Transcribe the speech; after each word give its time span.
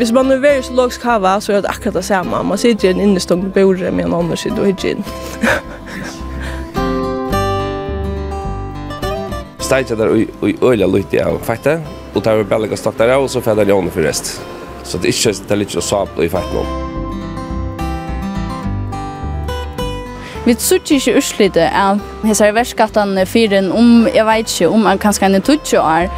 Hvis 0.00 0.14
man 0.16 0.32
er 0.32 0.38
veldig 0.40 0.64
så 0.64 0.72
låg 0.72 0.94
skava, 0.96 1.34
så 1.44 1.52
er 1.52 1.60
det 1.60 1.68
akkurat 1.68 1.98
det 1.98 2.04
samme. 2.06 2.38
Man 2.48 2.58
sitter 2.58 2.88
i 2.88 2.90
en 2.94 3.00
innestånd 3.04 3.42
på 3.42 3.48
bordet 3.52 3.92
med 3.92 4.04
en 4.06 4.14
annen 4.16 4.36
side 4.40 4.56
og 4.56 4.68
ikke 4.70 4.90
inn. 4.94 5.04
Steitja 9.66 9.94
der 10.00 10.08
og 10.08 10.16
øyla 10.64 10.86
lytte 10.88 11.20
av 11.20 11.36
fakta, 11.44 11.84
og 12.14 12.24
tar 12.24 12.40
vi 12.40 12.48
bellega 12.48 12.76
stakk 12.80 12.96
der 12.96 13.12
av, 13.18 13.22
og 13.26 13.30
så 13.30 13.40
fedder 13.44 13.68
jeg 13.68 13.92
for 13.92 14.00
rest. 14.08 14.40
Så 14.88 14.96
det 14.96 15.12
er 15.12 15.16
ikke 15.18 15.36
det 15.36 15.52
er 15.52 15.60
litt 15.66 15.76
så 15.76 15.84
sable 15.84 16.24
i 16.24 16.32
fakta 16.32 16.52
nå. 16.56 16.64
Vi 20.48 20.56
sutt 20.56 20.88
ikke 20.96 21.20
urslite 21.20 21.68
av 21.76 22.00
hessar 22.24 22.56
verskattene 22.56 23.28
fyren 23.28 23.68
om, 23.68 24.08
jeg 24.08 24.24
vet 24.24 24.48
ikke, 24.48 24.72
om 24.72 24.88
kanskje 24.96 25.28
en 25.28 25.44
tutsi 25.44 25.76
år, 25.76 26.08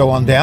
gåan 0.00 0.26
det. 0.26 0.40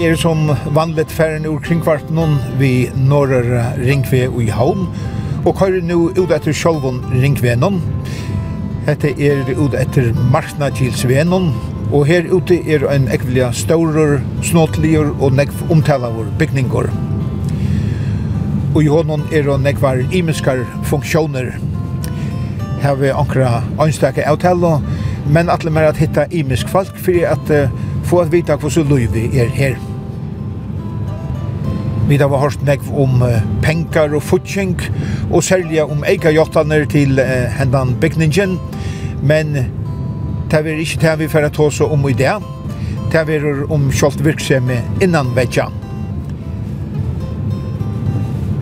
Er 0.00 0.16
som 0.16 0.56
vanligt 0.72 1.12
färden 1.12 1.46
ur 1.46 1.60
kringkvartnon 1.60 2.38
vid 2.58 2.96
norr 2.96 3.44
ringve 3.76 4.28
og 4.28 4.42
i 4.42 4.48
havn, 4.48 4.86
og 5.44 5.58
har 5.60 5.76
nu 5.84 6.08
ut 6.16 6.32
etter 6.32 6.56
sjolvon 6.56 7.02
ringvenon. 7.12 7.82
Hette 8.86 9.12
er 9.20 9.44
ut 9.58 9.76
etter 9.76 10.14
Marknadgilsvenon. 10.32 11.52
og 11.92 12.06
her 12.06 12.28
ute 12.30 12.54
er 12.70 12.84
en 12.86 13.08
ekvelia 13.10 13.50
staurer, 13.52 14.20
snåtligur 14.46 15.10
og 15.18 15.34
nekv 15.34 15.64
omtalavur 15.74 16.28
bygningur. 16.38 16.86
Og 18.74 18.84
i 18.84 18.90
honom 18.90 19.24
er 19.34 19.48
og 19.50 19.60
nekvar 19.64 20.04
imiskar 20.14 20.62
funksjoner. 20.86 21.56
Her 22.80 22.94
vi 23.00 23.10
ankra 23.10 23.64
ønstake 23.82 24.22
avtale, 24.22 24.76
men 25.26 25.50
atle 25.50 25.72
mer 25.74 25.90
at 25.90 25.98
hitta 25.98 26.28
imisk 26.30 26.70
folk, 26.70 26.94
fyrir 26.94 27.26
at 27.34 27.50
uh, 27.50 27.89
få 28.10 28.24
at 28.24 28.32
vita 28.32 28.56
hvordan 28.58 28.90
livet 28.90 29.36
er 29.38 29.50
her. 29.54 29.76
Vi 32.08 32.16
har 32.18 32.40
hørt 32.42 32.62
meg 32.66 32.82
om 32.98 33.22
penger 33.62 34.16
og 34.18 34.24
futsing, 34.26 34.74
og 35.30 35.44
særlig 35.46 35.82
om 35.84 36.02
eikajottaner 36.02 36.88
til 36.90 37.20
hendan 37.54 37.94
bygningen, 38.02 38.58
men 39.22 39.54
det 40.50 40.58
er 40.58 40.82
ikke 40.82 40.98
det 41.04 41.18
vi 41.20 41.30
får 41.30 41.48
ta 41.54 41.68
oss 41.68 41.80
om 41.86 42.08
i 42.08 42.16
det. 42.18 42.34
Det 43.12 43.22
er 43.30 43.46
om 43.70 43.90
kjolt 43.94 44.24
virksomhet 44.26 45.02
innan 45.02 45.30
vekja. 45.36 45.68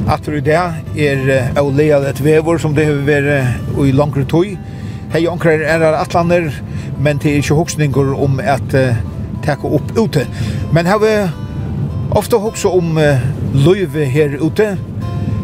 Atter 0.08 0.38
i 0.38 0.44
det 0.44 0.60
er 1.08 1.60
å 1.60 1.68
lea 1.72 2.02
et 2.08 2.20
vevor 2.24 2.60
som 2.60 2.76
det 2.76 2.86
har 2.88 3.00
vært 3.04 3.80
i 3.80 3.92
langere 3.96 4.28
tog. 4.28 4.56
Hei, 5.12 5.24
anker 5.28 5.64
er 5.64 5.84
atlander, 5.96 6.52
men 7.00 7.20
det 7.20 7.32
er 7.32 7.40
ikke 7.40 7.56
hoksninger 7.56 8.12
om 8.16 8.40
at 8.44 8.76
uh, 8.76 8.96
takke 9.44 9.68
upp 9.68 9.92
ute. 9.98 10.26
Men 10.72 10.86
har 10.86 10.98
vi 10.98 11.12
ofte 12.10 12.36
också 12.36 12.68
om 12.68 12.96
uh, 12.96 13.18
løyve 13.54 14.04
her 14.04 14.38
ute. 14.40 14.78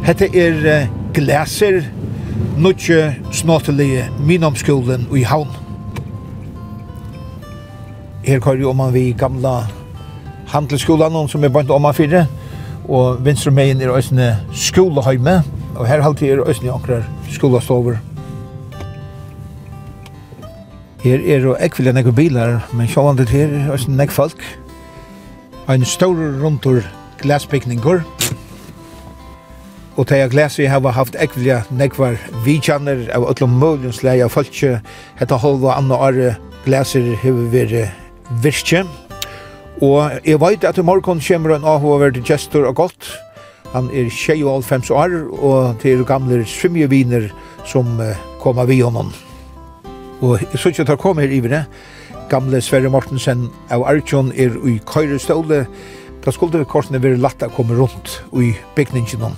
Hette 0.05 0.29
er 0.37 0.55
uh, 0.83 0.89
glæser, 1.15 1.83
nødje 2.59 3.17
snåtelige 3.33 4.09
minomskolen 4.21 5.07
i 5.17 5.23
havn. 5.23 5.49
Her 8.25 8.41
kører 8.41 8.61
jo 8.61 8.71
om 8.71 8.77
man 8.77 8.95
vi 8.95 9.13
gamla 9.19 9.67
handelsskolan 10.49 11.29
som 11.29 11.45
er 11.45 11.49
bant 11.49 11.71
om 11.71 11.83
man 11.83 11.95
fyrre. 11.95 12.27
Og 12.89 13.25
venstre 13.25 13.51
meien 13.51 13.81
er 13.81 13.93
òsne 13.93 14.35
skolehøyme. 14.53 15.43
Og 15.77 15.87
her 15.87 16.03
halte 16.03 16.29
er 16.29 16.45
òsne 16.45 16.73
akkurat 16.73 17.05
skolastover. 17.31 18.14
Her 21.05 21.21
er 21.21 21.43
jo 21.45 21.53
ekvile 21.61 21.93
nekve 21.93 22.15
bilar, 22.17 22.63
men 22.73 22.89
sjålandet 22.89 23.29
her 23.29 23.51
er 23.53 23.67
også 23.75 23.93
nekve 23.93 24.15
folk. 24.17 24.45
Ein 25.69 25.83
stor 25.85 26.17
rundtur 26.41 26.79
glaspikningur. 27.21 27.99
Og 30.01 30.07
teia 30.09 30.31
glas 30.33 30.57
vi 30.57 30.65
hava 30.65 30.95
haft 30.97 31.19
ekvile 31.21 31.59
nekvar 31.77 32.17
vidjaner 32.47 33.03
av 33.13 33.27
öllum 33.29 33.59
mølgens 33.61 34.01
av 34.05 34.33
folkje. 34.33 34.79
Hetta 35.21 35.37
halva 35.37 35.77
anna 35.77 36.01
are 36.07 36.33
glaser 36.65 37.13
hever 37.21 37.53
veri 37.53 37.85
virkje. 38.41 38.87
Og 39.85 40.09
jeg 40.25 40.41
veit 40.41 40.65
at 40.65 40.81
i 40.81 40.87
morgon 40.89 41.21
kommer 41.21 41.53
en 41.53 41.69
avhåverd 41.69 42.15
til 42.15 42.25
gestor 42.25 42.65
og 42.65 42.77
godt. 42.81 43.13
Han 43.75 43.93
er 43.93 44.09
25 44.09 44.91
år, 44.91 45.21
og 45.37 45.77
til 45.83 46.05
gamle 46.05 46.47
svimjeviner 46.47 47.29
som 47.67 48.01
koma 48.41 48.65
vi 48.65 48.81
honom. 48.81 49.13
Og 50.21 50.41
jeg 50.41 50.59
synes 50.59 50.79
ikke 50.79 50.93
at 50.93 50.99
kom 50.99 51.19
her 51.19 51.33
ivre. 51.33 51.65
Gamle 52.31 52.61
Sverre 52.61 52.91
Mortensen 52.91 53.49
av 53.71 53.85
Arjun 53.89 54.33
er 54.37 54.55
i 54.67 54.79
køyreståle. 54.87 55.67
Da 56.25 56.31
skulle 56.33 56.59
det 56.59 56.69
korsene 56.69 57.03
være 57.03 57.21
latt 57.21 57.43
å 57.45 57.51
komme 57.53 57.77
rundt 57.77 58.23
i 58.41 58.55
bygningen 58.77 59.27
om. 59.29 59.37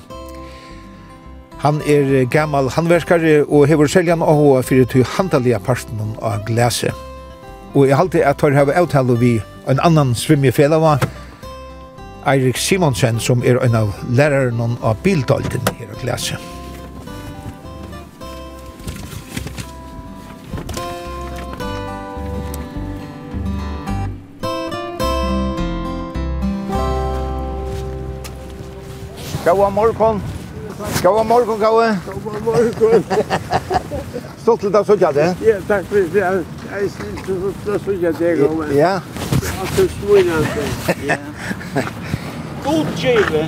Han 1.65 1.81
er 1.89 2.29
gammal 2.31 2.69
handverskare 2.71 3.45
og 3.49 3.67
hever 3.67 3.89
seljan 3.91 4.23
av 4.23 4.39
hva 4.39 4.63
fyrir 4.63 4.87
til 4.93 5.07
handalige 5.17 5.59
parten 5.65 6.15
av 6.23 6.45
glaset. 6.47 6.95
Og 7.75 7.89
jeg 7.89 7.97
halte 7.97 8.25
at 8.25 8.43
jeg 8.43 8.55
har 8.55 8.73
avtale 8.77 9.17
vi 9.19 9.41
en 9.69 9.81
annan 9.83 10.15
svimmefellava, 10.15 10.99
Eirik 12.27 12.57
Simonsen, 12.59 13.21
som 13.21 13.43
er 13.43 13.59
en 13.63 13.75
av 13.75 13.95
læreren 14.11 14.79
av 14.83 14.97
bildalten 15.03 15.63
her 15.79 15.91
av 15.91 16.01
glese. 16.03 16.56
Gåa 29.47 29.71
morgon. 29.71 30.23
Gåa 31.03 31.23
morgon, 31.23 31.59
Gåa. 31.59 31.97
Gåa 32.25 32.41
morgon. 32.45 33.05
Stolt 34.43 34.61
til 34.61 34.73
deg 34.75 34.87
søkja 34.89 35.13
det. 35.15 35.27
Ja, 35.47 35.61
takk 35.69 35.87
for 35.87 35.95
det. 35.95 36.19
Jeg 36.19 36.43
er 36.81 36.89
snill 36.91 37.21
til 37.23 37.37
å 37.47 37.79
søkja 37.85 38.11
det, 38.19 38.33
Gåa. 38.41 38.67
Ja. 38.75 38.95
Alt 39.63 39.79
er 39.79 39.87
svinande. 39.93 40.65
Ja. 41.07 41.17
God 42.65 42.91
kjeve. 42.99 43.45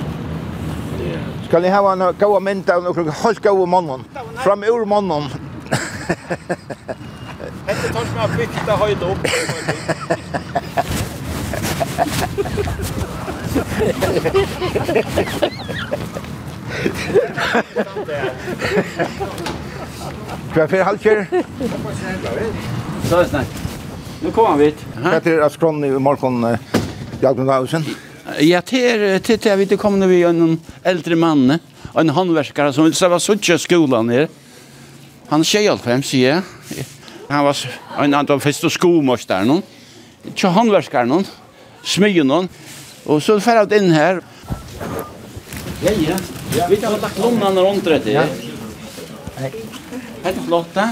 Skal 1.49 1.67
ni 1.67 1.69
hava 1.73 1.91
en 1.97 2.05
gåa 2.21 2.39
mynd 2.47 2.71
av 2.71 2.79
noen 2.87 3.11
halvt 3.19 3.43
gåa 3.43 3.67
mannen? 3.67 4.07
Fram 4.39 4.63
ur 4.63 4.87
mannen. 4.87 5.27
Hette 7.67 7.91
tar 7.91 8.07
som 8.07 8.23
jeg 8.23 8.29
bygda 8.39 8.73
høyde 8.85 9.05
opp. 9.11 9.23
Ha. 15.59 15.65
Hva 20.49 20.63
er 20.63 20.69
fyrir 20.71 20.85
halkjer? 20.87 21.25
Så 23.09 23.19
er 23.19 23.25
snakk. 23.29 23.57
Nu 24.19 24.31
kommer 24.35 24.57
vi. 24.59 24.65
hit. 24.71 24.83
Hva 24.99 25.19
er 25.19 25.43
at 25.45 25.55
skronen 25.55 25.85
i 25.87 25.91
morgen 25.99 26.43
Jagnundhausen? 27.21 27.85
Ja, 28.45 28.61
til 28.61 29.19
til 29.25 29.39
jeg 29.49 29.57
vet 29.57 29.69
det 29.73 29.79
kom 29.79 29.99
vi 30.09 30.23
en 30.23 30.59
eldre 30.85 31.15
mann, 31.15 31.59
en 31.97 32.09
håndverkare 32.09 32.73
som 32.73 32.83
vil 32.85 32.95
se 32.95 33.07
hva 33.09 33.19
suttje 33.19 33.57
skolan 33.57 34.09
her. 34.09 34.27
Han 35.29 35.41
er 35.41 35.45
25, 35.77 36.03
sier 36.03 36.41
jeg. 36.41 36.85
Han 37.29 37.45
var 37.45 37.55
en 38.03 38.13
av 38.13 38.25
de 38.25 38.39
første 38.39 38.69
skomorsterne. 38.69 39.61
Ikke 40.25 40.49
håndverkare 40.49 41.05
noen, 41.07 41.25
smyge 41.83 42.23
noen. 42.23 42.49
Og 43.05 43.21
så 43.21 43.39
fer 43.41 43.61
jeg 43.61 43.81
inn 43.81 43.93
her. 43.93 44.21
Ja, 45.81 45.91
ja. 45.91 46.15
Vi 46.69 46.75
Vi 46.75 46.85
har 46.85 46.97
lagt 46.97 47.17
lommarna 47.19 47.61
runt 47.61 47.83
det. 47.83 48.11
Ja. 48.11 48.23
Hette 50.23 50.41
flott, 50.47 50.73
da? 50.73 50.89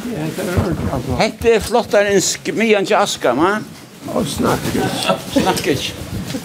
Hette 1.19 1.49
er 1.51 1.59
flottare 1.59 2.13
enn 2.13 2.21
skmian 2.23 2.85
til 2.87 2.95
Aska, 2.95 3.33
ma? 3.35 3.57
Og 4.15 4.27
snakkes. 4.31 5.07
Snakkes. 5.33 5.89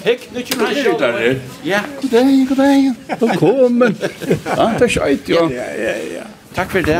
Hekk, 0.03 0.25
nu 0.35 0.43
kjum 0.43 0.65
han 0.65 0.75
skjøytar 0.75 1.15
her. 1.21 1.39
Ja. 1.67 1.85
God 2.01 2.11
dag, 2.11 2.33
god 2.49 2.63
dag. 2.65 3.21
Velkommen. 3.21 3.95
Ja, 4.59 4.67
det 4.79 4.89
er 4.89 4.95
skjøyt, 4.97 5.31
jo. 5.31 5.47
Ja, 5.53 5.69
ja, 5.79 5.95
ja. 6.17 6.25
Takk 6.57 6.75
for 6.75 6.89
det. 6.91 6.99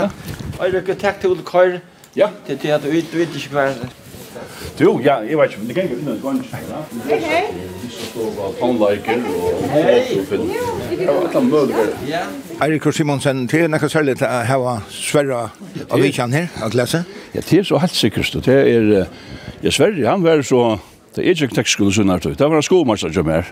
Og 0.61 0.71
lykke, 0.77 0.95
takk 0.95 1.19
til 1.21 1.35
Ole 1.35 1.43
Køyre. 1.47 1.83
Ja. 2.17 2.31
Til 2.47 2.69
at 2.71 2.87
du 2.87 2.91
vet 2.93 3.35
ikke 3.35 3.57
hva 3.57 3.67
Du, 4.79 5.01
ja, 5.05 5.19
jeg 5.29 5.39
vet 5.39 5.51
ikke, 5.53 5.59
men 5.61 5.69
det 5.69 5.75
kan 5.77 5.85
ikke 5.85 5.97
unna 6.01 6.13
et 6.15 6.23
gønns. 6.23 6.53
Hei, 7.09 7.19
hei. 7.21 7.43
Så 7.93 8.29
var 8.37 8.55
tannleiker 8.57 9.21
og 9.29 9.59
fotofill. 9.73 10.47
Det 10.49 11.09
var 11.09 11.19
et 11.27 11.37
eller 11.37 11.69
annet 11.69 12.63
Eirik 12.63 12.87
og 12.87 12.95
Simonsen, 12.95 13.45
det 13.51 13.65
er 13.65 13.73
nekka 13.73 13.91
særlig 13.93 14.17
til 14.21 14.29
å 14.29 14.41
hava 14.49 14.77
Sverra 14.93 15.43
av 15.89 16.01
Vikjan 16.01 16.33
her, 16.37 16.49
at 16.65 16.77
lese? 16.79 17.03
Ja, 17.35 17.43
det 17.43 17.59
er 17.61 17.69
så 17.69 17.81
helt 17.83 17.97
sikkert. 17.97 18.33
Det 18.47 18.57
er, 18.57 18.91
ja, 19.65 19.73
Sverre, 19.75 20.07
han 20.07 20.25
var 20.25 20.45
så, 20.47 20.79
det 21.17 21.27
er 21.27 21.37
ikke 21.37 21.59
tekstskole 21.61 21.93
sunn 21.95 22.13
her, 22.13 22.23
det 22.23 22.41
var 22.41 22.57
en 22.57 22.65
skomaster 22.65 23.13
som 23.13 23.29
er. 23.33 23.51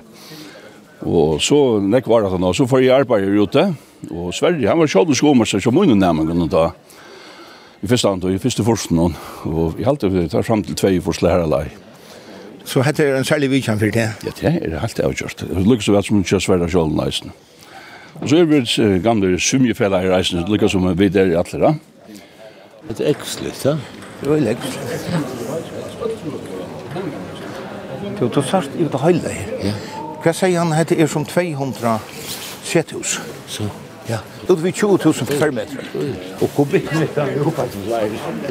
Og 1.01 1.41
så 1.45 1.81
nekk 1.81 2.09
var 2.13 2.25
det 2.25 2.33
han, 2.35 2.45
og 2.45 2.57
så 2.57 2.69
får 2.69 2.85
jeg 2.85 2.97
arbeid 2.97 3.29
ute, 3.37 3.67
og 4.11 4.33
Sverre, 4.37 4.63
han 4.69 4.81
var 4.81 4.91
sjålden 4.91 5.19
skomaster 5.19 5.61
som 5.65 5.77
munnen 5.77 6.01
nærmengen 6.01 6.49
da 6.53 6.71
i 7.83 7.87
første 7.89 8.09
hand 8.09 8.25
og 8.25 8.33
i 8.35 8.39
første 8.39 8.65
forsten, 8.65 8.99
og 9.49 9.79
i 9.81 9.87
halte 9.87 10.11
vi 10.13 10.27
tar 10.29 10.45
fram 10.45 10.63
til 10.65 10.77
tvei 10.77 10.99
for 10.99 11.11
forst 11.11 11.23
lærerlei. 11.25 11.69
Så 12.65 12.83
hette 12.85 13.05
er 13.05 13.17
en 13.17 13.25
særlig 13.25 13.51
vikjan 13.51 13.79
for 13.81 13.91
det? 13.91 14.09
Ja, 14.25 14.33
det 14.41 14.45
er 14.45 14.81
helt 14.81 15.01
avgjort. 15.01 15.41
Det 15.41 15.67
lukkar 15.67 15.87
så 15.87 15.93
vel 15.97 16.05
som 16.05 16.17
hun 16.17 16.27
kjører 16.29 16.45
sverre 16.45 16.69
sjålen 16.71 16.99
leisen. 17.01 17.33
Og 18.21 18.29
så 18.29 18.37
er 18.37 18.45
vi 18.51 18.61
et 18.61 19.03
gamle 19.03 19.41
sumjefella 19.41 20.03
i 20.05 20.11
reisen, 20.13 20.43
det 20.43 20.53
lukkar 20.53 20.69
som 20.69 20.99
vi 20.99 21.09
der 21.09 21.33
i 21.33 21.39
alle 21.41 21.61
da. 21.65 21.75
Det 22.91 23.01
er 23.01 23.15
ekslitt, 23.15 23.65
ja. 23.65 23.77
Det 24.21 24.29
var 24.29 24.35
veldig 24.37 24.51
ekslitt. 24.51 24.81
Du, 28.21 28.29
du 28.29 28.43
sart 28.43 28.69
i 28.77 28.85
det 28.85 29.01
høyde 29.01 29.29
her. 29.33 29.53
Ja. 29.65 29.73
Hva 30.21 30.33
sier 30.37 30.59
han 30.61 30.75
hette 30.77 30.99
er 31.01 31.09
som 31.09 31.25
200 31.25 31.97
sethus? 32.69 33.21
Så 33.49 33.65
ut 34.49 34.63
vi 34.63 34.71
20.000 34.71 35.27
kvadratmeter. 35.27 35.91
Og 36.41 36.49
kubikk 36.57 36.89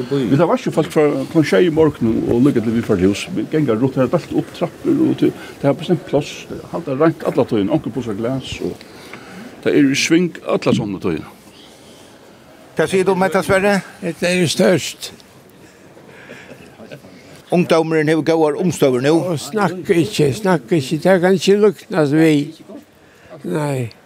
Vi 0.10 0.38
tar 0.38 0.50
varsju 0.50 0.72
folk 0.72 0.92
fra 0.94 1.08
klant 1.32 1.50
tjei 1.50 1.66
i 1.68 1.74
morgenen 1.74 2.24
og 2.30 2.44
lukket 2.46 2.64
til 2.68 2.76
vi 2.78 2.86
fra 2.86 3.00
hus. 3.00 3.26
Vi 3.36 3.48
gengar 3.52 3.80
rundt 3.82 3.98
her 4.00 4.12
dalt 4.12 4.34
opp 4.36 4.54
trapper 4.56 5.04
og 5.08 5.18
til 5.20 5.34
det 5.34 5.68
her 5.68 5.74
bestemt 5.74 6.06
plass. 6.10 6.48
Halda 6.72 6.98
rent 7.00 7.26
alla 7.28 7.46
tøyen, 7.46 7.72
anker 7.74 7.94
på 7.94 8.06
seg 8.06 8.20
glas 8.22 8.56
og 8.64 8.78
det 9.64 9.76
er 9.76 9.92
i 9.92 9.96
sving 9.96 10.32
alla 10.48 10.74
sånne 10.76 11.02
tøyen. 11.04 11.26
Hva 12.78 12.86
sier 12.88 13.04
du 13.04 13.12
om 13.12 13.26
dette, 13.26 13.42
Sverre? 13.44 13.82
Det 14.00 14.24
er 14.24 14.46
størst. 14.48 15.12
Ungdomeren 17.52 18.08
har 18.08 18.22
gått 18.22 18.62
omstøver 18.62 19.04
nå. 19.04 19.16
Snakk 19.42 19.90
ikke, 19.90 20.30
snakk 20.38 20.72
ikke. 20.72 21.02
Det 21.04 21.16
kan 21.22 21.36
ikke 21.36 21.58
luknes 21.60 22.14
vi. 22.14 22.34
Nei. 23.44 23.99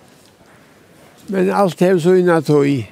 Men 1.28 1.52
allt 1.52 1.80
hem 1.80 2.00
så 2.00 2.16
inna 2.16 2.42
tog. 2.42 2.92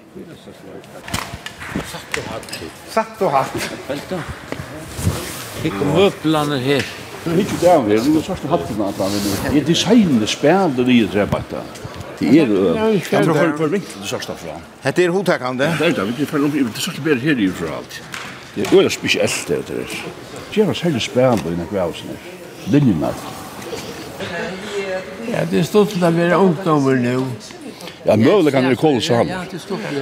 Satt 1.91 2.17
og 2.17 2.23
hatt. 2.31 2.59
Satt 2.89 3.21
och 3.21 3.31
hatt. 3.31 3.69
Vänta. 3.87 4.23
Fick 5.61 5.73
möblarna 5.73 6.57
här. 6.57 6.85
Det 7.23 7.31
är 7.31 7.39
inte 7.39 7.65
där 7.65 7.81
vi 7.81 7.95
är. 7.95 7.99
Det 7.99 8.17
er 8.17 8.21
svarta 8.21 8.47
hatten 8.47 8.81
att 8.81 8.97
han 8.97 9.11
vill. 9.11 9.21
Det 9.51 9.61
er 9.61 9.65
designet 9.65 10.29
spärrade 10.29 10.83
det 10.83 11.07
det 11.11 11.19
här 11.19 11.43
Det 12.19 12.37
er 12.37 12.45
det. 12.45 13.01
Jeg 13.11 13.23
tror 13.23 13.37
att 13.37 13.57
det 13.57 13.63
är 13.63 13.67
vinkel 13.67 14.01
det 14.01 14.07
svarta 14.07 14.35
från. 14.35 14.61
Det 14.95 15.05
är 15.05 15.09
hotäckande. 15.09 15.65
Det 15.79 15.85
är 15.85 15.91
det. 15.91 16.13
Vi 16.17 16.25
får 16.25 16.37
om 16.37 16.71
det 16.75 16.81
svarta 16.81 17.01
bär 17.01 17.15
här 17.15 17.39
i 17.39 17.49
för 17.49 17.67
allt. 17.77 18.01
Det 18.55 18.61
är 18.61 18.75
väldigt 18.75 18.93
speciellt 18.93 19.47
det 19.47 19.67
där. 19.67 19.87
Det 20.53 20.61
är 20.61 20.65
en 20.65 20.75
särskild 20.75 21.17
i 21.17 21.49
den 21.49 21.67
här 21.71 21.87
husen. 21.87 22.07
Linjerna. 22.65 23.13
Ja, 25.31 25.45
det 25.51 25.59
är 25.59 25.63
til 25.85 26.03
å 26.03 26.09
være 26.11 26.37
ungdommer 26.37 26.95
nå. 26.95 27.25
Ja, 28.03 28.15
möjligt 28.15 28.53
kan 28.53 28.69
det 28.69 28.75
kolla 28.75 29.01
så 29.01 29.13
han. 29.15 29.29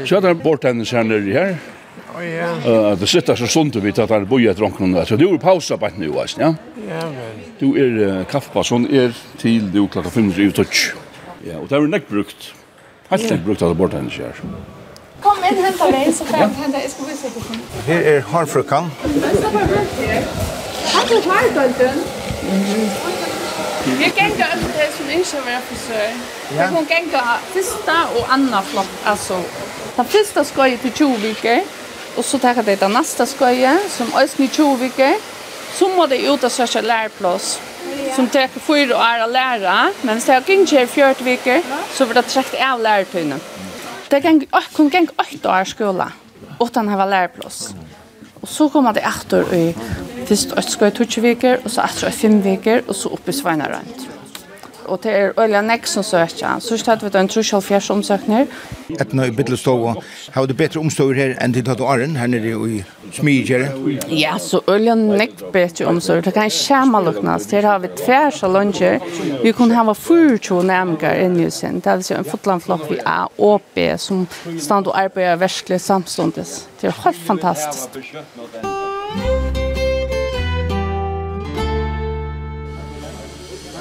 Så 0.06 0.20
där 0.20 0.34
bort 0.34 0.64
henne 0.64 0.86
sen 0.86 1.08
nu 1.08 1.34
här. 1.34 1.58
Oh, 2.16 2.26
ja. 2.26 2.96
det 2.96 3.08
sitter 3.08 3.36
så 3.36 3.48
sunt 3.48 3.76
vi 3.76 3.92
tar 3.92 4.08
där 4.08 4.20
boja 4.20 4.54
drunken 4.54 5.06
Så 5.06 5.16
du 5.16 5.30
är 5.34 5.38
pausa 5.38 5.78
på 5.78 5.90
nu 5.98 6.10
vet 6.10 6.36
ja. 6.38 6.56
Ja 6.90 7.06
vel. 7.06 7.38
Du 7.60 7.68
är 7.80 8.24
kaffpa 8.24 8.64
som 8.64 8.86
är 8.86 9.14
till 9.38 9.72
du 9.72 9.88
klockan 9.88 10.12
5 10.12 10.32
i 10.38 10.52
touch. 10.52 10.94
Ja, 11.48 11.58
och 11.58 11.68
det 11.68 11.76
är 11.76 11.82
näck 11.82 12.08
brukt. 12.08 12.54
Helt 13.10 13.30
näck 13.30 13.44
brukt 13.46 13.62
att 13.62 13.78
bort 13.78 13.94
henne 13.94 14.10
här. 14.18 14.34
Kom 15.22 15.38
in 15.52 15.64
hämta 15.64 15.92
mig 15.92 16.14
så 16.14 16.26
kan 16.26 16.40
jag 16.40 16.48
hända 16.48 16.82
jag 16.82 16.92
ska 16.92 17.04
visa 17.04 17.28
dig. 17.28 17.60
Här 17.88 18.02
är 18.02 18.22
harfrukan. 18.22 18.92
Har 20.94 21.10
du 21.10 21.22
klarat 21.22 21.78
den? 21.78 21.96
Mhm. 22.52 23.19
Vi 23.86 24.12
gänga 24.16 24.48
över 24.48 24.70
det 24.78 24.98
som 24.98 25.10
inte 25.10 25.38
har 25.38 25.46
varit 25.46 25.64
frisör. 25.64 26.12
Ja. 26.50 26.62
Jag 26.62 26.70
kommer 26.70 26.90
gänga 26.90 27.38
första 27.54 28.08
och 28.16 28.34
andra 28.34 28.62
flock. 28.62 28.88
Alltså, 29.04 29.44
den 29.96 30.06
första 30.06 30.44
skojet 30.44 30.82
till 30.82 30.94
20 30.94 31.18
veckor. 31.18 31.64
Och 32.16 32.26
så 32.26 32.40
tar 32.40 32.64
det 32.64 32.80
den 32.80 32.94
nästa 32.94 33.26
skojet 33.26 33.92
som 33.92 34.08
ösn 34.16 34.44
i 34.44 34.48
20 34.48 34.76
veckor. 34.76 35.14
Så 35.74 35.90
må 35.90 36.08
det 36.08 36.18
ut 36.18 36.44
och 36.44 36.52
söka 36.52 36.82
lärplås. 36.82 37.60
Som 38.16 38.28
tar 38.28 38.48
fyra 38.48 38.98
år 38.98 39.20
att 39.20 39.32
lära. 39.32 39.92
Men 40.02 40.22
så 40.22 40.32
har 40.32 40.44
jag 40.48 40.50
inte 40.50 40.88
40 40.88 41.24
veckor 41.24 41.62
så 41.94 42.06
blir 42.06 42.16
det 42.16 42.22
träckt 42.22 42.56
av 42.62 42.82
lärartunen. 42.82 43.40
Det 44.08 44.22
kan 44.22 44.46
kom 44.74 44.90
gäng 44.90 45.08
8 45.34 45.62
år 45.62 45.66
skola. 45.66 46.12
Utan 46.60 46.90
att 46.90 46.98
ha 46.98 47.06
lärplås. 47.06 47.74
Och 48.42 48.50
så 48.50 48.70
kommer 48.70 48.94
det 48.94 49.00
efter 49.00 49.54
i 49.54 49.76
Fyrst 50.28 50.56
et 50.58 50.72
skøy 50.72 50.92
tutsi 50.96 51.24
viker, 51.24 51.64
og 51.64 51.74
så 51.74 51.88
etter 51.88 52.10
et 52.10 52.22
fem 52.22 52.40
viker, 52.44 52.86
og 52.88 52.96
så 52.96 53.12
oppe 53.16 53.34
i 53.34 53.38
sveina 53.38 53.70
rundt. 53.72 54.08
Og 54.90 54.98
det 55.04 55.12
er 55.14 55.36
øyla 55.38 55.62
nek 55.62 55.86
som 55.88 56.04
søkja. 56.04 56.56
Så 56.66 56.78
stedet 56.82 57.04
vi 57.04 57.12
det 57.14 57.20
en 57.20 57.28
trusjall 57.30 57.62
fjers 57.62 57.90
omsøkner. 57.94 58.48
Etna 58.98 59.28
i 59.30 59.34
bitle 59.38 59.58
ståa, 59.58 59.94
har 60.34 60.48
du 60.50 60.56
betre 60.58 60.82
omstøver 60.82 61.20
her 61.20 61.36
enn 61.46 61.54
til 61.54 61.66
tatt 61.68 61.84
og 61.84 61.92
arren, 61.94 62.16
her 62.18 62.32
nere 62.32 62.56
i 62.66 62.80
smidgjere? 63.14 63.70
Ja, 64.10 64.34
så 64.42 64.64
øyla 64.66 64.96
nek 64.98 65.44
betre 65.54 65.86
omståer. 65.92 66.26
Det 66.26 66.34
kan 66.34 66.50
skjema 66.50 67.04
luknas. 67.06 67.46
Her 67.54 67.70
har 67.70 67.84
vi 67.86 67.94
tver 68.02 68.34
salonger. 68.34 68.98
Vi 69.44 69.54
kunne 69.54 69.78
hava 69.78 69.94
40 69.94 70.64
nærmengar 70.66 71.22
inn 71.22 71.38
i 71.38 71.52
sin. 71.54 71.84
Det 71.86 71.94
er 71.94 72.02
si 72.02 72.18
en 72.18 72.26
fotlandflokk 72.26 72.90
vi 72.90 72.98
er 73.06 73.30
og 73.38 73.62
som 74.02 74.26
stand 74.58 74.90
og 74.90 74.98
arbeider 74.98 75.38
verskelig 75.38 75.82
samståndes. 75.86 76.64
Det 76.82 76.90
er 76.90 77.02
helt 77.06 77.26
fantastisk. 77.30 78.16
Thank. 79.10 79.59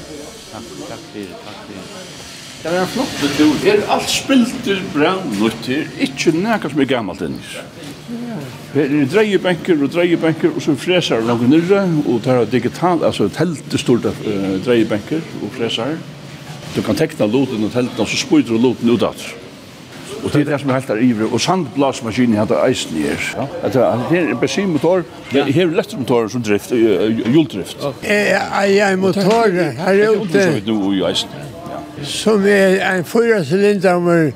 Takk, 0.09 0.69
takk 0.89 1.01
fyrir, 1.13 1.33
takk 1.45 1.65
fyrir. 1.69 1.89
Det 2.59 2.71
er 2.71 2.81
en 2.81 2.89
flott 2.91 3.11
tur. 3.37 3.51
Her 3.63 3.75
er 3.83 3.91
alt 3.95 4.11
spiltur 4.11 4.79
brann 4.95 5.35
nytt 5.37 5.69
her. 5.69 5.91
Ikke 6.07 6.33
nekka 6.35 6.71
som 6.73 6.81
er 6.81 6.89
gammalt 6.91 7.21
innis. 7.27 7.51
Her 8.73 8.95
er 9.03 9.11
dreiebenker 9.13 9.85
og 9.85 9.93
dreiebenker, 9.93 10.55
og 10.57 10.65
så 10.65 10.75
fresar 10.81 11.27
noen 11.29 11.53
nyrre, 11.53 11.85
og 12.09 12.23
det 12.25 12.35
er 12.35 12.49
digital, 12.55 13.05
altså 13.05 13.29
teltet 13.37 13.77
stort 13.81 14.09
av 14.09 14.23
dreiebenker 14.65 15.21
og 15.43 15.53
fresar. 15.59 15.99
Du 16.75 16.81
kan 16.85 16.97
tekna 16.97 17.29
loten 17.29 17.69
og 17.69 17.73
teltet, 17.77 18.01
og 18.01 18.09
så 18.09 18.19
spyrir 18.21 18.49
du 18.49 18.57
loten 18.57 18.91
ut 18.91 19.05
at. 19.07 19.29
Og 20.25 20.33
det 20.33 20.41
er 20.41 20.45
det 20.45 20.61
som 20.61 20.71
er 20.71 20.75
helt 20.75 20.89
der 20.89 20.97
ivrig. 20.97 21.33
Og 21.33 21.41
sandblasmaskinen 21.41 22.37
hadde 22.37 22.55
eisen 22.67 22.97
i 22.97 23.03
her. 23.03 23.21
Ja. 23.37 23.47
Det 24.11 24.19
är 24.19 24.31
en 24.31 24.37
bensinmotor. 24.37 25.03
Det 25.33 25.41
er 25.41 25.63
en 25.63 25.71
elektromotor 25.73 26.29
som 26.29 26.43
drift, 26.43 26.71
hjuldrift. 26.71 27.77
Jag 28.03 28.71
är 28.71 28.93
en 28.93 28.99
motor 28.99 29.21
här 29.79 29.95
ute. 29.95 30.33
Det 30.33 30.43
är 30.43 30.61
som 30.65 30.95
i 30.95 31.03
eisen. 31.03 31.29
Som 32.03 32.47
är 32.47 32.97
en 32.97 33.05
fyra 33.05 33.45
cylinder 33.45 34.33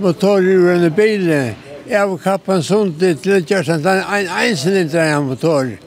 motor 0.00 0.42
i 0.42 0.84
en 0.84 0.92
bil. 0.92 1.52
Jeg 1.90 2.08
var 2.08 2.18
kappan 2.18 2.62
sunt 2.62 2.98
till 2.98 3.36
att 3.36 3.50
göra 3.50 4.42
en 4.42 4.56
cylinder 4.56 5.04
i 5.04 5.10
en 5.10 5.22
motor. 5.22 5.78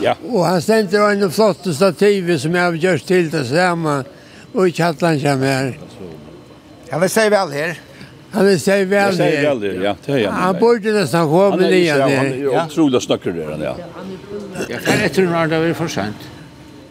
Ja. 0.00 0.14
Og 0.30 0.46
han 0.46 0.62
stendte 0.62 1.00
av 1.02 1.10
en 1.10 1.30
flott 1.30 1.74
stativ 1.74 2.38
som 2.38 2.54
jeg 2.54 2.64
har 2.64 2.72
gjort 2.72 3.06
til 3.06 3.30
det 3.30 3.46
samme. 3.46 4.04
Og 4.54 4.68
i 4.68 4.72
kjattelen 4.72 5.20
kommer 5.20 5.46
här. 5.46 5.78
Jag 6.90 7.00
vill 7.00 7.10
säga 7.10 7.30
väl 7.30 7.52
här. 7.52 7.78
Han 8.32 8.48
är 8.48 8.58
sig 8.58 8.84
vel. 8.84 9.04
Jag 9.04 9.14
säger 9.14 9.48
vel, 9.48 9.60
det, 9.60 9.84
ja. 9.84 9.96
Det 10.06 10.12
är 10.12 10.18
jag. 10.18 10.30
Han 10.30 10.58
borde 10.58 10.92
nästan 10.92 11.28
gå 11.28 11.56
med 11.56 11.72
det. 11.72 11.88
Han 11.88 12.10
er 12.10 12.66
utrolig 12.66 13.02
snakker 13.02 13.32
der, 13.32 13.50
han, 13.50 13.60
ja. 13.60 13.74
Jeg 14.68 14.82
kan 14.84 15.00
etter 15.00 15.22
når 15.22 15.46
det 15.46 15.58
er 15.70 15.74
for 15.74 15.88
sent. 15.88 16.28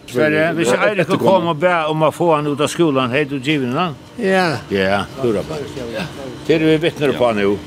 Sverige, 0.07 0.53
vi 0.55 0.65
ska 0.65 1.17
kom 1.19 1.47
og 1.51 1.57
be 1.59 1.73
om 1.91 2.03
å 2.07 2.11
få 2.15 2.29
han 2.35 2.47
ut 2.47 2.61
av 2.63 2.69
skolan, 2.71 3.11
hei 3.11 3.25
du 3.27 3.39
givet 3.43 3.75
han? 3.75 3.95
Ja. 4.15 4.45
Ja, 4.71 5.01
hurra 5.19 5.43
bare. 5.43 6.05
Det 6.47 6.55
er 6.55 6.63
vi 6.63 6.77
vittner 6.77 7.11
på 7.11 7.31
nu. 7.35 7.57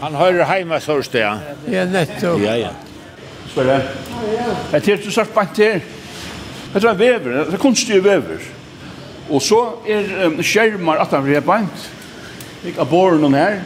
Han 0.00 0.14
hör 0.14 0.42
hemma 0.44 0.80
sårste, 0.80 1.18
ja. 1.18 1.38
Ja, 1.72 1.84
nettopp. 1.84 2.40
Ja, 2.44 2.56
ja. 2.56 2.70
Sverige. 3.54 3.80
Jag 4.70 4.82
tror 4.84 4.96
du 4.96 5.10
sagt 5.10 5.34
bant 5.34 5.58
här. 5.58 5.80
Det 6.72 6.84
är 6.84 6.94
vever, 6.94 7.30
det 7.30 7.54
er 7.54 7.58
kunstige 7.58 8.00
vever. 8.00 8.38
Og 9.30 9.42
så 9.42 9.72
är 9.86 10.42
skjermar 10.42 10.96
at 10.96 11.10
han 11.10 11.24
blir 11.24 11.40
bant. 11.40 11.88
Ikke 12.64 12.80
av 12.80 12.90
båren 12.90 13.20
noen 13.20 13.36
her, 13.36 13.60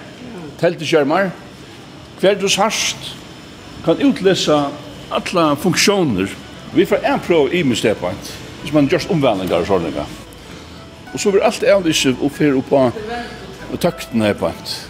telteskjermar. 0.61 1.30
Hver 2.20 2.37
du 2.40 2.49
sarst 2.49 3.14
kan 3.85 4.00
utlesa 4.02 4.70
alla 5.11 5.54
funksjoner. 5.56 6.28
Vi 6.75 6.87
får 6.87 7.06
en 7.06 7.20
prøv 7.20 7.54
i 7.54 7.62
mistepoint, 7.62 8.35
hvis 8.62 8.75
man 8.75 8.88
gjørs 8.90 9.09
omvendingar 9.11 9.64
og 9.64 9.70
sånne. 9.70 10.06
Og 11.11 11.18
så 11.18 11.32
blir 11.32 11.47
alt 11.47 11.64
avlyset 11.66 12.20
og 12.20 12.30
fer 12.35 12.59
oppa 12.59 12.90
tøkten 13.80 14.23
her 14.23 14.37
på 14.38 14.50
et. 14.50 14.89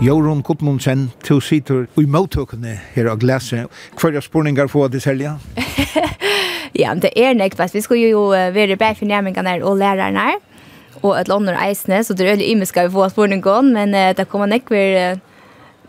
Jorun 0.00 0.40
Gudmundsen, 0.40 1.10
to 1.28 1.42
sitter 1.44 1.82
i 2.00 2.06
mottøkene 2.08 2.72
her 2.94 3.08
av 3.12 3.18
glaset. 3.20 3.68
Hva 4.00 4.08
er 4.08 4.24
spurningar 4.24 4.70
for 4.72 4.88
det 4.88 5.02
selja? 5.04 5.34
ja, 6.82 6.94
det 6.96 7.10
er 7.20 7.34
nekt, 7.36 7.60
vi 7.60 7.82
skal 7.84 7.98
jo 8.00 8.22
være 8.32 8.78
bare 8.80 8.96
for 8.96 9.04
nærmengene 9.04 9.58
og 9.60 9.76
lærerne, 9.76 10.38
og 11.02 11.18
et 11.18 11.28
eller 11.28 11.58
eisene, 11.66 11.98
så 12.00 12.16
det 12.16 12.24
er 12.24 12.30
veldig 12.30 12.46
imisk 12.48 12.78
vi 12.80 12.94
får 12.94 13.12
spurningen, 13.12 13.74
men 13.74 13.92
uh, 13.92 14.14
det 14.16 14.24
kommer 14.28 14.48
nekt 14.48 14.72
ved 14.72 14.96
uh, 14.96 15.20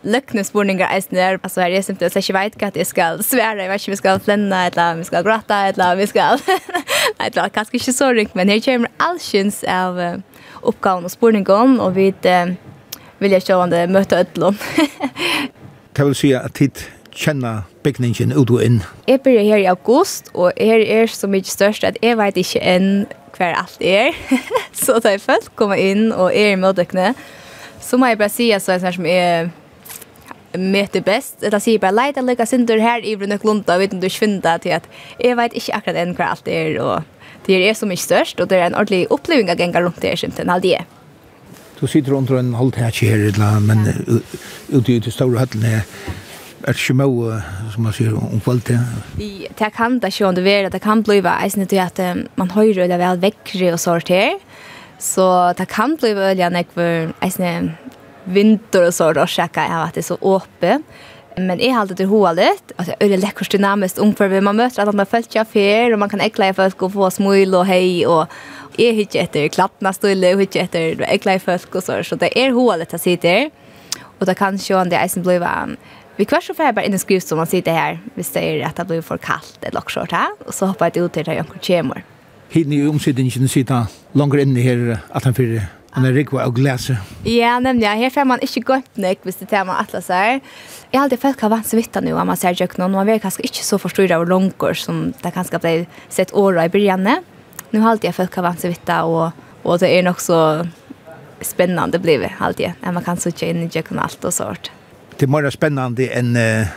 løkne 0.04 0.44
spurningar 0.44 0.92
eisene 0.92 1.16
der. 1.20 1.40
Altså, 1.40 1.62
her 1.62 1.78
er 1.78 1.82
simpelthen, 1.88 2.12
så 2.12 2.20
jeg 2.20 2.28
ikke 2.28 2.40
vet 2.40 2.58
hva 2.60 2.72
at 2.74 2.80
jeg 2.82 2.90
skal 2.90 3.24
svære, 3.24 3.62
jeg 3.62 3.72
vet 3.72 3.80
ikke, 3.80 3.92
om 3.92 3.96
vi 3.96 4.02
skal 4.02 4.20
flenne, 4.26 4.66
eller 4.66 4.92
om 4.92 5.00
vi 5.00 5.08
skal 5.08 5.24
bratta, 5.24 5.62
eller 5.70 5.94
om 5.94 6.02
vi 6.04 6.10
skal... 6.12 6.44
Nei, 7.22 7.30
det 7.30 7.40
var 7.40 7.56
kanskje 7.56 7.80
ikke 7.80 7.96
så 7.96 8.12
rykt, 8.12 8.36
men 8.36 8.52
her 8.52 8.60
kommer 8.66 8.92
allskyns 9.00 9.64
av 9.64 10.04
uh, 10.04 10.44
oppgaven 10.68 11.08
og 11.08 11.16
spurningen, 11.16 11.80
og 11.80 11.96
vi... 11.96 12.10
Uh, 12.28 12.60
vill 13.22 13.32
jag 13.32 13.44
köra 13.44 13.68
det 13.68 13.88
möta 13.88 14.20
ödlon. 14.20 14.58
kan 15.94 16.06
väl 16.06 16.16
säga 16.16 16.40
att 16.40 16.54
tid 16.54 16.80
känna 17.12 17.64
bygningen 17.84 18.32
ut 18.32 18.50
och 18.50 18.64
in. 18.64 18.84
Jag 19.06 19.22
börjar 19.22 19.44
här 19.44 19.58
i 19.58 19.68
august 19.68 20.28
och 20.34 20.52
här 20.58 20.80
är 20.80 21.08
så 21.08 21.28
mycket 21.28 21.50
störst 21.50 21.84
att 21.84 21.98
jag 22.02 22.18
vet 22.18 22.38
inte 22.38 22.60
än 22.60 23.06
hver 23.38 23.54
alt 23.54 23.82
er. 23.82 24.16
så 24.72 25.00
da 25.00 25.12
jeg 25.12 25.22
følt 25.22 25.50
kommer 25.56 25.80
inn 25.80 26.12
og 26.12 26.34
er 26.36 26.54
i 26.54 26.60
møtøkene, 26.60 27.14
så 27.82 27.98
må 27.98 28.12
jeg 28.12 28.20
bare 28.20 28.30
si 28.30 28.52
at 28.52 28.62
så 28.62 28.76
er 28.76 28.80
det 28.84 28.94
som 28.94 29.06
är 29.06 29.50
møter 30.58 31.02
best. 31.02 31.44
Eller 31.44 31.60
sier 31.60 31.80
bare, 31.80 31.96
leit, 31.96 32.18
jeg 32.18 32.28
lykker 32.28 32.46
synder 32.46 32.82
her 32.82 33.06
i 33.06 33.16
Brunøk 33.16 33.46
Lunda, 33.48 33.78
vet 33.78 33.94
om 33.94 34.02
du 34.02 34.10
ikke 34.10 34.26
finner 34.26 34.42
det 34.42 34.62
til 34.62 34.78
at 34.78 34.90
jeg 35.20 35.38
vet 35.38 35.54
ikke 35.54 35.78
akkurat 35.78 36.02
enn 36.02 36.16
hver 36.18 36.34
alt 36.34 36.48
er, 36.48 36.80
og 36.82 37.04
det 37.48 37.62
er 37.62 37.78
så 37.78 37.88
mye 37.90 38.02
størst, 38.02 38.42
og 38.42 38.50
det 38.50 38.60
er 38.60 38.68
en 38.68 38.76
ordentlig 38.76 39.06
oppleving 39.12 39.50
av 39.50 39.62
ganger 39.62 39.88
rundt 39.88 40.02
det, 40.04 40.18
skjønten, 40.20 40.52
halvdige. 40.52 40.84
Ja 40.84 41.01
du 41.82 41.88
sitter 41.90 42.14
under 42.14 42.38
en 42.40 42.54
halv 42.54 42.72
tætje 42.76 43.10
her, 43.10 43.60
men 43.60 43.88
ute 44.70 44.94
i 44.94 45.00
det 45.02 45.14
store 45.14 45.42
høttene 45.42 45.80
er 45.82 45.86
det 46.68 46.78
ikke 46.78 46.94
mye, 47.00 47.40
som 47.74 47.86
man 47.88 47.96
sier, 47.98 48.14
om 48.14 48.42
kvalitet. 48.44 48.84
Det 49.18 49.72
kan 49.74 49.98
da 50.00 50.12
ikke 50.12 50.34
det 50.38 50.44
være, 50.46 50.70
det 50.70 50.82
kan 50.82 51.02
bli 51.04 51.18
eisende 51.26 51.66
til 51.66 51.82
at 51.82 52.00
man 52.38 52.52
høyre 52.54 52.88
det 52.88 53.00
vel 53.02 53.22
vekkere 53.22 53.74
og 53.74 53.82
sånt 53.82 54.14
her, 54.14 54.38
så 55.02 55.54
det 55.58 55.68
kan 55.74 55.98
bli 55.98 56.14
veldig 56.14 57.14
eisende 57.26 57.74
vinter 58.30 58.86
og 58.92 58.94
sånt, 58.94 59.18
og 59.18 59.30
sjekke 59.30 59.66
av 59.66 59.88
at 59.88 59.98
det 59.98 60.04
er 60.04 60.10
så 60.12 60.20
åpent, 60.22 60.86
Men 61.38 61.60
jeg 61.64 61.76
halte 61.76 61.96
til 61.96 62.10
hoa 62.12 62.34
litt, 62.36 62.74
at 62.78 62.90
det 63.00 63.08
er 63.08 63.22
lekkert 63.22 63.54
dynamisk 63.54 64.02
ung, 64.04 64.12
for 64.18 64.42
man 64.44 64.58
møter 64.58 64.84
at 64.84 64.92
man 64.92 65.06
har 65.06 65.12
følt 65.12 65.32
seg 65.32 65.48
fer, 65.48 65.94
og 65.94 66.02
man 66.02 66.12
kan 66.12 66.24
ekle 66.24 66.50
i 66.52 66.58
folk 66.58 66.84
og 66.84 66.92
få 66.96 67.10
smul 67.16 67.56
og 67.56 67.66
hei, 67.70 68.04
og 68.04 68.28
jeg 68.80 68.98
hittir 68.98 69.24
etter 69.24 69.48
klattene 69.54 69.94
stille, 69.96 70.34
og 70.36 70.44
hittir 70.44 70.66
etter 70.66 71.06
ekle 71.08 71.38
i 71.38 71.44
folk 71.44 71.80
og 71.80 71.86
så, 71.86 72.02
så 72.04 72.20
det 72.20 72.34
er 72.36 72.56
hoa 72.56 72.78
litt 72.82 72.96
å 72.96 73.00
si 73.02 73.16
til. 73.22 73.52
og 74.22 74.28
det 74.30 74.38
kan 74.38 74.58
sjå 74.62 74.78
om 74.78 74.90
det 74.90 75.00
er 75.00 75.10
som 75.10 75.24
blir 75.26 75.42
Vi 76.18 76.26
kvar 76.26 76.42
så 76.42 76.54
får 76.54 76.66
jag 76.66 76.76
bara 76.76 76.86
in 76.86 76.94
i 76.94 76.98
skrivs 76.98 77.28
som 77.28 77.38
man 77.38 77.48
sitter 77.48 78.00
hvis 78.16 78.30
det 78.34 78.42
er 78.44 78.68
at 78.68 78.78
det 78.78 78.88
blir 78.88 79.02
for 79.02 79.18
kaldt 79.18 79.64
eller 79.64 79.80
också 79.80 80.06
så 80.10 80.16
här. 80.16 80.30
Och 80.46 80.54
så 80.54 80.66
hoppar 80.66 80.92
jag 80.94 81.06
ut 81.06 81.14
til 81.14 81.26
det 81.26 81.32
här 81.32 81.38
jag 81.38 81.62
kjemur. 81.62 82.04
Hidden 82.50 82.74
i 82.74 82.88
omsidningen 82.88 83.48
sitter 83.48 83.86
längre 84.14 84.42
inne 84.42 84.60
her, 84.60 84.98
at 85.10 85.24
han 85.24 85.34
fyrir 85.34 85.62
Han 85.92 86.08
er 86.08 86.14
rikva 86.16 86.46
og 86.48 86.56
glese. 86.56 86.96
Ja, 87.28 87.58
nemlig. 87.60 87.88
Her 88.00 88.14
får 88.14 88.28
man 88.30 88.44
ikke 88.46 88.64
gått 88.70 89.00
nek 89.02 89.26
hvis 89.28 89.42
det 89.42 89.50
er 89.52 89.66
man 89.68 89.80
atlas 89.82 90.08
her. 90.12 90.40
Jeg 90.92 90.96
har 90.98 91.06
alltid 91.06 91.24
følt 91.24 91.44
hva 91.44 91.50
vant 91.52 91.68
så 91.68 91.80
vitt 91.80 91.98
nu, 92.04 92.14
om 92.16 92.32
man 92.32 92.40
ser 92.40 92.56
jøkken, 92.56 92.86
og 92.86 92.94
man 92.94 93.10
er 93.12 93.20
kanskje 93.24 93.46
ikke 93.48 93.66
så 93.68 93.80
forstyrret 93.82 94.16
av 94.16 94.28
langer 94.28 94.78
som 94.80 95.10
det 95.20 95.34
kanskje 95.36 95.60
ble 95.64 95.74
sett 96.12 96.32
året 96.32 96.70
i 96.70 96.74
begynnelsen. 96.78 97.28
Nu 97.72 97.80
har 97.80 97.94
alltid 97.94 98.10
jeg 98.10 98.18
følt 98.18 98.36
hva 98.36 98.46
vant 98.50 98.64
så 98.64 98.72
vitt 98.72 98.90
og, 99.08 99.44
og 99.64 99.80
det 99.80 99.92
er 99.92 100.04
nok 100.04 100.20
så 100.20 100.40
spännande 101.42 102.00
blev 102.00 102.22
det 102.22 102.34
alltid. 102.40 102.74
Ja, 102.84 102.92
man 102.92 103.04
kan 103.04 103.20
så 103.20 103.32
inn 103.48 103.64
i 103.66 103.70
jøkken 103.72 104.00
og 104.00 104.08
alt 104.08 104.26
og 104.28 104.36
sånt. 104.36 104.72
Det 105.16 105.28
er 105.28 105.32
mer 105.32 105.48
spennende 105.54 106.08
enn 106.16 106.36
uh, 106.36 106.72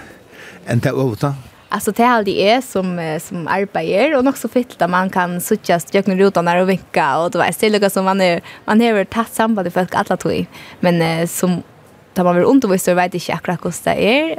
en 0.66 0.80
det 0.82 0.92
året, 0.92 1.34
Alltså 1.74 1.92
det 1.92 2.02
är 2.02 2.22
det 2.22 2.50
är 2.50 2.60
som 2.60 3.18
som 3.20 3.48
arbetar 3.48 4.18
och 4.18 4.26
också 4.26 4.48
fett 4.48 4.78
där 4.78 4.88
man 4.88 5.10
kan 5.10 5.40
söka 5.40 5.80
stjärnor 5.80 6.20
utan 6.20 6.44
när 6.44 6.60
och 6.62 6.68
vinka 6.68 7.18
och 7.18 7.30
det 7.30 7.38
var 7.38 7.52
stilla 7.52 7.90
som 7.90 8.04
man 8.04 8.20
är 8.20 8.40
man 8.64 8.80
har 8.80 9.04
tagit 9.04 9.34
samband 9.34 9.72
för 9.72 9.86
alla 9.92 10.16
tog 10.16 10.46
men 10.80 11.28
som 11.28 11.62
tar 12.14 12.24
man 12.24 12.34
väl 12.36 12.44
ont 12.44 12.64
och 12.64 12.72
vet 12.72 13.14
inte 13.14 13.32
akkurat 13.32 13.64
hur 13.64 13.74
det 13.84 14.06
är 14.06 14.38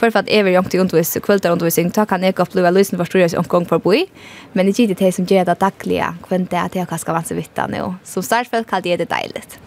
för 0.00 0.16
att 0.16 0.28
ever 0.28 0.50
jag 0.50 0.64
inte 0.64 0.78
undervis 0.78 1.18
kväll 1.22 1.40
och 1.44 1.50
undervisning 1.50 1.90
ta 1.90 2.06
kan 2.06 2.22
jag 2.22 2.40
uppleva 2.40 2.70
lyssna 2.70 3.04
för 3.04 3.18
jag 3.18 3.34
om 3.34 3.44
gång 3.48 3.66
för 3.66 3.78
boy 3.78 4.06
men 4.52 4.66
det 4.66 4.78
gick 4.78 4.98
det 4.98 5.12
som 5.12 5.24
ger 5.24 5.44
det 5.44 5.60
dagliga 5.60 6.16
kvant 6.28 6.50
det 6.50 6.60
att 6.60 6.74
jag 6.74 7.00
ska 7.00 7.12
vara 7.12 7.24
vitta 7.30 7.66
nu 7.66 7.94
så 8.04 8.22
starkt 8.22 8.50
för 8.50 8.64
kallt 8.64 8.84
det 8.84 8.92
är 8.92 9.06
deiligt 9.06 9.58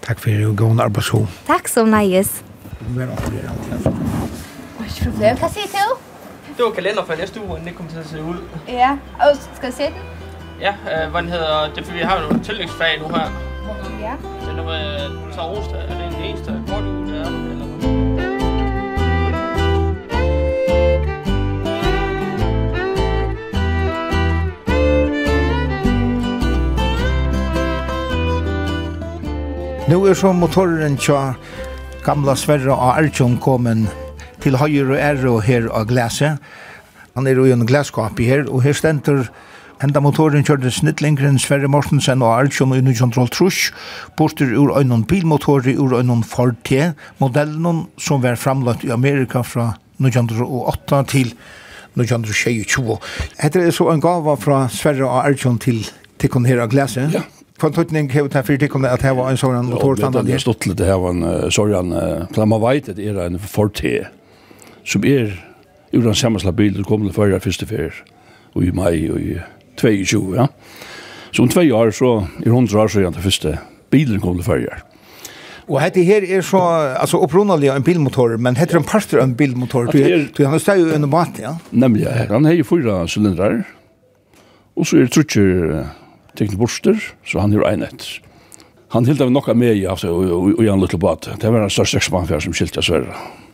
tack 0.00 0.20
för 0.20 0.30
att 0.30 0.36
du 0.36 0.52
går 0.52 0.66
under 0.70 0.84
arbetsro 0.84 1.26
tack 1.46 1.68
så 1.68 1.86
mycket. 1.86 2.44
Men 2.88 3.00
jag 3.00 3.08
det 3.08 3.48
alltid. 3.48 3.92
Vad 4.78 5.22
är? 5.22 5.36
Vad 5.40 5.50
säger 5.50 5.66
du? 5.66 6.09
det 6.60 6.68
var 6.68 6.74
kalender 6.74 7.04
for 7.04 7.14
næste 7.14 7.40
uge, 7.40 7.50
inden 7.50 7.68
det 7.68 7.76
kom 7.76 7.86
til 7.88 7.98
at 7.98 8.06
se 8.06 8.22
ud. 8.22 8.36
Ja, 8.68 8.90
og 9.20 9.36
skal 9.54 9.66
jeg 9.66 9.72
se 9.74 9.82
den? 9.82 9.94
Ja, 10.60 10.74
øh, 10.92 11.10
hvad 11.10 11.22
den 11.22 11.30
hedder, 11.30 11.68
det 11.68 11.78
er 11.78 11.84
fordi 11.84 11.98
vi 11.98 12.04
har 12.04 12.20
jo 12.20 12.28
nogle 12.28 12.44
tillægsfag 12.44 13.00
nu 13.02 13.08
her. 13.08 13.26
Ja. 14.00 14.14
Så 14.44 14.52
nu 14.52 14.62
øh, 14.62 15.32
tager 15.34 15.48
Rostad, 15.48 15.78
er 15.78 16.08
det 16.08 16.18
en 16.18 16.24
eneste 16.24 16.62
kort 16.68 16.84
uge, 16.84 17.12
der 17.12 17.20
er, 17.20 17.26
eller 17.50 17.66
Nu 29.88 30.04
er 30.04 30.14
så 30.14 30.32
motoren 30.32 30.96
tja 30.96 31.32
gamla 32.04 32.34
Sverre 32.34 32.72
og 32.72 32.98
Arjun 32.98 33.38
kommet 33.38 33.99
til 34.42 34.58
høyre 34.60 34.88
og 34.88 34.98
ære 34.98 35.30
og 35.30 35.44
her 35.46 35.68
av 35.70 35.86
glaset. 35.90 36.40
Han 37.16 37.26
er 37.26 37.38
jo 37.38 37.46
i 37.48 37.54
en 37.54 37.66
glaskap 37.66 38.20
i 38.20 38.28
her, 38.30 38.46
og 38.48 38.62
her 38.64 38.76
stenter 38.76 39.28
Henda 39.80 40.02
motoren 40.04 40.44
kjørte 40.44 40.68
snittlingren 40.76 41.38
Sverre 41.40 41.68
Mortensen 41.72 42.20
og 42.20 42.34
Arjun 42.34 42.74
i 42.76 42.82
Unukontroll 42.82 43.30
Trush, 43.32 43.70
bortur 44.18 44.52
ur 44.52 44.74
øynon 44.76 45.06
bilmotori 45.08 45.72
ur 45.80 45.94
øynon 45.96 46.20
Ford 46.20 46.58
T, 46.68 46.90
modellen 47.16 47.86
som 47.96 48.20
var 48.20 48.36
framlagt 48.36 48.84
i 48.84 48.92
Amerika 48.92 49.40
fra 49.40 49.70
1908 49.96 51.00
til 51.08 51.32
1922. 51.96 52.98
Hette 53.40 53.64
er 53.64 53.72
så 53.72 53.88
en 53.94 54.04
gava 54.04 54.36
fra 54.36 54.66
Sverre 54.68 55.08
og 55.08 55.24
Arjun 55.24 55.56
til 55.58 55.80
tikkun 56.20 56.44
her 56.44 56.60
av 56.60 56.68
glæset. 56.76 57.16
Ja. 57.16 57.24
Kvann 57.56 57.72
tøytning 57.72 58.12
hevet 58.12 58.36
her 58.36 58.44
fyrir 58.44 58.60
tikkun 58.60 58.84
at 58.84 59.00
det 59.00 59.16
var 59.16 59.32
en 59.32 59.40
sånn 59.40 59.72
motorstandard? 59.72 60.28
Ja, 60.28 60.34
det 60.34 60.42
er 60.42 60.44
stått 60.44 60.68
litt 60.68 60.84
her 60.84 61.00
var 61.00 61.16
en 61.16 61.52
sånn, 61.52 61.96
for 62.36 62.52
man 62.52 62.60
vet 62.68 62.92
at 62.92 63.00
det 63.00 63.14
er 63.14 63.24
en 63.30 63.40
Ford 63.40 63.72
T 63.80 63.96
som 64.90 65.04
er 65.06 65.36
ur 65.94 66.02
den 66.02 66.14
sammensla 66.14 66.52
bilen 66.54 66.86
kom 66.86 67.04
til 67.06 67.14
førre 67.14 67.40
første 67.42 67.66
fer 67.66 67.94
og 68.54 68.66
i 68.66 68.72
mai 68.74 69.06
og 69.10 69.20
i 69.22 69.38
22, 69.78 70.22
ja. 70.36 70.48
Så 71.30 71.44
om 71.44 71.50
tvei 71.50 71.68
år 71.72 71.92
så 71.94 72.16
er 72.42 72.50
hundra 72.50 72.84
år 72.84 72.90
siden 72.90 73.14
den 73.14 73.22
første 73.22 73.58
bilen 73.90 74.20
kom 74.22 74.38
til 74.38 74.46
førre. 74.48 74.80
Og 75.70 75.78
hette 75.78 76.02
her 76.02 76.24
er 76.26 76.42
så, 76.42 76.58
altså 76.98 77.20
opprunnalig 77.22 77.70
en 77.70 77.86
bilmotor, 77.86 78.34
men 78.42 78.58
hette 78.58 78.74
en 78.76 78.86
parter 78.86 79.20
av 79.20 79.28
en 79.28 79.36
bilmotor, 79.38 79.92
du 79.94 80.40
han 80.42 80.58
steg 80.62 80.82
jo 80.82 80.88
under 80.96 81.10
mat, 81.10 81.38
ja? 81.38 81.54
Nemlig, 81.70 82.08
ja. 82.08 82.26
Han 82.32 82.48
har 82.48 82.58
jo 82.58 82.66
fyra 82.66 83.04
cylindrar, 83.06 83.60
og 84.74 84.88
så 84.88 84.98
er 84.98 85.06
det 85.06 85.14
trutcher 85.14 85.86
tekniborster, 86.38 86.98
så 87.22 87.44
han 87.44 87.54
har 87.54 87.70
en. 87.70 87.86
Han 88.90 89.06
hilder 89.06 89.30
vi 89.30 89.36
nokka 89.36 89.54
med 89.54 89.76
i, 89.78 89.86
altså, 89.86 90.10
og, 90.10 90.26
og, 90.26 90.32
og, 90.34 90.58
og, 90.58 90.66
og, 90.66 90.82
og, 90.82 90.90
og, 90.90 90.98
og, 90.98 91.54
og, 91.54 91.60
og, 91.60 91.70
og, 91.70 92.26
og, 92.58 92.80
og, 92.82 92.98
og, 92.98 93.06
og, 93.06 93.49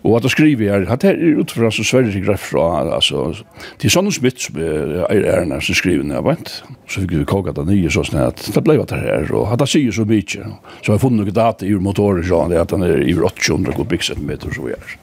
Og 0.00 0.16
at 0.16 0.24
jeg 0.24 0.32
skriver 0.32 0.70
her, 0.72 0.86
at 0.88 1.02
det 1.04 1.10
er 1.12 1.40
utfra 1.42 1.68
så 1.74 1.84
sverre 1.84 2.22
greff 2.24 2.46
fra, 2.54 2.66
altså, 2.96 3.34
til 3.80 3.92
sånne 3.92 4.12
smitt 4.14 4.40
som 4.40 4.56
er 4.62 5.10
ærene 5.10 5.60
som 5.60 5.76
skriver 5.76 6.06
ned, 6.08 6.22
vet. 6.24 6.54
Så 6.88 7.02
fikk 7.02 7.12
vi 7.18 7.26
kokat 7.28 7.58
det 7.58 7.66
nye 7.68 7.92
sånn 7.92 8.16
at 8.22 8.40
det 8.54 8.64
ble 8.64 8.78
det 8.80 9.02
her, 9.02 9.28
og 9.36 9.52
at 9.52 9.60
det 9.60 9.68
sier 9.68 9.92
så 9.92 10.06
mye. 10.08 10.48
Så 10.80 10.94
jeg 10.94 11.02
funnet 11.02 11.26
noen 11.26 11.36
data 11.36 11.68
i 11.68 11.76
motoren, 11.76 12.24
så 12.24 12.46
det 12.48 12.62
at 12.62 12.72
han 12.72 12.86
er 12.86 13.04
i 13.04 13.14
800 13.14 13.76
kubikcentimeter, 13.76 14.56
så 14.56 14.64
vi 14.64 14.74
er. 14.78 14.96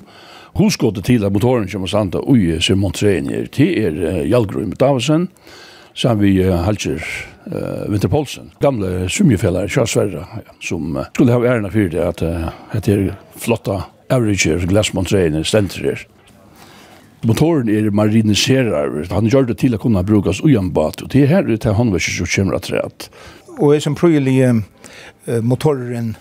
Husgåttet 0.58 1.06
til 1.06 1.25
at 1.25 1.34
motoren 1.34 1.70
kommer 1.70 1.92
sant, 1.92 2.18
og 2.18 2.34
ui, 2.34 2.58
som 2.66 2.82
Montrenier, 2.82 3.46
til 3.54 3.77
er 3.77 4.24
Hjalgrøy 4.25 4.66
med 4.66 4.80
Davisen, 4.82 5.30
sammen 5.98 6.24
vi 6.25 6.42
Halger 6.42 7.04
uh, 7.51 7.86
Winterpolsen, 7.89 8.51
gamle 8.62 9.10
Sverre 9.10 10.25
ja, 10.25 10.54
som 10.62 10.98
uh, 10.98 11.06
skulle 11.13 11.34
ha 11.34 11.54
ærene 11.54 11.72
for 11.74 11.94
det 11.94 12.01
at 12.01 12.22
uh, 12.22 12.50
det 12.74 12.94
er 12.94 13.16
flotta 13.38 13.84
avriger 14.14 14.66
glasmontreene 14.68 15.44
stenter 15.48 15.92
her. 15.92 16.06
Motoren 17.26 17.70
er 17.70 17.90
mariniserar, 17.92 18.94
han 19.10 19.28
gjør 19.28 19.50
det 19.50 19.58
til 19.64 19.74
å 19.76 19.82
kunne 19.82 20.04
brukes 20.06 20.40
ujambat, 20.46 21.02
og 21.02 21.12
det 21.12 21.26
er 21.26 21.32
her 21.32 21.50
ute 21.50 21.74
håndverket 21.74 22.20
som 22.20 22.30
kommer 22.30 22.60
at 22.60 22.70
rett. 22.72 23.10
Og 23.58 23.74
er 23.76 23.82
som 23.82 23.98
prøyelige 23.98 24.54
uh, 24.54 25.42
motoren 25.42 26.14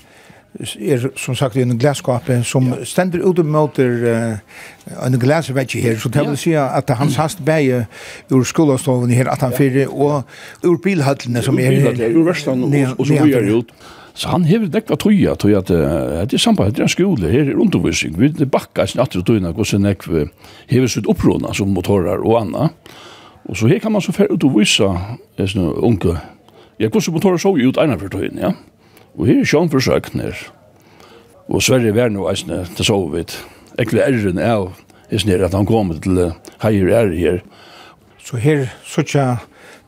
er 0.57 1.03
som 1.21 1.37
sagt 1.37 1.59
en 1.61 1.77
glaskåpe 1.77 2.39
som 2.49 2.71
ja. 2.73 2.79
stender 2.89 3.21
ut 3.21 3.43
og 3.43 3.51
møter 3.53 4.07
uh, 4.07 5.03
en 5.05 5.19
glasvegge 5.21 5.83
her, 5.85 5.99
så 6.01 6.09
det 6.09 6.25
vil 6.31 6.41
si 6.41 6.55
at 6.57 6.91
han 6.97 7.13
sast 7.13 7.45
bæge 7.45 7.85
ur 8.33 8.49
skolastoven 8.49 9.13
her, 9.13 9.29
at 9.29 9.45
han 9.45 9.53
fyrir, 9.53 9.93
og 9.93 10.25
ur 10.65 10.81
bilhattene 10.83 11.45
som 11.45 11.61
er... 11.61 11.77
Ur 11.77 11.77
bilhattene, 11.77 12.11
ur 12.17 12.27
verstan, 12.31 12.65
og, 12.65 12.97
og 12.97 13.07
så 13.07 13.21
bøyer 13.21 13.53
ut. 13.61 13.77
Så 14.17 14.31
han 14.33 14.47
hever 14.49 14.71
dekka 14.73 14.97
tøya, 14.97 15.35
tøya 15.37 15.61
at 15.61 15.69
det 15.69 16.39
er 16.39 16.41
samband, 16.41 16.73
det 16.73 16.81
er 16.81 16.87
en 16.87 16.93
skole, 16.93 17.29
her 17.29 17.51
er 17.51 17.59
undervisning, 17.61 18.15
vi 18.17 18.31
er 18.33 18.49
bakka 18.49 18.87
i 18.87 18.93
snatter 18.95 19.21
og 19.21 19.27
tøyna, 19.29 19.53
hvordan 19.53 19.85
jeg 19.91 20.31
hever 20.71 20.89
sitt 20.89 21.09
opprona 21.11 21.53
som 21.53 21.75
motorer 21.77 22.23
og 22.25 22.39
anna. 22.41 22.71
Og 23.45 23.59
så 23.61 23.69
her 23.69 23.83
kan 23.83 23.93
man 23.93 24.01
så 24.01 24.15
fer 24.17 24.33
ut 24.33 24.45
og 24.49 24.57
vise 24.57 24.89
sånne 25.37 25.75
unge, 25.85 26.15
ja, 26.81 26.89
hvordan 26.89 27.13
motorer 27.13 27.43
så 27.43 27.53
ut 27.53 27.83
eina 27.83 27.99
for 28.01 28.15
tøyna, 28.17 28.41
ja. 28.41 28.55
Og 29.17 29.29
her 29.29 29.43
er 29.43 29.51
sjån 29.53 29.69
forsøkner. 29.73 30.41
Og 31.53 31.63
Sverige 31.63 31.95
var 31.97 32.09
nå 32.13 32.25
eisne 32.33 32.65
til 32.77 32.89
sovet. 32.89 33.37
Ekle 33.81 34.01
erren 34.05 34.41
er 34.41 34.67
eisne 35.13 35.37
at 35.45 35.55
han 35.55 35.69
kom 35.69 35.93
til 36.01 36.33
heier 36.65 36.89
er 37.03 37.13
her. 37.13 37.39
Så 38.25 38.41
her, 38.41 38.67
så 38.85 39.05
tja, 39.07 39.29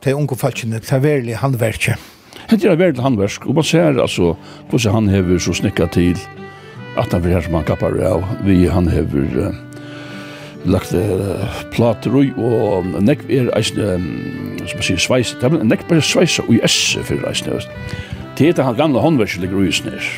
det 0.05 0.13
unge 0.13 0.37
falskene, 0.37 0.79
det 0.79 0.93
er 0.93 1.03
verlig 1.03 1.41
handverkje. 1.41 1.97
Hette 2.49 2.65
er 2.65 2.79
veldig 2.79 3.03
handversk, 3.05 3.45
og 3.45 3.59
man 3.59 3.65
ser 3.67 3.99
altså 4.01 4.31
hvordan 4.71 4.95
han 4.95 5.09
hever 5.13 5.37
så 5.37 5.53
snikka 5.53 5.85
til 5.93 6.17
at 6.97 7.11
han 7.13 7.21
vil 7.21 7.35
her 7.35 7.43
som 7.45 7.53
han 7.59 7.67
kappar 7.67 7.93
av. 8.01 8.23
Vi 8.47 8.63
han 8.65 8.89
hever 8.89 9.35
uh, 9.37 9.59
lagt 10.65 10.95
uh, 10.97 11.59
plater 11.75 12.15
ui, 12.15 12.31
og 12.41 12.87
nek 13.05 13.21
er 13.29 13.51
eisne, 13.57 13.91
um, 13.99 14.63
som 14.63 14.81
man 14.81 14.87
sier, 14.87 15.03
sveis, 15.03 15.35
det 15.37 15.45
er 15.45 15.61
nek 15.61 15.85
bare 15.91 16.01
sveisa 16.01 16.47
ui 16.49 16.57
esse 16.65 17.03
fyrir 17.05 17.27
eisne, 17.29 17.61
det 18.39 18.55
er 18.55 18.65
han 18.65 18.79
gamle 18.79 19.03
håndversk 19.03 19.43
ligger 19.43 19.61
ui 19.61 19.69
snir, 19.75 20.09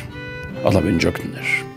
alla 0.64 0.80
vindjøknir. 0.80 1.71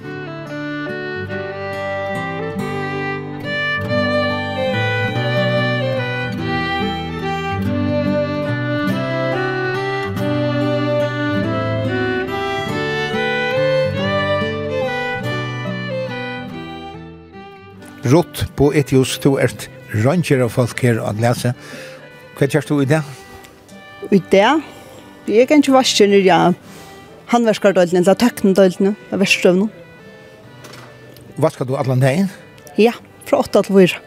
Rott 18.05 18.45
på 18.57 18.69
Etios, 18.77 19.17
du 19.17 19.35
er 19.41 19.50
ranger 20.03 20.43
av 20.45 20.51
folk 20.53 20.81
her 20.85 21.00
å 21.01 21.13
lese. 21.17 21.55
Hva 22.38 22.47
kjørst 22.51 22.69
du 22.69 22.81
i 22.83 22.89
det? 22.89 23.01
I 24.13 24.19
det? 24.29 24.50
Jeg 25.25 25.47
er 25.47 25.57
ikke 25.57 25.74
vaske 25.74 26.05
når 26.05 26.25
jeg 26.27 26.55
handverskardøylene, 27.31 28.03
eller 28.03 28.19
tøknedøylene, 28.21 28.95
eller 29.12 29.69
Hva 31.35 31.50
skal 31.50 31.67
du 31.67 31.75
alle 31.75 31.97
dagen? 32.00 32.29
Ja, 32.77 32.93
fra 33.25 33.41
8 33.41 33.63
til 33.65 33.75
4. 33.75 34.01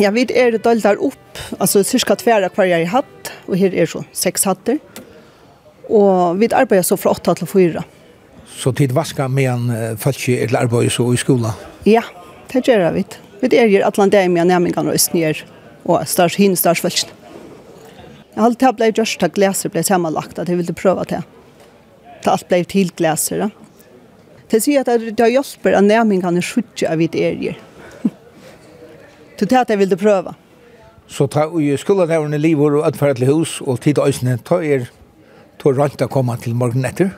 Ja, 0.00 0.10
vi 0.14 0.24
er 0.32 0.56
døylder 0.56 1.02
opp, 1.02 1.38
altså 1.58 1.82
cirka 1.84 2.16
tverre 2.16 2.48
hver 2.48 2.64
jeg 2.70 2.88
har 2.88 3.02
hatt, 3.02 3.32
og 3.46 3.56
her 3.60 3.74
er 3.74 3.86
så 3.86 4.04
seks 4.12 4.44
hatter. 4.48 4.78
Og 5.90 6.38
vi 6.40 6.48
arbeider 6.48 6.86
så 6.86 6.96
fra 6.96 7.12
8 7.12 7.34
til 7.42 7.50
4. 7.50 7.84
Så 8.56 8.72
tid 8.72 8.94
vaska 8.96 9.28
med 9.28 9.50
en 9.50 9.68
uh, 9.70 9.98
falsk 9.98 10.28
eller 10.28 10.64
arbeid 10.64 10.90
så 10.90 11.12
i 11.12 11.20
skolan? 11.20 11.52
Ja, 11.86 12.02
Det 12.50 12.64
gjør 12.66 12.90
vi. 12.94 13.04
Vi 13.40 13.56
er 13.56 13.70
jo 13.70 13.82
alle 13.86 14.28
med 14.28 14.50
nærmengene 14.50 14.90
og 14.90 14.94
østnyer 14.98 15.44
og 15.88 16.06
størst 16.06 16.40
hinn, 16.40 16.56
størst 16.56 16.84
velsen. 16.84 17.10
Jeg 18.30 18.38
har 18.38 18.46
alltid 18.46 18.76
blei 18.78 18.90
gjørst 18.94 19.22
at 19.26 19.34
gleser 19.34 19.72
ble 19.72 19.82
sammenlagt, 19.84 20.38
at 20.38 20.48
jeg 20.48 20.58
ville 20.60 20.74
prøve 20.74 21.04
det. 21.10 21.22
Det 22.20 22.30
alt 22.30 22.46
ble 22.48 22.62
til 22.68 22.92
gleser. 22.96 23.48
Det 24.50 24.60
sier 24.62 24.82
at 24.82 25.02
det 25.02 25.20
har 25.20 25.32
hjulpet 25.32 25.76
at 25.76 25.86
nærmengene 25.86 26.42
skjøtter 26.42 26.90
av 26.90 27.00
vidt 27.00 27.16
er 27.18 27.56
Så 29.38 29.46
det 29.46 29.56
er 29.56 29.62
at 29.62 29.70
jeg 29.70 29.78
ville 29.80 29.96
prøve. 29.96 30.34
Så 31.08 31.26
ta 31.26 31.46
i 31.58 31.72
skolenævnene 31.76 32.38
livet 32.38 32.76
og 32.76 32.86
atferd 32.86 33.16
til 33.16 33.30
hus, 33.32 33.60
og 33.60 33.80
tid 33.80 33.98
og 33.98 34.08
øsene, 34.08 34.36
ta 34.44 34.60
er, 34.62 34.90
to 35.58 35.72
rønt 35.72 36.02
å 36.02 36.08
komme 36.12 36.36
til 36.38 36.54
morgen 36.54 36.84
etter. 36.84 37.14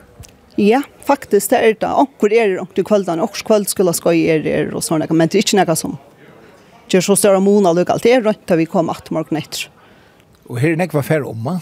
Ja, 0.57 0.83
faktisk, 1.01 1.49
det 1.49 1.59
er 1.59 1.77
det. 1.81 1.89
Onkur 1.89 2.33
er 2.33 2.51
det 2.53 2.65
til 2.77 2.85
kvöldan, 2.85 3.21
onkur 3.23 3.45
kvöldskola 3.47 3.93
skoj 3.97 4.19
er 4.29 4.43
det 4.45 4.57
og 4.73 4.83
sånne, 4.85 5.09
men 5.09 5.31
det 5.31 5.39
er 5.39 5.47
ikke 5.47 5.57
nekka 5.57 5.75
som 5.77 5.97
gjør 6.93 7.07
så 7.07 7.15
større 7.17 7.41
mona 7.41 7.71
og 7.73 7.89
alt. 7.89 8.03
Det 8.05 8.13
er 8.13 8.21
rønt 8.21 8.43
da 8.45 8.57
vi 8.59 8.67
kom 8.69 8.91
at 8.93 9.09
morgen 9.13 9.39
etter. 9.39 9.69
Og 10.45 10.59
her 10.61 10.75
er 10.75 10.81
nekva 10.83 11.01
færre 11.05 11.25
omma? 11.25 11.57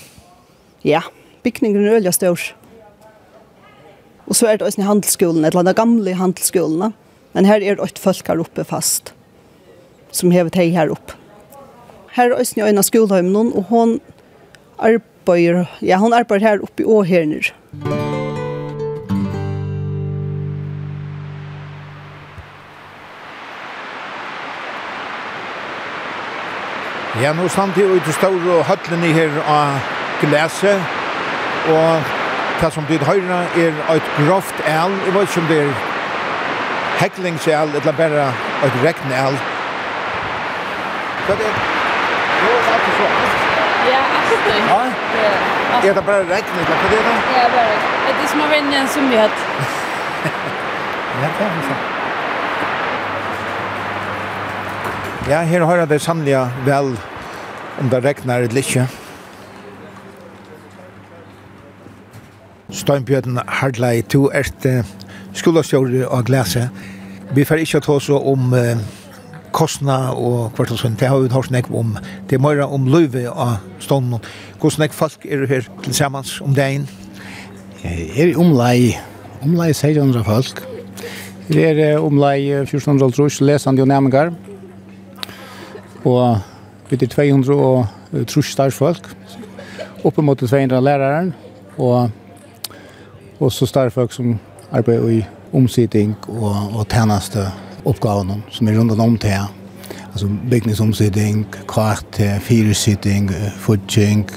Ja, 0.83 1.05
bygningen 1.45 1.85
er 1.85 2.01
øyla 2.01 2.11
stør. 2.11 2.51
Og 4.27 4.35
så 4.35 4.49
er 4.49 4.59
det 4.59 4.67
også 4.67 4.81
i 4.81 4.87
handelsskolen, 4.87 5.45
et 5.45 5.53
eller 5.53 5.63
annet 5.63 5.79
gamle 5.79 6.15
handelsskolen, 6.15 6.93
Men 7.33 7.45
her 7.45 7.61
er 7.63 7.75
det 7.75 7.79
også 7.79 8.03
folk 8.03 8.27
her 8.27 8.39
oppe 8.43 8.63
fast, 8.67 9.13
som 10.11 10.31
hever 10.31 10.49
teg 10.49 10.73
her 10.75 10.91
oppe. 10.91 11.15
Her 12.11 12.31
er 12.31 12.35
også 12.35 12.59
i 12.59 12.75
av 12.75 12.83
skolheimen, 12.83 13.53
og 13.55 13.63
hon 13.71 14.01
arbeider, 14.77 15.69
ja, 15.79 15.95
hon 15.97 16.11
arbeider 16.11 16.47
her 16.47 16.63
oppe 16.63 16.83
i 16.83 16.85
åherner. 16.85 17.53
Musikk 17.71 18.20
Ja, 27.21 27.33
nå 27.37 27.43
stand 27.53 27.75
jeg 27.77 27.85
ute 27.85 28.13
stål 28.17 28.47
og 28.49 28.63
høtlene 28.65 29.11
her 29.13 29.35
av 29.45 29.75
glese, 30.23 30.71
og 31.69 32.07
det 32.57 32.69
som 32.73 32.87
dit 32.89 33.03
høyre 33.05 33.43
er 33.61 33.77
et 33.93 34.07
grovt 34.15 34.63
el, 34.65 34.95
jeg 35.05 35.13
vet 35.13 35.29
ikke 35.29 35.43
om 35.43 35.49
det 35.51 35.59
er 35.61 35.83
heklingsel, 37.01 37.75
eller 37.77 37.93
bare 37.99 38.23
et 38.65 38.79
rekne 38.81 39.19
el. 39.19 39.37
Hva 41.27 41.35
er 41.35 41.43
det? 41.43 41.51
Jo, 42.41 42.55
det 42.57 42.73
er 42.79 42.81
så 42.97 43.11
alt. 43.11 43.37
Ja, 43.91 44.01
alt 44.17 44.49
det. 44.49 44.57
Ja? 44.71 44.81
Er 45.91 45.93
det 45.99 46.05
bare 46.09 46.25
rekne, 46.31 46.65
eller 46.65 46.73
hva 46.73 46.89
er 46.89 46.91
det? 46.95 47.05
da? 47.05 47.15
Ja, 47.37 47.45
bare 47.53 47.69
rekten. 47.75 48.01
Det 48.07 48.25
er 48.25 48.33
små 48.33 48.49
venner 48.55 48.91
som 48.97 49.13
vi 49.13 49.21
har. 49.21 49.39
Ja, 51.21 51.29
det 51.37 51.45
er 51.45 51.63
sånn. 51.69 51.87
Ja, 55.29 55.45
her 55.45 55.69
har 55.69 55.83
jeg 55.83 55.89
det 55.93 56.01
sannelig 56.01 56.39
vel 56.65 56.95
om 57.81 57.89
det 57.89 58.03
regnar 58.05 58.45
eller 58.45 58.61
ikke. 58.61 58.85
Steinbjørn 62.71 63.41
Hardlei, 63.47 64.01
du 64.05 64.29
er 64.29 64.47
uh, 64.65 64.85
skolastjord 65.33 65.95
av 66.05 66.23
glese. 66.29 66.67
Vi 67.35 67.45
får 67.47 67.63
ikke 67.63 67.81
ta 67.83 67.97
oss 67.97 68.09
om 68.13 68.53
uh, 68.53 68.77
kostna 69.55 70.13
og 70.13 70.53
kvart 70.55 70.75
og 70.75 70.79
sånt. 70.79 70.99
Det 70.99 71.09
har 71.09 71.19
vi 71.19 71.31
hørt 71.33 71.51
nek 71.51 71.71
om. 71.73 71.97
Det 72.29 72.37
er 72.37 72.43
mer 72.43 72.61
om 72.67 72.85
løyve 72.87 73.25
av 73.29 73.57
stånden. 73.83 74.21
Hvordan 74.61 74.85
nek 74.85 74.95
folk 74.95 75.25
er 75.25 75.47
her 75.49 75.67
til 75.83 75.97
sammen 75.97 76.27
om 76.45 76.55
dagen? 76.55 76.87
Jeg 77.81 78.29
er 78.29 78.37
omlai, 78.37 78.93
omlai 79.41 79.71
600 79.73 80.23
folk. 80.23 80.61
Det 81.49 81.65
er 81.65 81.97
omlai 81.99 82.45
1400 82.61 83.17
trus, 83.17 83.41
lesende 83.41 83.81
og 83.81 83.89
nærmengar. 83.89 84.31
Og 86.05 86.50
Vi 86.91 86.97
er 86.99 87.07
200 87.07 87.55
og 87.55 88.25
trus 88.27 88.49
starfolk, 88.51 89.05
oppe 90.03 90.21
mot 90.21 90.37
200 90.37 90.81
lærere, 90.83 91.31
og, 91.77 92.09
og 93.39 93.51
så 93.51 93.65
starfolk 93.65 94.11
som 94.11 94.33
arbeider 94.71 95.09
i 95.09 95.21
omsidning 95.53 96.17
og, 96.27 96.75
og 96.75 96.89
tjeneste 96.91 97.45
oppgavene 97.87 98.41
som 98.51 98.67
er 98.67 98.75
rundt 98.79 98.99
om 98.99 99.17
til. 99.17 99.47
Altså 100.11 100.27
bygningsomsidning, 100.51 101.45
kart, 101.71 102.19
fyrsitting, 102.43 103.31
fudging, 103.63 104.27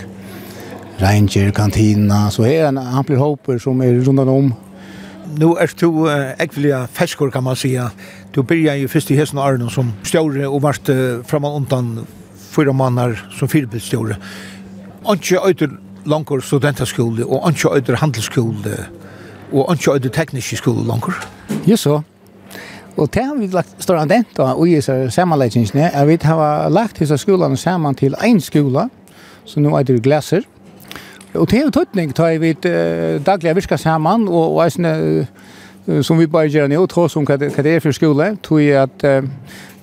ranger, 1.03 1.51
kantina. 1.51 2.31
Så 2.31 2.47
her 2.47 2.65
er 2.65 2.69
en 2.69 2.79
ampel 2.79 3.19
håper 3.19 3.59
som 3.59 3.83
er 3.83 3.99
rundt 4.07 4.31
om 4.31 4.53
nu 5.39 5.55
er 5.59 5.73
du 5.81 6.07
uh, 6.07 6.31
ekvelia 6.39 6.87
ferskor 6.87 7.31
kan 7.31 7.43
man 7.43 7.57
säga. 7.57 7.91
Du 8.35 8.43
byrja 8.43 8.77
ju 8.77 8.89
först 8.89 9.11
i 9.11 9.17
hesten 9.17 9.39
Arnon 9.39 9.71
som 9.71 9.93
stjåre 10.03 10.47
og 10.49 10.63
vart 10.63 10.89
uh, 10.89 11.25
framan 11.27 11.53
undan 11.53 12.07
fyra 12.55 12.73
mannar 12.73 13.17
som 13.35 13.51
fyrbildstjore. 13.51 14.17
Anki 15.11 15.37
øyder 15.37 15.75
langur 16.07 16.41
studentaskole 16.41 17.27
og 17.27 17.47
anki 17.49 17.69
øyder 17.69 18.01
handelsskole 18.01 18.77
og 19.53 19.71
anki 19.71 19.91
øyder 19.91 20.09
teknisk 20.09 20.57
skole 20.63 20.87
langur. 20.87 21.15
Ja, 21.67 21.77
så. 21.77 22.01
Og 22.97 23.15
det 23.15 23.25
har 23.25 23.35
vi 23.35 23.47
lagt 23.51 23.83
større 23.83 24.07
dent 24.07 24.39
og 24.39 24.69
i 24.69 24.81
samanleggingsne 25.11 25.91
er 25.91 26.05
vi 26.07 26.19
har 26.23 26.69
lagt 26.71 26.99
disse 26.99 27.19
skolene 27.19 27.57
saman 27.57 27.95
til 27.95 28.15
en 28.23 28.41
skola 28.41 28.89
som 29.45 29.63
nå 29.63 29.75
er 29.77 29.83
det 29.83 30.03
glaser. 30.03 30.47
Og 31.35 31.51
det 31.51 31.59
er 31.59 31.65
jo 31.65 31.71
tøtning, 31.75 32.15
tar 32.15 32.39
vi 32.39 32.53
daglig 33.27 33.57
virka 33.57 33.77
saman 33.77 34.29
og, 34.29 34.55
og 34.55 34.65
eisne 34.65 35.27
som 36.03 36.19
vi 36.19 36.27
bare 36.31 36.49
gjør 36.49 36.71
nå, 36.71 36.87
tross 36.87 37.17
om 37.19 37.27
hva 37.29 37.37
det 37.37 37.51
er 37.59 37.83
for 37.83 37.93
skole, 37.93 38.37
tror 38.43 38.61
jeg 38.63 38.87
at 38.87 39.05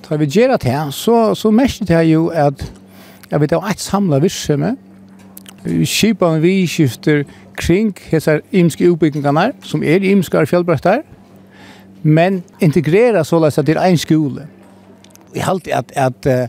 Tar 0.02 0.16
vi 0.16 0.26
gjør 0.26 0.56
det 0.56 0.70
her, 0.70 0.90
så, 0.90 1.34
så 1.34 1.50
mest 1.50 1.88
det 1.88 2.02
jo 2.10 2.26
at 2.26 2.72
jeg 3.30 3.40
vet, 3.40 3.50
det 3.50 3.56
er 3.56 3.70
et 3.70 3.80
samlet 3.80 4.22
virksomhet. 4.22 4.76
Skipene 5.84 6.40
vi 6.42 6.66
skifter 6.66 7.22
kring 7.56 7.94
hesar 8.10 8.40
imske 8.52 8.90
utbyggingarna 8.90 9.52
som 9.62 9.82
er 9.82 10.02
imskar 10.04 10.44
fjellbrettar 10.44 11.02
men 12.02 12.42
integrera 12.58 13.24
så 13.24 13.44
att 13.44 13.66
det 13.66 13.72
är 13.72 13.90
en 13.90 13.98
skola. 13.98 14.42
Vi 15.32 15.40
halt 15.40 15.68
att 15.68 15.92
att 15.96 16.26
uh, 16.26 16.46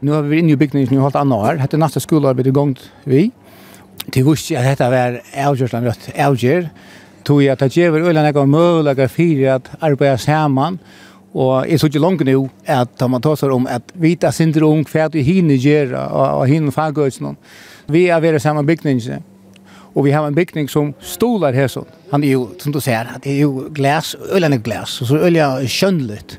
nu 0.00 0.12
har 0.12 0.22
vi 0.22 0.38
inne 0.38 0.52
i 0.52 0.56
byggnaden 0.56 0.88
nu 0.90 1.00
halt 1.00 1.16
andra 1.16 1.36
år. 1.36 1.56
Hade 1.56 1.76
nästa 1.76 2.00
skola 2.00 2.32
vid 2.32 2.46
igång 2.46 2.78
vi. 3.04 3.30
Det 4.06 4.22
visste 4.22 4.54
jag 4.54 4.64
detta 4.64 4.90
var 4.90 5.20
Algersland 5.36 5.86
rätt 5.86 6.18
Alger. 6.18 6.68
Tog 7.22 7.42
jag 7.42 7.52
att 7.52 7.58
det 7.58 7.76
ger 7.76 7.90
väl 7.90 8.02
öland 8.02 8.34
några 8.34 8.46
möjligheter 8.46 9.08
för 9.08 9.48
att 9.48 9.70
arbeta 9.80 10.18
samman 10.18 10.78
Og 11.38 11.68
jeg 11.70 11.78
så 11.78 11.86
ikke 11.86 12.02
langt 12.02 12.24
nå 12.26 12.48
at 12.66 12.90
da 12.98 13.06
man 13.10 13.22
tar 13.22 13.38
seg 13.38 13.52
om 13.54 13.68
at 13.70 13.92
vita 13.94 14.32
sindre 14.34 14.66
ung 14.66 14.82
hva 14.90 15.06
du 15.12 15.20
hinne 15.22 15.54
gjør 15.54 15.94
og 15.94 16.46
hinne 16.50 16.74
fagøysene. 16.74 17.36
Vi 17.88 18.08
er 18.10 18.20
ved 18.24 18.40
samme 18.42 18.64
bygningen. 18.66 19.22
Og 19.94 20.04
vi 20.04 20.10
har 20.10 20.26
en 20.26 20.34
bygning 20.34 20.68
som 20.70 20.92
stolar 21.00 21.56
her 21.56 21.70
sånn. 21.70 21.86
Han 22.12 22.24
er 22.24 22.36
jo, 22.36 22.42
som 22.60 22.74
du 22.74 22.80
ser, 22.82 23.08
det 23.24 23.32
er 23.32 23.40
jo 23.46 23.68
glas, 23.74 24.12
ølen 24.34 24.54
er 24.54 24.62
glas, 24.62 24.98
og 25.02 25.10
så 25.10 25.22
ølja 25.26 25.48
kjønnligt. 25.64 26.36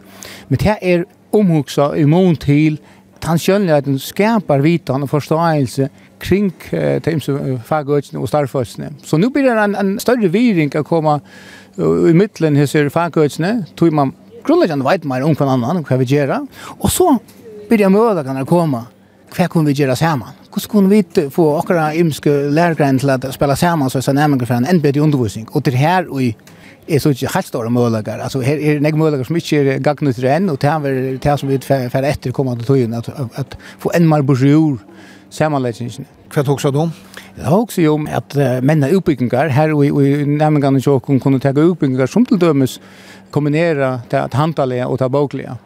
Men 0.48 0.62
det 0.62 0.76
er 0.82 1.04
omhugsa 1.36 1.92
i 2.00 2.06
mån 2.10 2.38
til 2.40 2.80
han 3.20 3.40
skjønner 3.42 3.84
skapar 4.00 4.62
vitan 4.64 5.04
og 5.04 5.12
forståelse 5.12 5.90
kring 6.24 6.54
eh, 6.72 7.02
teimse 7.04 7.34
fagøyene 7.68 8.22
og 8.22 8.30
starføysene. 8.32 8.94
Så 9.04 9.20
nå 9.20 9.28
blir 9.34 9.50
det 9.50 9.58
en, 9.60 9.76
en 9.76 9.92
større 10.00 10.32
viring 10.32 10.72
å 10.80 10.86
komme 10.88 11.18
uh, 11.20 12.08
i 12.08 12.16
midtelen 12.16 12.56
hos 12.60 12.78
fagøyene, 12.94 13.66
tror 13.76 13.96
man 13.96 14.16
grunnleggjande 14.50 14.88
veit 14.88 15.06
meir 15.08 15.28
om 15.28 15.36
kvann 15.38 15.56
annan, 15.56 15.84
hva 15.86 16.00
vi 16.02 16.10
gjerra. 16.10 16.42
Og 16.80 16.92
så 16.92 17.14
blir 17.70 17.86
jeg 17.86 17.94
møla 17.94 18.26
kan 18.26 18.42
komme 18.50 18.88
hva 19.30 19.46
kunne 19.46 19.70
vi 19.70 19.78
gjerra 19.78 19.96
saman? 19.96 20.34
Hvordan 20.50 20.72
kunne 20.72 20.90
vi 20.90 21.30
få 21.30 21.44
akkurat 21.60 21.98
ymske 22.02 22.32
lærgrein 22.50 22.98
til 22.98 23.12
å 23.14 23.34
spela 23.34 23.56
saman 23.56 23.92
så 23.94 24.02
er 24.02 24.18
nærmengar 24.18 24.50
for 24.50 24.58
en 24.58 24.66
enn 24.66 24.82
bedre 24.82 25.04
undervisning? 25.06 25.46
Og 25.54 25.64
til 25.68 25.78
her 25.78 26.10
og 26.10 26.24
i 26.24 26.36
är 26.90 27.00
så 27.00 27.10
inte 27.10 27.28
helt 27.28 27.46
stora 27.46 27.70
möjligheter. 27.70 28.20
Alltså 28.20 28.42
här 28.42 28.58
är 28.58 28.74
det 28.74 28.80
några 28.80 28.98
möjligheter 28.98 29.24
som 29.24 29.36
inte 29.36 29.56
är 29.56 29.80
gagnet 29.80 30.16
till 30.16 30.26
än 30.26 30.50
och 30.50 30.58
det 30.58 30.68
här 30.68 31.20
det 31.22 31.38
som 31.38 31.50
vi 31.50 31.60
för 31.60 32.04
efter 32.04 32.32
kommande 32.32 32.64
tiden 32.64 32.94
att, 32.94 33.10
att 33.40 33.58
få 33.80 33.92
en 33.94 34.10
mer 34.10 34.22
bror 34.22 34.78
sammanläggningen. 35.30 36.06
Hva 36.30 36.44
tog 36.44 36.62
så 36.62 36.70
om? 36.70 36.92
Det 37.36 37.46
har 37.46 37.58
også 37.58 37.86
om 37.90 38.08
at 38.08 38.36
uh, 38.38 38.60
menn 38.66 38.84
er 38.84 38.94
utbyggingar, 38.98 39.50
her 39.54 39.74
og 39.74 39.86
i 39.86 40.26
nærmengene 40.26 40.82
så 40.82 41.00
kunde 41.00 41.40
ta 41.40 41.54
utbyggingar 41.54 42.10
som 42.10 42.26
til 42.26 42.38
dømes 42.42 42.80
kombinera 43.32 44.02
det 44.10 44.22
att 44.22 44.34
handla 44.34 44.88
och 44.88 45.00
ta 45.00 45.10
bokliga. 45.10 45.58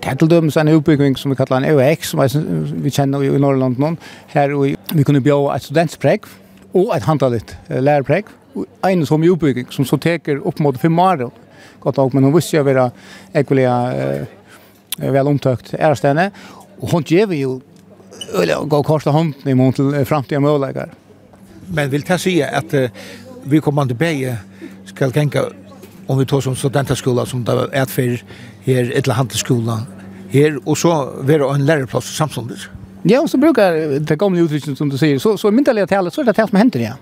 Det 0.00 0.56
en 0.56 0.68
uppbyggning 0.68 1.16
som 1.16 1.30
vi 1.30 1.36
kallar 1.36 1.56
en 1.56 1.64
EUX 1.64 2.08
som 2.08 2.28
vi 2.82 2.90
känner 2.90 3.24
i 3.24 3.38
Norrland 3.38 3.78
någon. 3.78 3.96
Här 4.26 4.48
vi, 4.62 4.76
vi 4.92 5.04
kunde 5.04 5.20
bjuda 5.20 5.56
ett 5.56 5.62
studentspräck 5.62 6.22
och 6.72 6.96
ett 6.96 7.02
handligt 7.02 7.56
lärpräck. 7.68 8.24
En 8.82 9.06
som 9.06 9.22
uppbyggning 9.22 9.66
som 9.70 9.84
så 9.84 9.98
teker 9.98 10.36
upp 10.36 10.58
mot 10.58 10.80
fem 10.80 10.98
år. 10.98 11.30
Gott 11.80 11.98
och 11.98 12.14
men 12.14 12.24
hon 12.24 12.34
visste 12.34 12.56
jag 12.56 12.64
vara 12.64 12.90
ekvilia 13.32 13.94
eh, 13.94 15.12
väl 15.12 15.26
omtökt 15.26 15.74
ärstäne. 15.74 16.30
Och 16.78 16.90
hon 16.90 17.02
ger 17.06 17.32
ju 17.32 17.60
eller 18.42 18.64
gå 18.64 18.82
korsa 18.82 19.10
hånden 19.10 19.48
i 19.48 19.54
mån 19.54 19.72
till 19.72 20.04
framtida 20.04 20.40
möjligheter. 20.40 20.88
Men 21.66 21.90
vill 21.90 22.02
ta 22.02 22.18
säga 22.18 22.48
att 22.56 22.74
vi 23.42 23.60
kommer 23.60 23.82
inte 23.82 23.94
bäge 23.94 24.36
skal 24.84 25.12
genka 25.12 25.44
om 26.10 26.18
vi 26.18 26.26
tar 26.26 26.42
som 26.42 26.56
studentaskola 26.56 27.24
som 27.26 27.44
det 27.46 27.54
er 27.54 27.82
et 27.82 27.90
fyr 27.90 28.22
her, 28.66 28.90
et 28.90 29.04
eller 29.04 29.14
handelskola 29.14 29.76
her, 30.32 30.58
og 30.66 30.78
så 30.78 30.96
være 31.22 31.54
en 31.54 31.66
læreplass 31.66 32.10
samtidig. 32.16 32.58
Ja, 33.04 33.20
og 33.20 33.30
så 33.30 33.38
brukar 33.38 33.78
det 33.98 34.18
gamla 34.18 34.42
uttrycken 34.42 34.76
som 34.76 34.90
du 34.90 34.98
säger, 34.98 35.18
så, 35.18 35.36
så 35.36 35.50
myndaliga 35.50 35.86
talet, 35.86 36.12
så 36.12 36.20
er 36.20 36.24
det 36.24 36.36
talet 36.36 36.50
som 36.50 36.58
händer, 36.58 36.80
ja. 36.80 36.98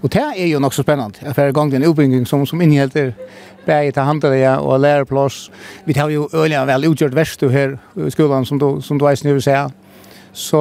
Och 0.00 0.08
det 0.08 0.18
är 0.18 0.46
ju 0.46 0.64
också 0.64 0.82
spännande. 0.82 1.18
Jag 1.24 1.34
får 1.34 1.44
igång 1.44 1.70
den 1.70 1.84
uppbyggning 1.84 2.26
som, 2.26 2.46
som 2.46 2.62
innehälter 2.62 3.14
bäget 3.64 3.94
till 3.94 4.02
handlare 4.02 4.58
och 4.58 4.80
läroplats. 4.80 5.50
Vi 5.84 5.94
tar 5.94 6.08
jo 6.08 6.28
öliga 6.32 6.64
vel 6.64 6.84
utgjort 6.84 7.12
värstu 7.12 7.48
här 7.48 7.78
i 8.06 8.10
skolan 8.10 8.46
som 8.46 8.58
du, 8.58 8.82
som 8.82 8.98
du 8.98 9.06
är 9.06 9.24
nu 9.24 9.40
säga. 9.40 9.70
Så 10.36 10.58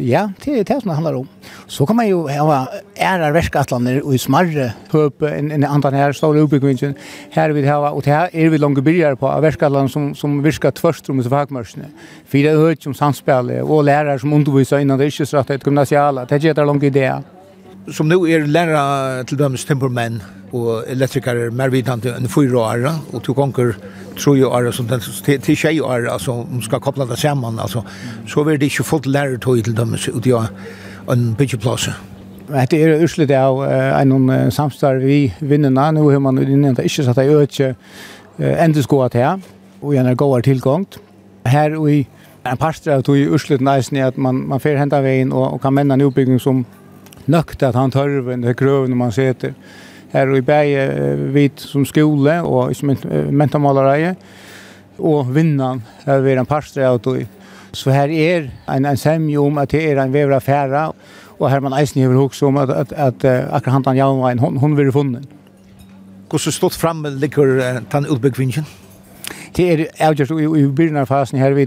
ja, 0.00 0.30
det 0.40 0.54
er 0.54 0.64
det 0.64 0.78
som 0.80 0.88
det 0.88 0.94
handlar 0.96 1.18
om. 1.18 1.26
Så 1.68 1.84
kan 1.86 1.96
man 1.98 2.08
jo 2.08 2.22
ha 2.24 2.62
ära 2.96 3.28
verkatlander 3.34 3.98
og 4.00 4.14
i 4.16 4.20
smarre 4.20 4.70
höp 4.92 5.26
en, 5.28 5.50
en 5.52 5.66
annan 5.68 5.94
her 5.94 6.16
store 6.16 6.46
uppbyggningen. 6.46 6.94
Her 7.34 7.52
vil 7.52 7.68
ha, 7.68 7.90
og 7.92 8.00
det 8.06 8.14
er 8.16 8.48
vi 8.48 8.60
langt 8.60 8.80
byrjar 8.84 9.18
på 9.20 9.28
verkatland 9.44 9.92
som, 9.92 10.14
som 10.14 10.38
virkar 10.44 10.72
tvärst 10.72 11.10
om 11.10 11.20
fagmörsne. 11.20 11.90
Fyra 12.32 12.56
høyt 12.56 12.82
som 12.82 12.94
samspillet, 12.96 13.60
og 13.62 13.84
lærere 13.84 14.18
som 14.18 14.32
underviser 14.32 14.78
innan 14.78 14.98
det 14.98 15.04
är 15.04 15.12
inte 15.12 15.26
stratt 15.26 15.50
ett 15.50 15.66
gymnasiala. 15.66 16.24
Det 16.24 16.34
är 16.34 16.48
inte 16.48 16.64
langt 16.64 16.82
idé 16.82 17.20
som 17.88 18.08
nu 18.08 18.14
är 18.14 18.40
er 18.56 19.24
till 19.24 19.38
döms 19.38 19.64
tempermen 19.64 20.22
och 20.52 20.88
elektriker 20.88 21.50
mer 21.50 21.68
vidande 21.68 22.14
än 22.14 22.28
fyra 22.28 22.58
år 22.58 22.94
och 23.12 23.22
tog 23.22 23.36
konkur 23.36 23.74
tror 24.16 24.36
ju 24.36 24.44
är 24.44 24.70
som 24.70 24.86
den 24.86 25.00
till 25.40 25.56
tjej 25.56 25.80
år 25.80 26.08
alltså 26.08 26.32
om 26.32 26.62
ska 26.62 26.80
koppla 26.80 27.06
det 27.06 27.16
samman 27.16 27.58
alltså 27.58 27.84
så 28.26 28.44
vill 28.44 28.58
det 28.58 28.64
inte 28.64 28.82
fullt 28.82 29.06
lära 29.06 29.38
till 29.38 29.62
till 29.62 29.74
döms 29.74 30.08
ut 30.08 30.26
jag 30.26 30.44
en 31.08 31.34
bitch 31.34 31.54
plats. 31.54 31.88
Det 32.70 32.82
är 32.82 32.88
urslit 32.88 33.30
av 33.30 33.64
en 33.64 34.50
samstar 34.50 34.94
vi 34.94 35.34
vinnerna. 35.38 35.90
Nu 35.90 36.00
hur 36.00 36.18
man 36.18 36.38
innan 36.38 36.74
det 36.74 36.84
att 36.84 36.90
satt 36.90 37.18
i 37.18 37.20
øke 37.20 37.74
endes 38.38 38.86
gå 38.86 39.08
til 39.08 39.20
här 39.20 39.40
och 39.80 39.94
gärna 39.94 40.14
gåar 40.14 40.40
tilgångt. 40.40 40.98
Her 41.46 41.76
og 41.76 41.90
i 41.90 42.06
en 42.46 42.56
pastor 42.56 42.92
av 42.92 43.02
tog 43.02 43.16
i 43.16 43.28
urslit 43.34 43.60
næsten 43.60 43.96
att 43.96 44.16
man, 44.16 44.48
man 44.48 44.60
får 44.60 44.76
hända 44.76 45.00
vägen 45.00 45.32
och 45.32 45.62
kan 45.62 45.74
männa 45.74 45.94
en 45.94 46.00
uppbyggning 46.00 46.40
som 46.40 46.64
nøkt 47.26 47.62
at 47.62 47.76
han 47.76 47.92
tørven, 47.92 48.42
det 48.42 48.56
grøven 48.56 48.96
man 48.96 49.12
sitter. 49.12 49.52
Her 50.12 50.34
i 50.34 50.40
bæge 50.40 50.86
vit 51.34 51.60
som 51.60 51.84
skole 51.86 52.40
og 52.42 52.74
som 52.76 52.90
minst 52.90 53.04
mentamalereie, 53.30 54.16
og 54.98 55.30
vinnan 55.34 55.82
har 56.04 56.24
vært 56.24 56.42
en 56.42 56.48
parstre 56.50 56.86
av 56.86 56.98
tog. 57.02 57.22
Så 57.72 57.92
her 57.94 58.10
er 58.10 58.48
en, 58.68 58.86
en 58.86 58.98
semje 58.98 59.38
om 59.38 59.60
at 59.62 59.70
det 59.70 59.84
er 59.92 60.00
en 60.02 60.12
vevra 60.12 60.40
færa, 60.42 60.88
og 61.38 61.50
her 61.50 61.62
man 61.64 61.76
eisen 61.78 62.02
hever 62.02 62.18
hos 62.18 62.42
om 62.42 62.58
at, 62.60 62.70
at, 62.70 62.92
at, 62.92 63.24
akkurat 63.24 63.78
han 63.78 63.86
tan 63.86 63.96
jaunvein, 63.96 64.42
hon, 64.42 64.58
hon 64.60 64.76
vil 64.76 64.92
funnet. 64.92 65.28
Hvordan 66.30 66.52
stått 66.52 66.76
fram 66.78 67.06
ligger 67.18 67.80
den 67.92 68.06
utbyggvingen? 68.06 68.66
Det 69.56 69.66
er 69.72 69.86
avgjørst 70.10 70.34
i, 70.36 70.44
i 70.60 70.66
byrjnarfasen 70.66 71.38
her, 71.38 71.54
vi 71.54 71.66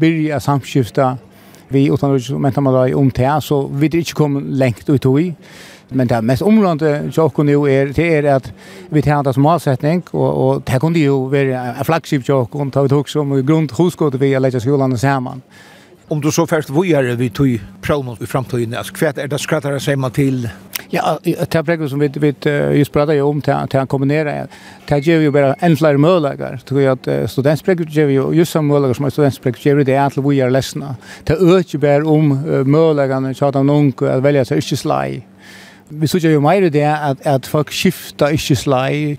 byrja 0.00 0.38
samskifta 0.40 1.14
vi 1.70 1.86
utan 1.86 2.16
att 2.16 2.28
menta 2.28 2.60
man 2.60 2.94
om 2.94 3.10
det 3.14 3.40
så 3.42 3.66
vi 3.72 3.88
det 3.88 3.98
inte 3.98 4.12
kom 4.12 4.44
längt 4.50 4.88
ut 4.88 5.06
i. 5.06 5.34
Men 5.88 6.06
det 6.06 6.22
mest 6.22 6.42
området 6.42 7.16
jag 7.16 7.34
kunde 7.34 7.52
ju 7.52 7.66
är 7.66 7.86
det 7.86 8.16
är 8.16 8.24
att 8.36 8.52
vi 8.88 9.02
tar 9.02 9.22
det 9.22 9.32
som 9.32 9.42
målsättning 9.42 10.02
och 10.10 10.50
och 10.50 10.62
det 10.62 10.80
kunde 10.80 10.98
ju 10.98 11.10
vara 11.10 11.74
en 11.78 11.84
flagship 11.84 12.28
jag 12.28 12.50
kunde 12.50 12.70
ta 12.70 13.00
ut 13.00 13.08
som 13.08 13.46
grundhuskot 13.46 14.14
vi 14.14 14.38
lägga 14.38 14.60
skolan 14.60 14.98
samman. 14.98 15.42
Om 16.08 16.20
du 16.20 16.32
så 16.32 16.46
först 16.46 16.70
vad 16.70 16.86
gör 16.86 17.02
vi 17.02 17.30
tog 17.30 17.60
promos 17.82 18.20
i 18.20 18.26
framtiden? 18.26 18.74
Alltså, 18.74 18.94
kvart 18.94 19.18
är 19.18 19.28
det 19.28 19.38
skrattar 19.38 19.78
sig 19.78 19.96
man 19.96 20.10
till? 20.10 20.48
Ja, 20.92 21.18
det 21.22 21.54
är 21.54 21.62
precis 21.62 21.90
som 21.90 21.98
vi 21.98 22.08
vi 22.08 22.34
just 22.78 22.92
pratade 22.92 23.14
ju 23.14 23.22
om 23.22 23.40
till 23.40 23.52
att 23.52 23.88
kombinera. 23.88 24.46
Det 24.88 25.06
ger 25.06 25.20
ju 25.20 25.30
bara 25.30 25.54
en 25.54 25.76
fler 25.76 25.96
möjligheter. 25.96 26.60
Det 26.68 26.82
jag 26.82 26.98
att 26.98 27.30
studentspråket 27.30 27.94
ger 27.94 28.08
ju 28.08 28.32
just 28.32 28.52
som 28.52 28.66
möjligheter 28.66 28.94
som 28.94 29.10
studentspråket 29.10 29.66
ger 29.66 29.76
det 29.76 29.96
att 29.96 30.16
vi 30.16 30.40
är 30.40 30.50
ledsna. 30.50 30.96
Det 31.24 31.32
ökar 31.32 31.78
bara 31.78 32.08
om 32.08 32.26
möjligheterna 32.66 33.34
så 33.34 33.46
att 33.46 33.54
någon 33.54 33.92
att 33.98 34.22
välja 34.22 34.44
sig 34.44 34.56
inte 34.56 34.76
slaj. 34.76 35.26
Vi 35.88 36.08
såg 36.08 36.20
ju 36.20 36.40
mer 36.40 36.70
det 36.70 36.84
att 36.84 37.26
att 37.26 37.46
folk 37.46 37.70
skiftar 37.70 38.30
inte 38.30 38.56
slaj 38.56 39.18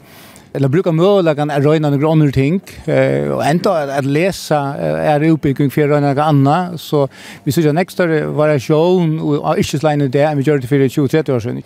eller 0.53 0.67
brukar 0.67 0.91
möjligen 0.91 1.51
att 1.51 1.63
röjna 1.63 1.89
några 1.89 2.11
andra 2.11 2.31
ting 2.31 2.61
eh, 2.85 3.31
och 3.31 3.45
ändå 3.45 3.69
att 3.69 4.05
läsa 4.05 4.57
är 4.57 5.23
uppbyggning 5.23 5.71
för 5.71 5.87
röjna 5.87 6.07
några 6.07 6.23
andra 6.23 6.77
så 6.77 7.07
vi 7.43 7.51
ser 7.51 7.61
ju 7.61 7.69
en 7.69 7.77
extra 7.77 8.27
variation 8.27 9.19
och 9.19 9.57
inte 9.57 9.79
släna 9.79 10.07
det 10.07 10.21
än 10.21 10.37
vi 10.37 10.43
gör 10.43 10.57
det 10.57 10.67
för 10.67 10.75
20-30 10.75 11.31
år 11.35 11.39
sedan. 11.39 11.61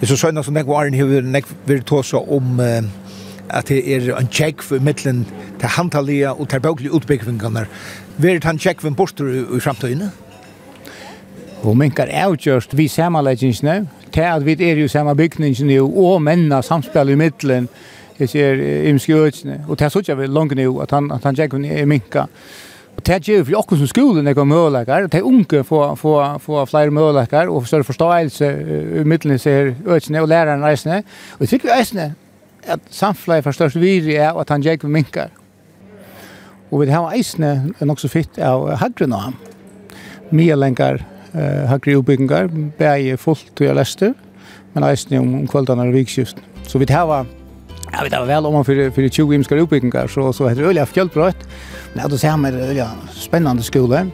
Det 0.00 0.04
är 0.04 0.16
så 0.16 0.16
skönt 0.16 0.38
att 0.38 0.54
jag 0.54 0.64
var 0.64 0.86
en 0.86 1.32
nek 1.32 1.44
vill 1.64 1.82
ta 1.82 2.02
så 2.02 2.18
om 2.18 2.60
eh, 2.60 2.84
at 3.48 3.66
det 3.66 3.94
är 3.94 4.18
en 4.20 4.28
check 4.28 4.62
för 4.62 4.78
mittlen 4.78 5.26
til 5.60 5.68
hantalia 5.68 6.32
og 6.32 6.48
til 6.48 6.60
bøklige 6.60 6.94
utbyggvingarna. 6.94 7.66
Vil 8.16 8.40
han 8.44 8.58
check 8.58 8.80
for 8.80 8.90
borster 8.90 9.24
i 9.56 9.60
framtiden? 9.60 10.10
Og 11.62 11.76
minkar 11.76 12.06
avgjørst 12.12 12.76
vi 12.76 12.88
samanleggingsne 12.88 13.86
til 14.12 14.28
at 14.28 14.46
vi 14.46 14.56
er 14.60 14.80
jo 14.80 14.88
samme 14.88 15.16
bygningen 15.16 15.70
jo, 15.70 15.86
og 15.88 16.22
mennene 16.22 16.62
samspiller 16.62 17.12
i 17.12 17.20
middelen, 17.20 17.68
jeg 18.18 18.28
ser 18.28 18.60
imenske 18.88 19.12
økene, 19.12 19.58
og 19.68 19.76
til 19.78 19.92
sånn 19.92 20.20
vi 20.20 20.28
langt 20.32 20.56
nå, 20.56 20.70
at 20.80 20.94
han, 20.96 21.10
at 21.12 21.24
han 21.24 21.36
tjekker 21.36 21.64
er 21.68 21.88
minka. 21.88 22.26
Og 22.96 23.02
til 23.04 23.12
at 23.12 23.28
vi 23.28 23.54
for 23.54 23.76
som 23.76 23.86
skolen 23.90 24.28
er 24.28 24.44
mølekker, 24.44 25.08
til 25.12 25.22
unge 25.22 25.64
få, 25.64 25.94
få, 26.00 26.14
få 26.40 26.64
flere 26.64 26.90
mølekker, 26.90 27.48
og 27.48 27.66
større 27.66 27.84
forståelse 27.84 28.52
i 29.00 29.04
middelen 29.04 29.38
ser 29.38 29.74
økene, 29.84 30.22
og 30.22 30.28
læreren 30.28 30.64
reisende. 30.64 31.02
Og 31.36 31.44
jeg 31.44 31.48
tykker 31.48 31.74
vi 31.76 32.12
at 32.66 32.80
samfunnet 32.90 33.44
for 33.44 33.52
størst 33.52 33.80
viri 33.80 34.16
er, 34.16 34.32
at 34.32 34.48
han 34.50 34.62
tjekker 34.62 34.88
minkar. 34.88 35.28
Og 36.70 36.80
vi 36.80 36.90
har 36.90 37.12
eisene 37.14 37.74
nok 37.80 38.00
så 38.00 38.08
fitt 38.10 38.40
av 38.42 38.66
hagren 38.80 39.12
av. 39.14 39.36
Mye 40.34 40.56
lenger 40.58 41.04
eh 41.34 41.40
har 41.40 41.66
hakri 41.66 41.96
uppbyggingar 41.96 42.48
bæði 42.78 43.16
fullt 43.16 43.52
til 43.56 43.74
lestur 43.74 44.14
men 44.74 44.84
eisini 44.84 45.18
um, 45.18 45.34
um 45.34 45.48
kvöldanar 45.48 45.88
og 45.88 45.94
vikskift 45.94 46.36
så 46.66 46.78
vit 46.78 46.90
hava 46.90 47.24
Ja, 47.92 48.02
vi 48.04 48.10
tar 48.10 48.26
vel 48.26 48.46
om 48.46 48.64
för 48.64 48.90
för 48.90 49.08
20 49.08 49.34
imskar 49.34 49.56
uppbyggingar 49.56 50.06
så 50.06 50.32
så 50.32 50.48
heter 50.48 50.62
det 50.62 50.68
Ölja 50.68 50.86
Fjällbrott. 50.86 51.48
Men 51.94 52.06
att 52.06 52.20
ser 52.20 52.28
här 52.28 52.36
med 52.36 52.54
Ölja 52.54 52.90
spännande 53.12 53.62
skola. 53.62 54.06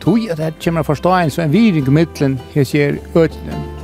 Tog 0.00 0.18
jag 0.18 0.36
det 0.36 0.64
kommer 0.64 0.82
förstå 0.82 1.08
en 1.08 1.30
så 1.30 1.42
en 1.42 1.50
viring 1.50 1.86
i 1.86 1.90
mitten 1.90 2.38
här 2.52 2.64
ser 2.64 2.98
öknen. 3.14 3.81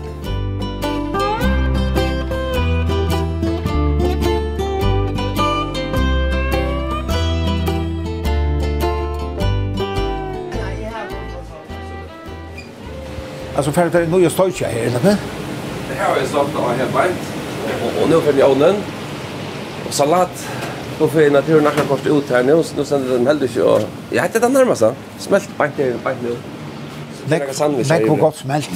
Alltså 13.59 13.73
för 13.73 13.87
att 13.87 13.93
det 13.93 13.99
är 13.99 14.07
nya 14.07 14.31
stöjtja 14.31 14.69
här, 14.69 14.81
eller 14.81 14.99
hur? 14.99 15.17
Det 15.89 15.95
här 15.99 16.17
är 16.17 16.27
så 16.27 16.41
att 16.41 16.47
jag 16.55 16.61
har 16.61 16.77
bänt. 16.77 17.19
Och 18.03 18.11
nu 18.11 18.21
för 18.21 18.33
vi 18.33 18.43
ånen. 18.43 18.75
Och 19.87 19.95
salat. 19.95 20.49
Nu 21.01 21.09
får 21.09 21.19
vi 21.19 21.31
naturen 21.31 21.65
har 21.65 21.73
kort 21.73 22.07
ut 22.07 22.31
här 22.31 22.43
nu. 22.43 22.65
Nu 22.77 22.85
sänder 22.85 23.19
de 23.19 23.27
heldig 23.27 23.51
inte. 23.51 23.63
Och 23.63 23.81
jag 24.11 24.23
heter 24.23 24.41
den 24.41 24.53
närmast. 24.53 24.83
Smält 25.19 25.59
bänt 25.59 25.75
här, 25.77 25.95
Bänt 26.05 26.19
nu. 26.23 26.37
Lägg 27.85 28.07
på 28.07 28.15
gott 28.15 28.37
smält. 28.37 28.71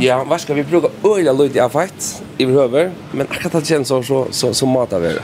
Ja, 0.00 0.24
vad 0.24 0.40
ska 0.40 0.54
vi 0.54 0.64
bruka 0.64 0.88
öliga 1.04 1.32
lite 1.32 1.64
av 1.64 1.68
fight 1.68 2.22
i 2.38 2.44
över, 2.44 2.90
men 3.12 3.26
akkurat 3.30 3.52
det 3.52 3.64
känns 3.64 3.88
så 3.88 4.02
så 4.02 4.26
så, 4.30 4.54
så 4.54 4.66
matar 4.66 5.00
vi 5.00 5.08
det. 5.08 5.22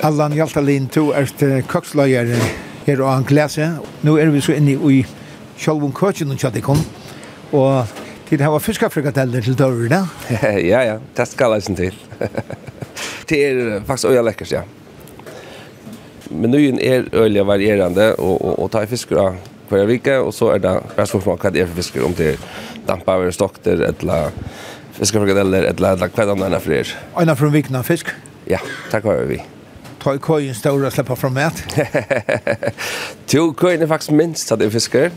Allan 0.00 0.32
Hjaltalin 0.32 0.88
tog 0.88 1.14
efter 1.14 1.64
kökslöjare 1.72 2.36
här 2.86 3.00
och 3.00 3.12
en 3.12 3.24
gläser. 3.24 3.72
Nu 4.00 4.20
är 4.20 4.26
vi 4.26 4.40
så 4.40 4.52
inne 4.52 4.70
i 4.70 5.06
själva 5.56 5.92
köken 6.00 6.30
och 6.30 6.62
kom. 6.62 6.78
Og 7.52 7.86
til 8.28 8.38
det 8.38 8.46
her 8.46 8.52
var 8.54 8.62
fiskafrikadeller 8.64 9.44
til 9.44 9.58
dørene. 9.58 10.06
ja, 10.72 10.82
ja, 10.88 10.96
det 11.16 11.28
skal 11.28 11.52
jeg 11.52 11.62
sin 11.62 11.76
til. 11.76 11.96
det 13.28 13.40
er 13.46 13.80
faktisk 13.86 14.08
øye 14.08 14.24
lekkert, 14.24 14.52
ja. 14.52 14.62
Menyen 16.30 16.78
er 16.80 17.04
øye 17.12 17.46
varierende, 17.46 18.14
og, 18.16 18.44
og, 18.44 18.58
og 18.62 18.70
tar 18.72 18.86
fisker 18.88 19.20
av 19.20 19.34
hver 19.68 19.84
vike, 19.88 20.14
og 20.20 20.32
så 20.34 20.54
er 20.54 20.62
det 20.62 20.70
bare 20.96 21.06
spørsmål 21.06 21.40
hva 21.40 21.50
det 21.52 21.62
er 21.62 21.68
for 21.68 21.80
fisker, 21.80 22.04
om 22.04 22.14
det 22.16 22.34
er 22.34 22.46
dampaver, 22.88 23.30
stokter, 23.30 23.84
eller 23.88 24.30
fiskafrikadeller, 24.96 25.68
eller, 25.72 25.96
eller 25.96 26.08
hva 26.08 26.28
det 26.28 26.48
er 26.48 26.64
for 26.64 26.76
er. 26.76 26.94
Øyne 27.20 27.36
fra 27.36 27.50
viken 27.52 27.76
av 27.76 27.84
fisk? 27.88 28.14
Ja, 28.48 28.62
takk 28.90 29.04
hva 29.08 29.18
vi. 29.28 29.42
Ta 30.02 30.16
i 30.16 30.22
køyen 30.22 30.56
større 30.56 30.88
og 30.88 30.96
slipper 30.96 31.20
fra 31.20 31.28
mat? 31.30 31.60
Jo, 33.32 33.52
køyen 33.56 33.82
er 33.82 33.88
faktisk 33.88 34.12
minst 34.12 34.50
at 34.52 34.58
det 34.60 34.66
er 34.66 34.74
fisker. 34.74 35.12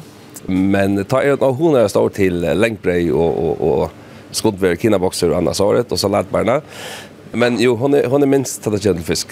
Men 0.48 1.06
ta 1.06 1.24
er 1.24 1.38
av 1.40 1.56
hon 1.56 1.76
är 1.76 1.88
står 1.88 2.10
till 2.10 2.42
längdbrej 2.42 3.12
och 3.12 3.50
och 3.50 3.82
och 3.82 3.92
skottvär 4.32 4.76
kinaboxer 4.76 5.30
och 5.30 5.38
annars 5.38 5.62
året 5.62 5.92
och 5.92 6.00
salatbarna. 6.00 6.62
Men 7.32 7.60
jo 7.60 7.76
hon 7.76 7.94
är 7.94 8.06
hon 8.08 8.24
är 8.24 8.28
minst 8.28 8.64
till 8.64 9.00
fisk. 9.00 9.28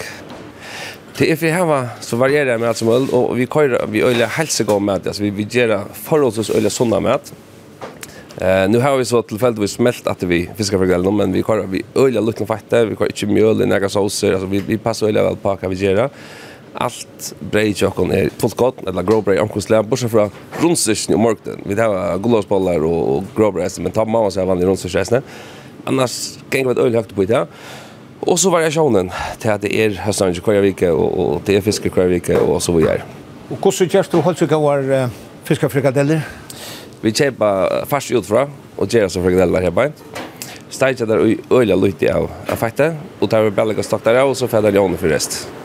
Det 1.18 1.32
är 1.32 1.36
för 1.36 1.46
här 1.46 1.64
var 1.64 1.86
så 2.00 2.16
varierar 2.16 2.52
det 2.52 2.58
med 2.58 2.68
allt 2.68 2.76
som 2.76 2.88
öl 2.88 3.08
och 3.10 3.38
vi 3.38 3.46
kör 3.46 3.86
vi 3.88 4.02
öliga 4.02 4.26
hälsogod 4.26 4.82
med 4.82 5.06
alltså 5.06 5.22
vi 5.22 5.30
vi 5.30 5.46
gör 5.50 5.84
förhållsvis 5.92 6.50
öliga 6.50 6.70
såna 6.70 7.00
med. 7.00 7.20
Eh 8.38 8.68
nu 8.68 8.78
har 8.78 8.96
vi 8.96 9.04
så 9.04 9.22
tillfälligt 9.22 9.70
smält 9.70 10.06
att 10.06 10.22
vi 10.22 10.50
fiskar 10.56 10.78
för 10.78 10.86
gälden 10.86 11.16
men 11.16 11.32
vi 11.32 11.42
kör 11.42 11.66
vi 11.66 11.82
öliga 11.94 12.20
lukten 12.20 12.46
fatta 12.46 12.84
vi 12.84 12.96
kör 12.96 13.06
inte 13.06 13.26
mjöl 13.26 13.62
i 13.62 13.66
några 13.66 13.88
såser 13.88 14.32
alltså 14.32 14.46
vi 14.46 14.60
vi 14.60 14.78
passar 14.78 15.06
öliga 15.06 15.24
väl 15.24 15.36
på 15.36 15.58
vad 15.62 15.70
vi 15.70 15.76
gör 15.76 16.10
allt 16.74 17.30
brei 17.52 17.70
tjokken 17.76 18.12
er 18.14 18.30
fullt 18.40 18.56
gott 18.58 18.80
eller 18.86 19.06
gråbrei 19.06 19.38
omkring 19.42 19.88
bortsett 19.88 20.10
fra 20.10 20.28
rundstyrsen 20.60 21.14
i 21.14 21.18
morgen. 21.18 21.62
Vi 21.64 21.76
har 21.78 22.18
gullåsbollar 22.18 22.82
og, 22.84 23.00
og 23.14 23.34
gråbrei, 23.36 23.68
men 23.78 23.94
ta 23.94 24.04
mamma 24.04 24.30
seg 24.34 24.48
vann 24.48 24.62
i 24.62 24.66
rundstyrsen. 24.66 25.22
Annars 25.86 26.38
gikk 26.50 26.64
vi 26.66 26.72
et 26.72 26.82
øl 26.82 26.96
høyt 26.96 27.14
på 27.14 27.26
det. 27.28 27.44
Og 28.24 28.38
så 28.40 28.50
variasjonen 28.50 29.10
til 29.40 29.52
at 29.52 29.62
det 29.62 29.72
er 29.76 29.98
høstange 30.06 30.40
hver 30.40 30.62
vike, 30.64 30.88
og, 30.90 31.18
og 31.18 31.42
det 31.46 31.58
er 31.58 31.64
fiske 31.64 31.90
hver 31.92 32.08
vike, 32.08 32.38
og 32.40 32.62
så 32.64 32.72
videre. 32.72 33.04
Og 33.50 33.58
hvordan 33.58 33.90
gjør 33.92 34.08
du 34.12 34.20
holdt 34.24 34.40
seg 34.40 34.54
av 34.56 34.88
uh, 34.88 35.18
fiskefrikadeller? 35.44 36.22
Vi 37.04 37.12
kjøper 37.12 37.84
fars 37.90 38.08
utfra, 38.16 38.46
og 38.78 38.88
gjør 38.88 39.10
oss 39.10 39.18
frikadeller 39.20 39.66
her 39.66 39.74
beint. 39.76 40.00
Steitja 40.72 41.06
der 41.06 41.20
øyla 41.52 41.76
lytte 41.76 42.08
av, 42.10 42.30
av 42.48 42.56
fettet, 42.58 42.96
og 43.20 43.28
tar 43.30 43.44
vi 43.44 43.52
bellega 43.54 43.84
stakk 43.84 44.06
der 44.08 44.22
av, 44.22 44.32
og 44.32 44.40
så 44.40 44.48
fedder 44.50 44.72
jeg 44.72 44.82
ånden 44.82 44.98
for 44.98 45.12
resten. 45.12 45.63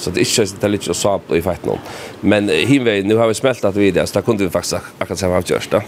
Så 0.00 0.10
det 0.10 0.20
är 0.20 0.20
inte 0.20 0.46
så 0.46 0.56
det 0.60 0.68
lite 0.68 0.94
så 0.94 1.18
på 1.18 1.36
i 1.36 1.42
fight 1.42 1.64
någon. 1.64 1.78
Men 2.20 2.48
himmel, 2.48 3.04
nu 3.04 3.16
har 3.16 3.28
vi 3.28 3.34
smältat 3.34 3.76
vidare 3.76 4.06
så 4.06 4.14
där 4.14 4.22
kunde 4.22 4.44
vi 4.44 4.50
faktiskt 4.50 4.74
akkurat 4.98 5.18
säga 5.18 5.30
vad 5.30 5.48
vi 5.48 5.54
görs 5.54 5.68
då. 5.68 5.82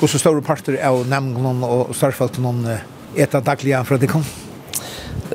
Hur 0.00 0.18
stora 0.18 0.42
parter 0.42 0.86
av 0.86 1.08
nämnden 1.08 1.64
och 1.64 1.96
starfalt 1.96 2.38
någon 2.38 2.68
äta 3.16 3.40
dagligen 3.40 3.84
för 3.84 3.94
att 3.94 4.00
det 4.00 4.06
kom. 4.06 4.24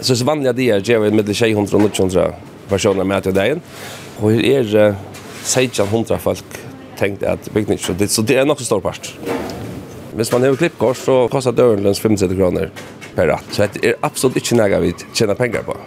Så 0.01 0.15
så 0.15 0.25
vanliga 0.25 0.53
det 0.53 0.69
är 0.69 0.91
jag 0.91 1.13
med 1.13 1.37
600 1.37 1.77
och 1.77 1.81
900 1.81 2.33
personer 2.67 3.03
med 3.03 3.23
till 3.23 3.33
dagen. 3.33 3.61
Och 4.19 4.31
är 4.31 4.75
er 4.75 4.95
600 5.43 6.17
folk 6.17 6.43
tänkt 6.97 7.23
att 7.23 7.53
byggnings 7.53 7.81
så 7.81 7.93
det 7.93 8.07
så 8.07 8.21
det 8.21 8.35
är 8.35 8.45
nog 8.45 8.57
så 8.57 8.65
stor 8.65 8.81
part. 8.81 9.17
Hvis 10.15 10.31
man 10.31 10.43
har 10.43 10.55
klippkort 10.55 10.97
så 10.97 11.27
kostar 11.27 11.51
det 11.51 11.93
50 11.95 12.35
kroner 12.35 12.69
per 13.19 13.27
att. 13.27 13.45
Så 13.51 13.67
det 13.73 13.89
är 13.89 13.95
absolut 14.01 14.37
inte 14.37 14.55
några 14.55 14.79
vi 14.79 14.93
tjänar 15.13 15.35
pengar 15.35 15.61
på. 15.61 15.77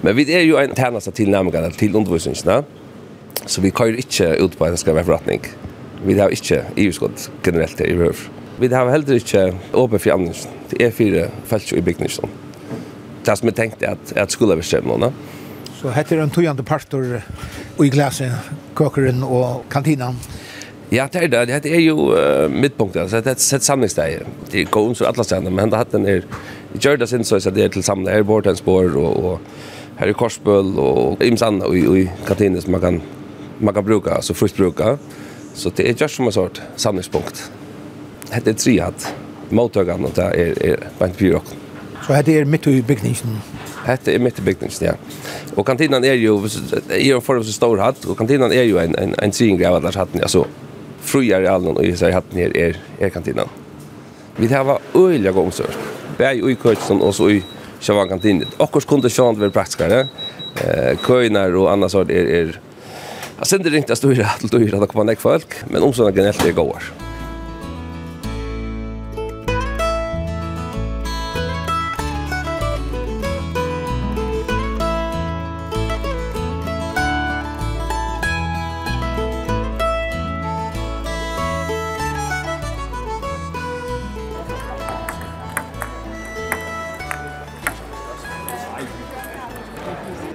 Men 0.00 0.16
vi 0.16 0.22
är 0.34 0.40
ju 0.40 0.56
en 0.56 0.74
tjänst 0.74 1.14
till 1.14 1.30
nämligen 1.30 1.72
till 1.72 1.96
undervisningen. 1.96 2.64
Så 3.46 3.60
vi 3.60 3.70
kan 3.70 3.86
ju 3.88 3.96
inte 3.96 4.24
ut 4.24 4.58
på 4.58 4.66
en 4.66 4.76
ska 4.76 4.92
vara 4.92 5.04
förrättning. 5.04 5.40
Vi 6.06 6.20
har 6.20 6.30
inte 6.30 6.64
EU-skott 6.76 7.30
generellt 7.44 7.80
i 7.80 7.96
behov. 7.96 8.16
Vi 8.60 8.74
har 8.74 8.90
heller 8.90 9.14
inte 9.14 9.54
åpen 9.72 9.98
för 9.98 10.10
annars. 10.10 10.48
Det 10.70 10.84
är 10.84 10.90
fyra 10.90 11.26
fältsjö 11.44 11.76
i 11.76 11.82
byggningen. 11.82 12.28
Det 13.24 13.36
som 13.36 13.48
jag 13.48 13.56
tänkte 13.56 13.88
att, 13.88 14.16
att 14.16 14.30
skulle 14.30 14.54
vi 14.54 14.62
köpa 14.62 14.88
någon. 14.88 15.12
Så 15.82 15.90
heter 15.90 16.16
det 16.16 16.22
en 16.22 16.30
tojande 16.30 16.62
partor 16.62 17.22
i 17.82 17.88
glaset, 17.88 18.32
kökeren 18.78 19.22
och 19.22 19.64
kantinan. 19.70 20.16
Ja, 20.92 21.06
det 21.12 21.22
er 21.22 21.26
det. 21.28 21.62
Det 21.62 21.74
er 21.74 21.80
jo 21.80 22.10
uh, 22.10 22.50
midtpunktet. 22.50 23.10
Det 23.10 23.26
er 23.26 23.30
et 23.30 23.40
sett 23.40 23.62
samlingsdeg. 23.62 24.24
Det 24.52 24.64
går 24.70 24.88
om 24.88 24.94
så 24.94 25.06
alle 25.06 25.24
stedene, 25.24 25.50
men 25.50 25.70
det 25.70 25.78
er 25.94 26.24
gjør 26.78 26.96
det 26.96 27.08
sin 27.08 27.24
så 27.24 27.40
så 27.40 27.50
det 27.50 27.64
är 27.64 27.68
till 27.68 27.82
sammen. 27.82 28.06
här 28.06 28.22
bort 28.22 28.46
en 28.46 28.56
og, 28.66 28.96
och 28.96 29.24
och 29.24 29.40
här 29.96 30.06
är 30.08 30.12
korsböl 30.12 30.78
och 30.78 31.24
imsan 31.24 31.62
och 31.62 31.76
i 31.76 32.10
kantinen 32.26 32.62
som 32.62 32.72
man 32.72 32.80
kan 32.80 33.02
man 33.58 33.74
kan 33.74 33.84
bruka 33.84 34.10
alltså 34.10 34.34
frukt 34.34 34.56
bruka. 34.56 34.98
Så 35.54 35.70
det 35.76 35.88
är 35.88 35.94
just 36.02 36.16
som 36.16 36.26
en 36.26 36.32
sort 36.32 36.60
samlingspunkt. 36.76 37.50
Det 38.44 38.50
är 38.50 38.54
triat 38.54 39.14
motorgan 39.48 40.04
och 40.04 40.12
det 40.14 40.22
är 40.22 40.62
är 40.62 40.78
bant 40.98 41.18
byrå. 41.18 41.40
Så 42.06 42.22
det 42.22 42.38
är 42.38 42.44
mitt 42.44 42.66
i 42.66 42.82
byggningen. 42.82 43.40
Hette 43.84 44.12
er 44.12 44.20
midt 44.20 44.38
i 44.38 44.44
bygningsen, 44.44 44.86
ja. 44.86 44.94
Og 45.56 45.64
kantinen 45.66 46.04
er 46.04 46.18
jo, 46.20 46.36
i 46.96 47.10
en 47.14 47.22
form 47.24 47.44
så 47.44 47.52
stor 47.52 47.80
hatt, 47.80 48.04
og 48.06 48.16
kantinen 48.18 48.52
er 48.52 48.66
jo 48.68 48.78
en, 48.78 48.94
en, 49.00 49.14
en 49.16 49.32
tryggning 49.32 49.64
av 49.66 49.78
allars 49.78 49.96
hatten, 49.96 50.20
altså, 50.20 50.44
fruer 51.00 51.46
i 51.46 51.48
allen 51.48 51.78
og 51.78 51.86
i 51.86 51.94
seg 51.96 52.14
hatten 52.14 52.38
her 52.38 52.52
er, 52.56 52.76
er 53.00 53.12
kantinen. 53.14 53.48
Vi 54.36 54.48
tar 54.48 54.66
var 54.68 54.82
øyelig 54.96 55.32
gångsørt 55.34 55.99
bæg 56.20 56.44
i 56.44 56.58
køkken 56.60 57.00
og 57.02 57.14
så 57.16 57.30
i 57.32 57.42
sjøvan 57.80 58.12
kantinen. 58.12 58.48
Akkurat 58.60 58.86
kunde 58.86 59.10
sjøvan 59.10 59.40
være 59.40 59.54
praktiskere. 59.56 60.04
Eh, 60.60 60.96
køyner 61.02 61.54
og 61.56 61.72
annars 61.72 61.94
er, 61.94 62.00
er, 62.00 62.04
är 62.06 62.10
er, 62.10 62.52
er, 63.40 63.56
er, 63.56 63.60
er, 63.60 63.70
er, 63.70 63.72
er, 63.72 63.72
er, 63.72 64.12
er, 64.12 64.74
er, 64.74 64.80
det 64.80 64.88
kommer 64.88 65.12
er, 65.12 65.16
folk, 65.16 65.64
men 65.70 65.82
er, 65.82 66.18
er, 66.18 66.48
er, 66.48 66.52
går. 66.52 67.09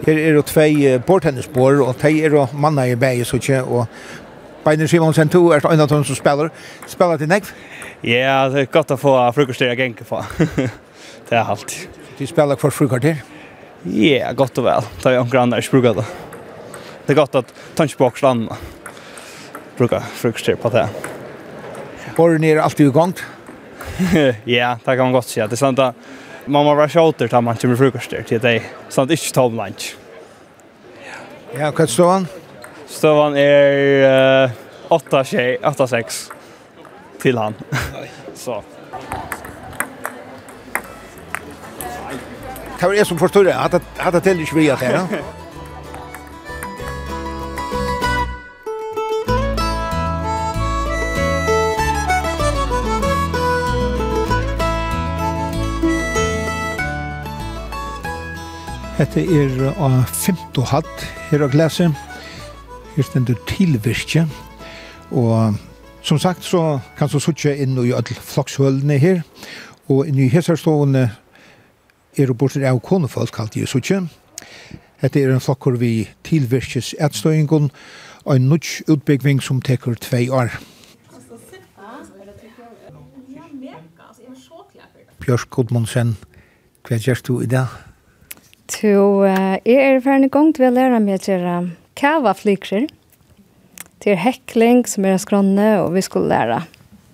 Her 0.05 0.19
er 0.21 0.37
det 0.37 0.45
tvei 0.51 0.97
bordtennisbord, 1.01 1.81
og 1.81 1.95
de 2.01 2.19
er 2.21 2.29
det 2.29 2.45
manna 2.53 2.85
i 2.85 2.95
bæg, 2.95 3.23
så 3.25 3.39
ikke, 3.41 3.63
og 3.63 3.87
Beiner 4.65 4.87
Simonsen, 4.89 5.29
to 5.29 5.43
er 5.53 5.61
en 5.69 5.81
av 5.83 5.89
dem 5.89 6.03
som 6.07 6.17
spiller. 6.17 6.49
Spiller 6.89 7.19
til 7.21 7.29
Negv? 7.29 7.51
Ja, 8.01 8.47
det 8.49 8.63
er 8.63 8.71
godt 8.73 8.95
å 8.95 8.97
få 8.97 9.11
frukoster 9.35 9.69
jeg 9.69 9.77
genker 9.77 10.07
på. 10.09 10.23
det 11.29 11.37
er 11.37 11.51
alt. 11.53 11.75
Du 12.17 12.23
spiller 12.25 12.57
for 12.57 12.73
frukvarter? 12.73 13.19
Ja, 13.85 14.31
godt 14.33 14.57
og 14.57 14.65
vel. 14.65 14.87
Det 15.03 15.11
er 15.11 15.19
jo 15.19 15.27
grann 15.29 15.53
der 15.53 15.61
spruker 15.61 15.93
det. 15.99 16.05
Det 17.05 17.13
er 17.13 17.19
godt 17.19 17.37
at 17.37 17.53
tannsbokslanden 17.77 18.49
bruker 19.77 20.01
frukoster 20.17 20.57
på 20.57 20.73
det. 20.73 20.87
Borren 22.17 22.43
er 22.47 22.63
alltid 22.63 22.89
i 22.89 22.95
gang? 22.95 23.13
ja, 24.49 24.75
det 24.81 24.97
kan 24.97 25.05
man 25.05 25.13
godt 25.13 25.29
si. 25.29 25.43
Det 25.45 25.59
er 25.59 25.61
sant 25.61 25.83
at 25.83 26.09
man 26.47 26.65
må 26.65 26.75
være 26.77 26.93
kjøter 26.93 27.29
til 27.29 27.45
man 27.45 27.57
kommer 27.61 27.79
frukoster 27.79 28.25
til 28.27 28.41
deg, 28.41 28.65
sånn 28.89 29.05
at 29.05 29.11
det 29.11 29.19
ikke 29.19 29.35
tar 29.37 29.51
om 29.51 29.61
lunch. 29.61 29.93
Ja, 31.55 31.69
hva 31.71 31.85
er 31.85 31.87
støvann? 31.87 32.25
Støvann 32.91 33.37
er 33.39 34.49
uh, 34.51 34.97
8-6 34.97 36.17
til 37.21 37.39
han. 37.39 37.55
Så. 38.35 38.57
Det 42.75 42.89
var 42.89 42.97
er 42.99 43.07
som 43.07 43.17
forstår 43.17 43.47
det, 43.47 43.55
hatt 43.55 44.17
det 44.17 44.23
til 44.25 44.43
ikke 44.43 44.59
vi 44.59 44.67
at 44.73 44.83
det, 44.83 44.91
ja? 44.91 45.23
Hette 58.95 59.19
er 59.27 59.73
av 59.75 60.05
femte 60.07 60.63
hatt 60.69 61.01
her 61.27 61.41
av 61.43 61.49
glese. 61.51 61.89
Her 62.95 63.03
stender 63.03 63.35
tilvirke. 63.49 64.21
Og 65.11 65.57
som 65.99 66.19
sagt 66.21 66.45
så 66.47 66.79
kan 66.95 67.09
du 67.11 67.17
suttje 67.19 67.51
inn 67.59 67.73
i 67.81 67.91
alle 67.91 68.15
flokshølene 68.15 68.95
her. 69.01 69.17
Og 69.91 70.07
inn 70.07 70.21
i 70.23 70.29
hesarstående 70.31 71.09
er 72.15 72.31
det 72.31 72.37
bortsett 72.39 72.63
av 72.69 72.79
konefolk 72.87 73.33
kalt 73.35 73.57
i 73.59 73.65
suttje. 73.67 73.97
Hette 75.03 75.19
er 75.19 75.33
en 75.33 75.43
flokker 75.43 75.75
vi 75.81 76.07
tilvirkes 76.23 76.93
etstøyngon 76.95 77.67
og 78.23 78.31
en 78.31 78.47
nudge 78.47 78.85
utbyggving 78.87 79.41
som 79.43 79.59
teker 79.59 79.99
tvei 79.99 80.29
år. 80.31 80.55
Bjørk 85.25 85.51
Gudmundsen, 85.51 86.15
hva 86.87 87.01
gjør 87.01 87.21
du 87.27 87.33
i 87.41 87.51
dag? 87.51 87.84
To, 88.65 89.21
uh, 89.21 89.57
jeg 89.61 89.77
er 89.77 89.99
ferdig 90.01 90.31
gang 90.33 90.49
til 90.57 90.65
å 90.65 90.73
lære 90.73 90.97
meg 91.03 91.19
å 91.19 91.27
gjøre 91.29 91.57
kava 91.99 92.31
flykker 92.33 92.87
til 94.01 94.17
hekling 94.17 94.83
som 94.89 95.05
er 95.05 95.19
skranne, 95.21 95.67
og 95.83 95.93
vi 95.93 96.01
skulle 96.05 96.31
lære 96.31 96.63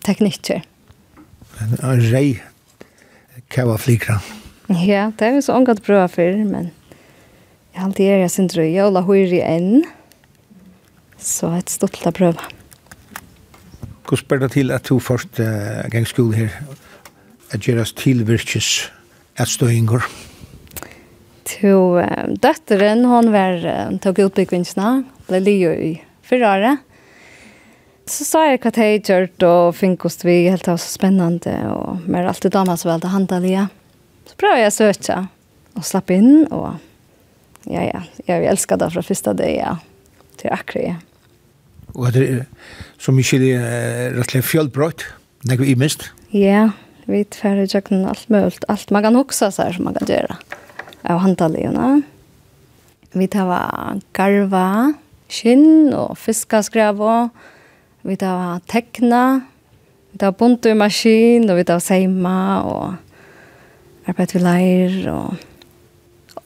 teknikker. 0.07 0.63
En 1.59 2.05
rei 2.13 2.39
kava 3.51 3.75
flykker. 3.79 4.23
Ja, 4.71 5.09
det 5.19 5.27
er 5.27 5.35
vi 5.35 5.43
så 5.43 5.57
omgått 5.57 5.83
bra 5.83 6.05
for, 6.11 6.39
men 6.47 6.71
jeg 7.71 7.79
har 7.81 7.89
alltid 7.89 8.13
er 8.13 8.23
jeg 8.23 8.31
sin 8.31 8.49
drøy, 8.51 8.71
og 8.85 8.95
la 8.95 9.03
høyre 9.07 9.43
enn. 9.43 9.83
Så 11.19 11.51
et 11.59 11.71
stort 11.71 11.99
til 11.99 12.09
å 12.09 12.15
prøve. 12.15 12.49
Hvordan 14.07 14.23
spør 14.23 14.43
det 14.45 14.53
til 14.55 14.71
at 14.71 14.87
du 14.87 14.97
først 15.03 15.43
uh, 15.43 15.83
gang 15.91 16.07
skole 16.07 16.45
her, 16.45 16.59
at 17.51 17.67
gjøres 17.67 17.91
tilvirkes 17.99 18.73
at? 19.35 19.99
Ja 20.07 20.30
to 21.51 21.99
um, 21.99 22.37
døtteren, 22.41 23.03
hun 23.09 23.31
var, 23.33 23.59
uh, 23.65 23.91
tok 24.03 24.23
utbyggvinsna, 24.27 25.01
ble 25.27 25.41
lio 25.43 25.73
i 25.73 25.91
fyrra 26.27 26.55
året. 26.57 26.87
Så 28.09 28.25
sa 28.27 28.43
jeg 28.47 28.59
hva 28.63 28.71
jeg 28.75 29.03
gjort, 29.07 29.45
og 29.47 29.75
fikk 29.77 30.07
oss 30.09 30.19
vi 30.25 30.49
helt 30.49 30.67
av 30.71 30.79
så 30.81 30.89
spennende, 30.89 31.53
og 31.71 32.07
mer 32.11 32.27
alltid 32.27 32.53
damer 32.55 32.79
som 32.79 32.91
valgte 32.91 33.11
handelige. 33.13 33.67
Så 34.27 34.39
prøvde 34.39 34.63
jeg 34.63 34.71
å 34.71 34.75
søke, 34.75 35.19
og 35.77 35.87
slapp 35.87 36.11
inn, 36.11 36.47
og 36.51 36.81
ja, 37.69 37.85
ja, 37.85 38.03
jeg 38.27 38.47
elsker 38.51 38.79
det 38.81 38.89
fra 38.93 39.05
første 39.05 39.35
dag, 39.37 39.53
ja, 39.53 39.75
til 40.41 40.53
akkurat, 40.55 40.95
ja. 40.95 40.97
Og 41.91 42.13
det 42.15 42.23
er 42.23 42.43
så 43.01 43.11
mye 43.11 43.39
det 43.41 43.51
er 43.59 44.21
slett 44.23 44.47
fjellbrøtt, 44.47 45.05
det 45.43 45.57
er 45.57 45.63
vi 45.63 45.75
mist? 45.79 46.07
Ja, 46.35 46.69
vi 47.11 47.25
tverre 47.27 47.67
jøkken 47.67 48.05
alt 48.07 48.29
mulig, 48.31 48.61
alt 48.71 48.93
man 48.95 49.03
kan 49.05 49.17
huske 49.19 49.51
seg 49.51 49.75
som 49.75 49.87
man 49.89 49.97
kan 49.99 50.09
gjøre. 50.09 50.39
Ja 50.39 50.60
av 51.03 51.21
handalegene. 51.23 52.01
Vi 53.11 53.27
tar 53.31 53.99
garva, 54.15 54.67
skinn 55.31 55.91
og 55.95 56.17
fiskaskrav 56.19 57.01
og 57.03 58.07
vi 58.07 58.17
tar 58.19 58.61
tekna, 58.71 59.41
vi 60.11 60.21
tar 60.21 60.35
bunt 60.37 60.65
i 60.67 60.75
maskin 60.77 61.49
og 61.49 61.59
vi 61.59 61.65
tar 61.67 61.81
seima 61.83 62.37
og 62.67 64.07
arbeid 64.09 64.35
vi 64.35 64.41
leir 64.43 64.95
og, 65.11 65.35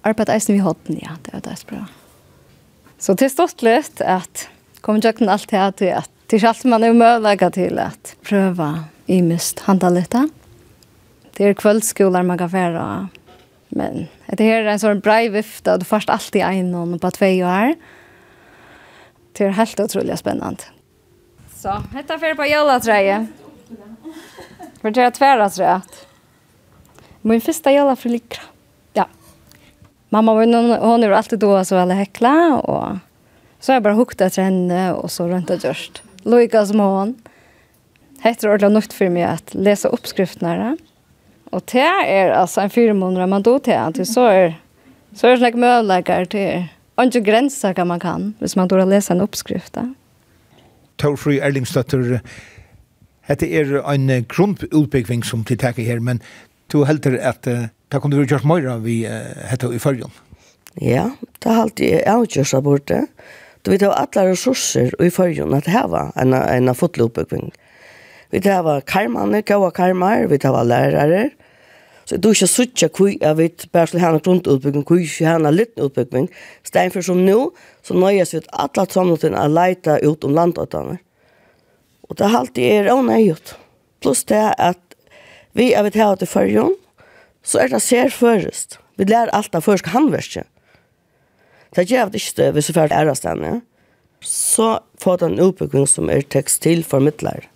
arbeid 0.05 0.33
eisen 0.33 0.57
vi 0.57 0.65
hodden, 0.65 0.99
ja, 1.01 1.15
det 1.25 1.37
er 1.37 1.45
det 1.45 1.61
bra. 1.69 1.85
Så 2.99 3.13
det 3.13 3.29
er 3.29 3.35
stort 3.35 3.63
litt 3.65 4.01
at 4.01 4.47
kommer 4.85 5.01
til 5.01 5.29
alt 5.29 5.49
det 5.49 5.65
til 5.81 5.95
at 5.97 6.11
det 6.29 6.39
er 6.41 6.47
alt 6.49 6.65
man 6.65 6.83
er 6.83 6.93
mødlegget 6.97 7.53
til 7.53 7.79
at 7.79 8.15
prøve 8.25 8.69
i 9.07 9.19
mist 9.21 9.61
handla 9.67 9.91
litt. 9.93 10.15
Det 11.37 11.45
er 11.45 11.57
kveldsskoler 11.57 12.25
man 12.25 12.39
kan 12.41 12.51
være 12.53 12.81
og 12.81 13.24
Men 13.69 14.07
det 14.27 14.43
här 14.43 14.61
är 14.61 14.65
en 14.65 14.79
sån 14.79 14.99
bra 14.99 15.29
vifta 15.29 15.77
du 15.77 15.85
först 15.85 16.09
alltid 16.09 16.41
en 16.41 16.75
och 16.75 17.01
på 17.01 17.11
två 17.11 17.25
år. 17.25 17.75
Det 19.31 19.45
är 19.45 19.49
helt 19.49 19.79
otroligt 19.79 20.19
spännande. 20.19 20.63
Så, 21.55 21.83
detta 21.93 22.19
för 22.19 22.35
på 22.35 22.45
jolaträje. 22.45 23.27
För 24.81 24.91
det 24.91 25.01
är 25.01 25.11
tvära 25.11 25.49
träet. 25.49 26.07
Min 27.21 27.41
första 27.41 27.71
jola 27.71 27.95
för 27.95 28.09
likra. 28.09 28.41
Ja. 28.93 29.07
Mamma 30.09 30.33
var 30.33 30.79
hon 30.79 31.03
är 31.03 31.11
alltid 31.11 31.39
då 31.39 31.65
så 31.65 31.75
väl 31.75 31.91
häckla 31.91 32.59
och 32.59 32.97
så 33.59 33.71
jag 33.71 33.83
bara 33.83 33.93
hukket 33.93 34.21
etter 34.21 34.41
henne 34.41 34.93
och 34.93 35.11
så 35.11 35.27
rundt 35.27 35.49
og 35.49 35.63
gjørst. 35.63 36.03
Loika 36.23 36.65
som 36.65 36.79
hon. 36.79 37.15
Hette 38.19 38.47
det 38.47 38.53
ordentligt 38.53 38.83
nytt 38.83 38.93
för 38.93 39.09
mig 39.09 39.23
att 39.23 39.53
läsa 39.53 39.87
uppskrifterna. 39.87 40.77
Og 41.55 41.63
det 41.71 41.83
er 41.87 42.33
altså 42.35 42.65
en 42.65 42.73
fire 42.73 42.93
måneder 42.93 43.29
man 43.31 43.43
då 43.43 43.57
til, 43.63 43.71
at 43.71 43.99
så 44.07 44.27
er, 44.27 44.57
så 45.15 45.27
er 45.27 45.35
det 45.35 45.43
slik 45.43 45.59
møleggere 45.59 46.25
til 46.25 46.65
ikke 47.03 47.23
grenser 47.27 47.75
hva 47.75 47.85
man 47.87 47.99
kan, 47.99 48.33
hvis 48.39 48.55
man 48.55 48.67
då 48.67 48.79
har 48.79 48.87
lest 48.87 49.11
en 49.11 49.21
oppskrift. 49.21 49.77
Torfri 50.97 51.39
Erlingstøtter, 51.39 52.19
dette 53.27 53.47
er 53.51 53.81
en 53.83 54.11
grunnutbygging 54.27 55.25
som 55.25 55.43
til 55.43 55.57
takker 55.59 55.83
her, 55.83 55.99
men 55.99 56.21
du 56.71 56.83
helter 56.83 57.17
at 57.19 57.47
uh, 57.47 57.67
det 57.91 58.01
kunne 58.01 58.15
du 58.15 58.25
gjort 58.25 58.47
mer 58.47 58.67
av 58.67 58.87
hette 58.87 59.71
i 59.75 59.79
følgen. 59.79 60.11
Ja, 60.81 61.11
det 61.43 61.51
har 61.51 61.67
alltid 61.67 62.07
avgjørs 62.07 62.53
av 62.53 62.63
borte. 62.63 63.05
Du 63.63 63.71
vet, 63.71 63.79
det 63.79 63.87
var 63.87 64.07
alle 64.07 64.31
ressurser 64.31 64.91
i 64.99 65.09
følgen 65.09 65.53
at 65.55 65.67
det 65.67 65.83
var 65.89 66.11
en, 66.19 66.33
en 66.33 66.75
fotloppbygging. 66.75 67.51
Vi 68.31 68.41
tar 68.43 68.63
var 68.65 68.83
karmene, 68.87 69.41
gode 69.41 69.71
karmer, 69.71 70.27
vi 70.27 70.39
tar 70.41 70.51
var 70.55 70.67
lærere, 70.67 71.29
Så 72.05 72.19
du 72.21 72.29
ikke 72.31 72.49
suttje 72.49 72.89
kui 72.93 73.15
jeg 73.17 73.37
vet 73.39 73.65
bare 73.73 73.89
til 73.89 74.01
henne 74.03 74.21
grunnutbygging, 74.21 74.85
kui 74.85 75.01
ikke 75.07 75.25
henne 75.25 75.51
liten 75.53 75.87
utbygging. 75.87 76.29
Steinfor 76.67 77.05
som 77.05 77.23
nå, 77.25 77.49
så 77.85 77.97
nøyes 77.97 78.35
vi 78.35 78.43
alle 78.53 78.85
sammenheten 78.89 79.35
att 79.35 79.51
leite 79.51 79.99
ut 80.03 80.23
om 80.23 80.33
landåttene. 80.33 80.99
Og 82.09 82.17
det 82.17 82.25
alltid 82.25 82.63
er 82.63 82.93
ånøyet. 82.93 83.55
Pluss 84.01 84.23
det 84.29 84.53
at 84.61 84.81
vi 85.57 85.71
er 85.73 85.83
vet 85.87 85.97
her 85.97 86.15
til 86.19 86.29
førjon, 86.29 86.75
så 87.41 87.63
er 87.63 87.73
det 87.73 87.81
ser 87.81 88.13
først. 88.13 88.77
Vi 88.97 89.07
lærer 89.09 89.33
alt 89.33 89.55
av 89.55 89.65
først 89.65 89.89
handverket. 89.93 90.45
Det 91.75 91.91
er 91.91 92.09
det 92.09 92.21
ikke 92.21 92.51
hvis 92.53 92.69
vi 92.69 92.79
er 92.79 92.93
ærestendig. 92.93 93.61
Så 94.21 94.79
får 95.01 95.17
den 95.23 95.39
utbygging 95.41 95.87
som 95.89 96.09
er 96.09 96.21
tekstilformidler. 96.21 97.49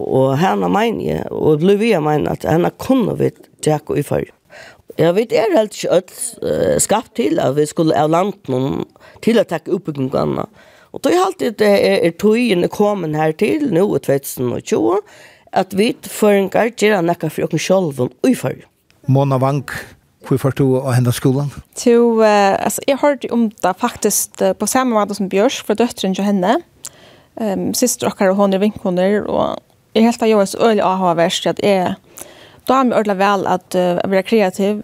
Og 0.00 0.36
henne 0.40 0.68
mener 0.72 1.04
jeg, 1.04 1.26
og 1.30 1.64
Lovia 1.64 2.00
mener 2.00 2.36
at 2.36 2.46
henne 2.48 2.70
kunne 2.80 3.16
vi 3.18 3.32
tjekke 3.64 3.98
i 3.98 4.06
før. 4.06 4.24
Jeg 4.98 5.14
vet 5.16 5.32
er 5.32 5.54
helt 5.54 5.76
ikke 5.76 6.02
uh, 6.44 6.76
skapt 6.82 7.14
til 7.16 7.40
at 7.40 7.56
vi 7.56 7.64
skulle 7.68 7.96
av 7.96 8.10
landen 8.12 8.84
til 9.24 9.40
å 9.40 9.46
takke 9.48 9.72
oppbyggingene. 9.72 10.44
Og 10.92 11.00
det 11.04 11.14
er 11.14 11.24
alltid 11.24 11.56
det 11.62 11.70
er 11.88 12.12
togene 12.20 12.68
kommet 12.68 13.16
her 13.16 13.32
til, 13.32 13.70
nå 13.72 13.86
i 13.96 14.02
2020, 14.04 15.00
at 15.56 15.72
vi 15.76 15.94
føringer 16.04 16.72
gjør 16.76 17.00
noe 17.04 17.32
for 17.32 17.48
oss 17.48 17.64
selv 17.64 18.04
og 18.04 18.28
i 18.28 18.36
før. 18.36 18.60
Mona 19.08 19.40
Vank, 19.40 19.72
Hvor 20.22 20.38
får 20.38 20.54
du 20.54 20.66
å 20.78 20.92
hende 20.94 21.10
skolen? 21.14 21.48
To, 21.80 22.20
uh, 22.20 22.54
altså, 22.54 22.82
jeg 22.86 23.00
hørte 23.00 23.30
om 23.34 23.48
det 23.50 23.72
faktisk 23.80 24.38
uh, 24.42 24.52
på 24.54 24.68
samme 24.70 24.94
måte 24.94 25.16
som 25.18 25.30
Bjørs, 25.32 25.58
fra 25.66 25.74
døtteren 25.74 26.14
til 26.14 26.26
henne. 26.28 26.60
Um, 27.40 27.72
Syster 27.74 28.06
och 28.06 28.36
hon 28.36 28.52
hun 28.52 28.60
vinkoner, 28.60 29.24
og 29.26 29.58
Jeg 29.94 30.06
helt 30.06 30.20
har 30.20 30.28
jeg 30.30 30.48
så 30.48 30.58
øyelig 30.58 30.84
av 30.88 30.96
ha 31.02 31.12
verst, 31.18 31.46
at 31.46 31.58
jeg, 31.60 31.94
da 32.68 32.78
har 32.78 32.86
vi 32.88 32.94
ordentlig 32.96 33.18
vel 33.18 33.42
at 33.50 33.74
uh, 33.76 33.98
jeg 33.98 34.08
blir 34.08 34.24
kreativ. 34.24 34.78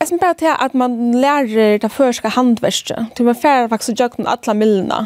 Jeg 0.00 0.08
synes 0.08 0.22
bare 0.22 0.36
til 0.40 0.52
at 0.52 0.74
man 0.74 1.12
lærer 1.12 1.76
det 1.82 1.90
første 1.92 2.28
handverste, 2.28 3.06
til 3.16 3.28
man 3.28 3.36
får 3.36 3.68
faktisk 3.68 3.98
gjør 4.00 4.14
den 4.16 4.30
alle 4.32 4.54
millene. 4.56 5.02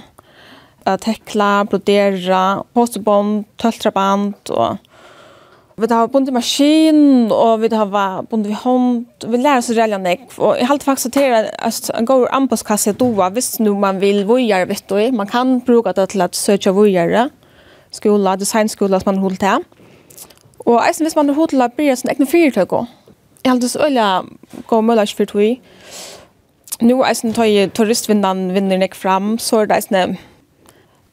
Uh, 0.86 0.94
tekla, 1.02 1.64
brodera, 1.64 2.62
postebånd, 2.74 3.44
tøltraband, 3.58 4.54
og 4.54 4.78
vi 5.80 5.88
har 5.90 6.06
bunt 6.12 6.28
i 6.28 6.36
maskin, 6.36 7.32
og 7.32 7.64
vi 7.64 7.72
har 7.74 8.22
bunt 8.30 8.46
i 8.46 8.54
hånd, 8.54 9.04
vi 9.26 9.40
lærer 9.40 9.64
oss 9.64 9.72
reellig 9.74 9.98
nek, 10.04 10.30
og 10.38 10.58
jeg 10.60 10.68
halte 10.70 10.86
faktisk 10.86 11.16
til 11.16 11.34
at 11.40 11.90
en 11.96 12.06
god 12.06 12.28
anbudskasse 12.36 12.94
doa, 13.00 13.30
hvis 13.34 13.58
nu 13.64 13.74
man 13.74 13.98
vil 13.98 14.22
vujere, 14.28 14.68
vet 14.68 14.86
du, 14.86 15.00
man 15.16 15.26
kan 15.26 15.58
bruka 15.66 15.96
det 15.96 16.10
til 16.12 16.22
at 16.22 16.36
søke 16.36 16.74
vujere, 16.76 17.30
skola, 17.90 18.36
designskola 18.36 19.00
som 19.00 19.14
man 19.14 19.22
holdt 19.22 19.40
til. 19.40 19.66
Og 20.66 20.80
eisen 20.86 21.06
hvis 21.06 21.16
man 21.16 21.28
har 21.28 21.38
holdt 21.38 21.54
til 21.54 21.62
å 21.64 21.68
bli 21.76 21.90
sin 21.96 22.10
egne 22.12 22.26
fyrtøk 22.26 22.72
også. 22.72 22.96
Jeg 23.44 23.52
hadde 23.52 23.68
så 23.68 23.86
øyla 23.86 24.08
gå 24.68 24.80
mølla 24.80 25.02
ikke 25.02 25.22
for 25.22 25.32
tog. 25.32 25.70
Nå 26.80 27.02
eisen 27.04 27.32
tar 27.36 27.48
jeg 27.48 27.72
turistvinnene 27.76 28.52
vinner 28.52 28.80
nek 28.80 28.94
fram, 28.94 29.38
så 29.38 29.62
er 29.62 29.70
det 29.70 29.80
eisen 29.80 30.18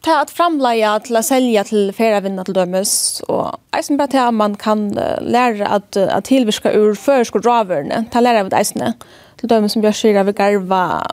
ta 0.07 0.21
att 0.21 0.39
at 0.39 1.03
till 1.03 1.15
att 1.15 1.25
sälja 1.25 1.63
till 1.63 1.87
til 1.87 1.93
ferievinna 1.93 2.43
till 2.43 2.53
dömes. 2.53 3.21
Och 3.27 3.59
eisen 3.77 3.97
bara 3.97 4.07
till 4.07 4.19
att 4.19 4.33
man 4.33 4.55
kan 4.55 4.89
lære 5.21 5.67
at, 5.67 5.97
att 5.97 6.25
tilvirka 6.25 6.71
ur 6.73 6.95
førsk 6.95 7.35
og 7.35 7.43
draverne, 7.43 8.05
ta 8.11 8.19
lära 8.19 8.39
av 8.39 8.53
eisen 8.53 8.93
till 9.37 9.49
dömes 9.49 9.73
som 9.73 9.83
gör 9.83 9.91
sig 9.91 10.17
av 10.17 10.31
garva, 10.31 11.07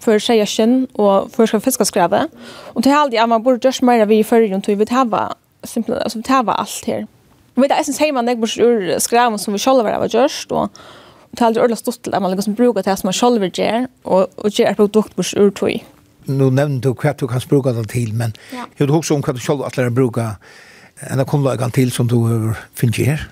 för 0.00 0.18
tjejersen 0.18 0.86
och 0.92 1.32
för 1.32 1.46
ska 1.46 1.60
fiska 1.60 1.84
skräva. 1.84 2.28
Och 2.74 2.82
till 2.82 2.92
halde 2.92 3.16
jag 3.16 3.28
man 3.28 3.42
borde 3.42 3.68
just 3.68 3.82
mer 3.82 4.06
vi 4.06 4.18
i 4.18 4.24
ju 4.48 4.60
till 4.60 4.76
vi 4.76 4.86
tava 4.86 5.34
simpelt 5.64 6.02
alltså 6.02 6.18
vi 6.18 6.22
tava 6.22 6.52
allt 6.52 6.84
här. 6.86 7.06
Vi 7.54 7.62
vet 7.62 7.80
essens 7.80 7.98
hemma 7.98 8.22
när 8.22 8.34
borde 8.34 8.62
ur 8.62 8.98
skräva 8.98 9.38
som 9.38 9.52
vi 9.52 9.58
själva 9.58 9.98
var 9.98 10.08
just 10.08 10.52
och 10.52 10.68
till 11.36 11.44
halde 11.44 11.62
ordla 11.62 11.76
stort 11.76 12.06
att 12.06 12.22
man 12.22 12.30
liksom 12.30 12.54
brukar 12.54 12.82
det 12.82 12.96
som 12.96 13.06
man 13.06 13.12
själva 13.12 13.46
gör 13.46 13.86
och 14.02 14.28
och 14.36 14.50
gör 14.50 14.74
produkt 14.74 15.16
borde 15.16 15.36
ur 15.36 15.50
tog. 15.50 15.84
Nu 16.24 16.50
nevnte 16.50 16.88
du 16.88 16.94
hva 16.94 17.12
du 17.12 17.28
kan 17.28 17.40
bruka 17.48 17.72
det 17.72 17.88
till 17.88 18.12
men 18.12 18.32
ja. 18.52 18.86
du 18.86 18.92
också 18.92 19.14
om 19.14 19.22
hva 19.22 19.32
du 19.32 19.40
selv 19.40 19.62
att 19.62 19.76
lära 19.76 19.90
bruka 19.90 20.36
en 21.00 21.24
kunnlagan 21.24 21.70
til 21.70 21.90
som 21.90 22.08
du 22.08 22.54
finner 22.74 23.04
her? 23.04 23.28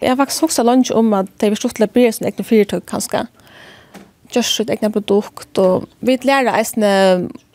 Jeg 0.00 0.10
har 0.10 0.16
faktisk 0.16 0.42
også 0.42 0.62
lunch 0.62 0.90
om 0.92 1.12
at 1.14 1.26
det 1.40 1.50
er 1.50 1.54
stort 1.54 1.74
til 1.76 1.84
å 1.84 1.92
bli 1.92 2.12
sin 2.12 2.26
egen 2.26 2.44
fyrtøk 2.44 2.86
kanskje 2.86 3.26
just 4.34 4.56
sitt 4.56 4.70
egne 4.70 4.90
produkt 4.94 5.58
og 5.58 5.86
vi 6.04 6.18
lærer 6.22 6.54
eisne 6.56 6.90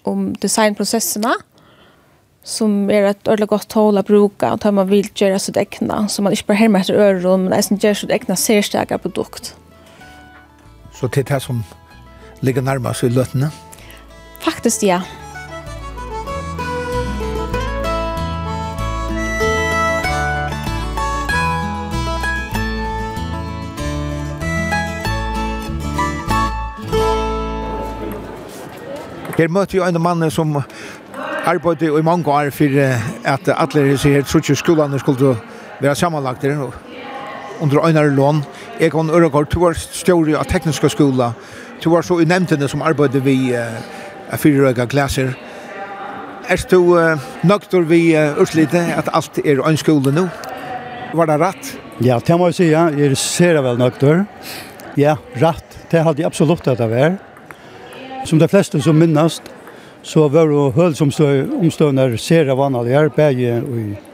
om 0.05 0.29
designprosessene, 0.41 1.33
som 2.45 2.89
er 2.93 3.09
et 3.09 3.25
ordentlig 3.25 3.49
gott 3.49 3.73
håll 3.73 3.97
å 3.97 4.05
bruke, 4.05 4.51
och 4.51 4.61
tar 4.61 4.71
man 4.71 4.87
vill 4.87 5.09
göra 5.15 5.39
sitt 5.39 5.57
egne, 5.57 6.07
så 6.09 6.21
man 6.21 6.33
ikke 6.33 6.51
bare 6.51 6.61
hermer 6.61 6.85
etter 6.85 6.99
öron 6.99 7.47
men 7.47 7.57
eisne 7.57 7.79
gjør 7.81 8.03
sitt 8.03 8.13
egne 8.13 8.37
särstärka 8.37 8.97
produkt. 8.97 9.55
Så 10.93 11.07
det 11.07 11.27
det 11.27 11.41
som 11.41 11.63
ligger 12.39 12.61
närmast 12.61 13.03
i 13.03 13.09
lötene? 13.09 13.51
Faktiskt 14.39 14.83
ja. 14.83 15.01
Her 29.35 29.51
møtte 29.51 29.77
jo 29.77 29.83
en 29.83 30.01
mann 30.01 30.31
som 30.31 30.55
arbeidde 31.45 31.91
i 31.91 32.01
mange 32.05 32.31
år 32.31 32.49
for 32.55 32.79
at 32.79 33.49
alle 33.51 33.89
disse 33.91 34.09
her 34.09 34.23
trutje 34.23 34.55
skolene 34.55 34.99
skulle 34.99 35.35
være 35.81 35.95
sammenlagt 35.95 36.41
der 36.41 36.69
under 37.61 37.85
øynere 37.85 38.09
lån. 38.09 38.43
Jeg 38.79 38.91
kan 38.91 39.09
Øregård, 39.09 39.49
du 39.49 39.59
var 39.59 39.73
større 39.73 40.37
av 40.37 40.45
tekniske 40.45 40.89
skoler. 40.89 41.31
du 41.83 41.89
var 41.89 42.01
så 42.01 42.19
i 42.19 42.25
nevntene 42.25 42.67
som 42.67 42.81
arbeidde 42.81 43.19
vi 43.23 43.53
uh, 43.53 44.37
fire 44.37 44.67
røyga 44.67 44.85
klasser. 44.85 45.33
Er 46.49 46.65
du 46.71 46.95
uh, 46.95 47.19
nøkter 47.43 47.81
vi 47.81 48.15
uh, 48.15 48.41
utslite 48.41 48.79
at 48.97 49.09
alt 49.13 49.37
er 49.45 49.67
øyne 49.67 49.77
skole 49.77 50.11
nå? 50.11 50.27
Var 51.13 51.25
det 51.25 51.39
rett? 51.39 51.77
Ja, 52.01 52.19
det 52.19 52.37
må 52.37 52.47
jeg 52.47 52.55
si. 52.55 52.69
Jeg 52.71 53.17
ser 53.17 53.61
vel 53.61 53.77
nøkter. 53.77 54.25
Ja, 54.97 55.15
rett. 55.35 55.77
Det 55.91 56.03
hadde 56.03 56.21
jeg 56.21 56.25
absolutt 56.25 56.67
at 56.67 56.77
det 56.77 56.89
var. 56.89 57.17
Som 58.25 58.39
de 58.39 58.47
fleste 58.49 58.81
som 58.81 58.97
minnast, 58.97 59.43
så 60.01 60.27
var 60.27 60.49
det 60.49 60.73
høl 60.73 60.95
som 60.97 61.11
omstående 61.61 62.17
ser 62.17 62.49
av 62.49 62.57
vanlige 62.57 63.09
i 63.37 63.49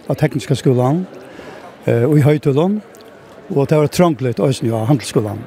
av 0.10 0.16
tekniska 0.20 0.56
skolan 0.56 1.06
eh, 1.86 2.04
og 2.04 2.18
i 2.18 2.24
høytullen, 2.26 2.82
og 3.52 3.68
det 3.68 3.78
var 3.78 3.88
tranglet 3.88 4.40
også 4.40 4.66
i 4.66 4.72
handelsskolan. 4.72 5.40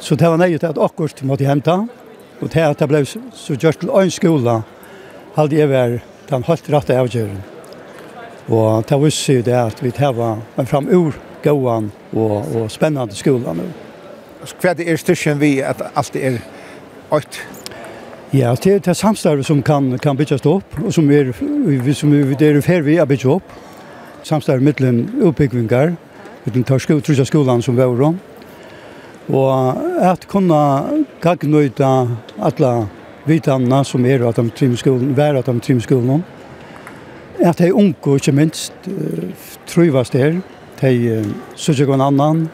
Så 0.00 0.16
det 0.16 0.28
var 0.28 0.40
nøyet 0.40 0.64
at 0.64 0.78
akkurat 0.78 1.22
måtte 1.22 1.48
hente, 1.48 1.76
og 2.40 2.52
det 2.52 2.64
at 2.64 2.80
det 2.80 2.88
ble 2.88 3.00
så 3.04 3.56
gjort 3.56 3.80
til 3.80 3.92
en 3.92 4.12
skola, 4.12 4.62
hadde 5.36 5.56
jeg 5.56 5.70
var 5.70 6.00
den 6.30 6.44
helt 6.44 6.70
rette 6.72 6.96
avgjøren. 6.96 7.40
Og 8.48 8.84
det 8.88 8.98
var 9.00 9.14
jo 9.14 9.42
det 9.46 9.56
at 9.56 9.82
vi 9.82 9.90
tar 9.90 10.20
en 10.20 10.66
framur 10.66 11.16
gåan 11.44 11.92
og, 12.12 12.36
og 12.56 12.70
spennende 12.72 13.16
skola 13.16 13.54
nu. 13.56 13.68
Hva 14.60 14.74
er 14.76 15.00
styrkjen 15.00 15.40
vi 15.40 15.58
at 15.64 15.80
alt 15.94 16.16
er 16.16 16.40
8 17.10 17.59
Ja, 18.32 18.54
det 18.54 18.72
er 18.72 18.78
det 18.78 18.92
samstarv 18.96 19.42
som 19.42 19.62
kan 19.62 19.98
kan 19.98 20.16
bygges 20.16 20.44
opp, 20.46 20.76
og 20.84 20.92
som 20.94 21.10
er, 21.10 21.32
som 21.94 22.12
er, 22.14 22.36
det 22.38 22.48
er 22.48 22.60
för 22.60 22.82
vi 22.82 22.98
att 22.98 23.08
bygga 23.08 23.30
upp. 23.30 23.42
Samstarv 24.22 24.62
mellan 24.62 25.10
uppbyggningar, 25.22 25.96
mellan 26.44 26.64
Torska 26.64 26.94
och 26.94 27.04
Trusja 27.04 27.24
skolan 27.24 27.62
som 27.62 27.76
var 27.76 27.96
då. 27.96 28.14
Og 29.28 29.76
at 30.00 30.28
kunna 30.28 30.84
gagnöta 31.20 32.16
alle 32.38 32.86
vitanna 33.26 33.84
som 33.84 34.06
er 34.06 34.28
att 34.28 34.36
de 34.36 34.50
trimskolan, 34.50 35.16
være 35.16 35.38
att 35.38 35.46
de 35.46 35.60
trimskolan. 35.60 36.22
Att 37.44 37.56
det 37.56 37.66
är 37.66 37.72
unko, 37.72 38.14
inte 38.14 38.32
minst, 38.32 38.72
trivas 39.66 40.10
de 40.10 40.42
Det 40.80 40.88
är 40.88 41.24
sådär 41.54 41.92
annan, 41.92 42.48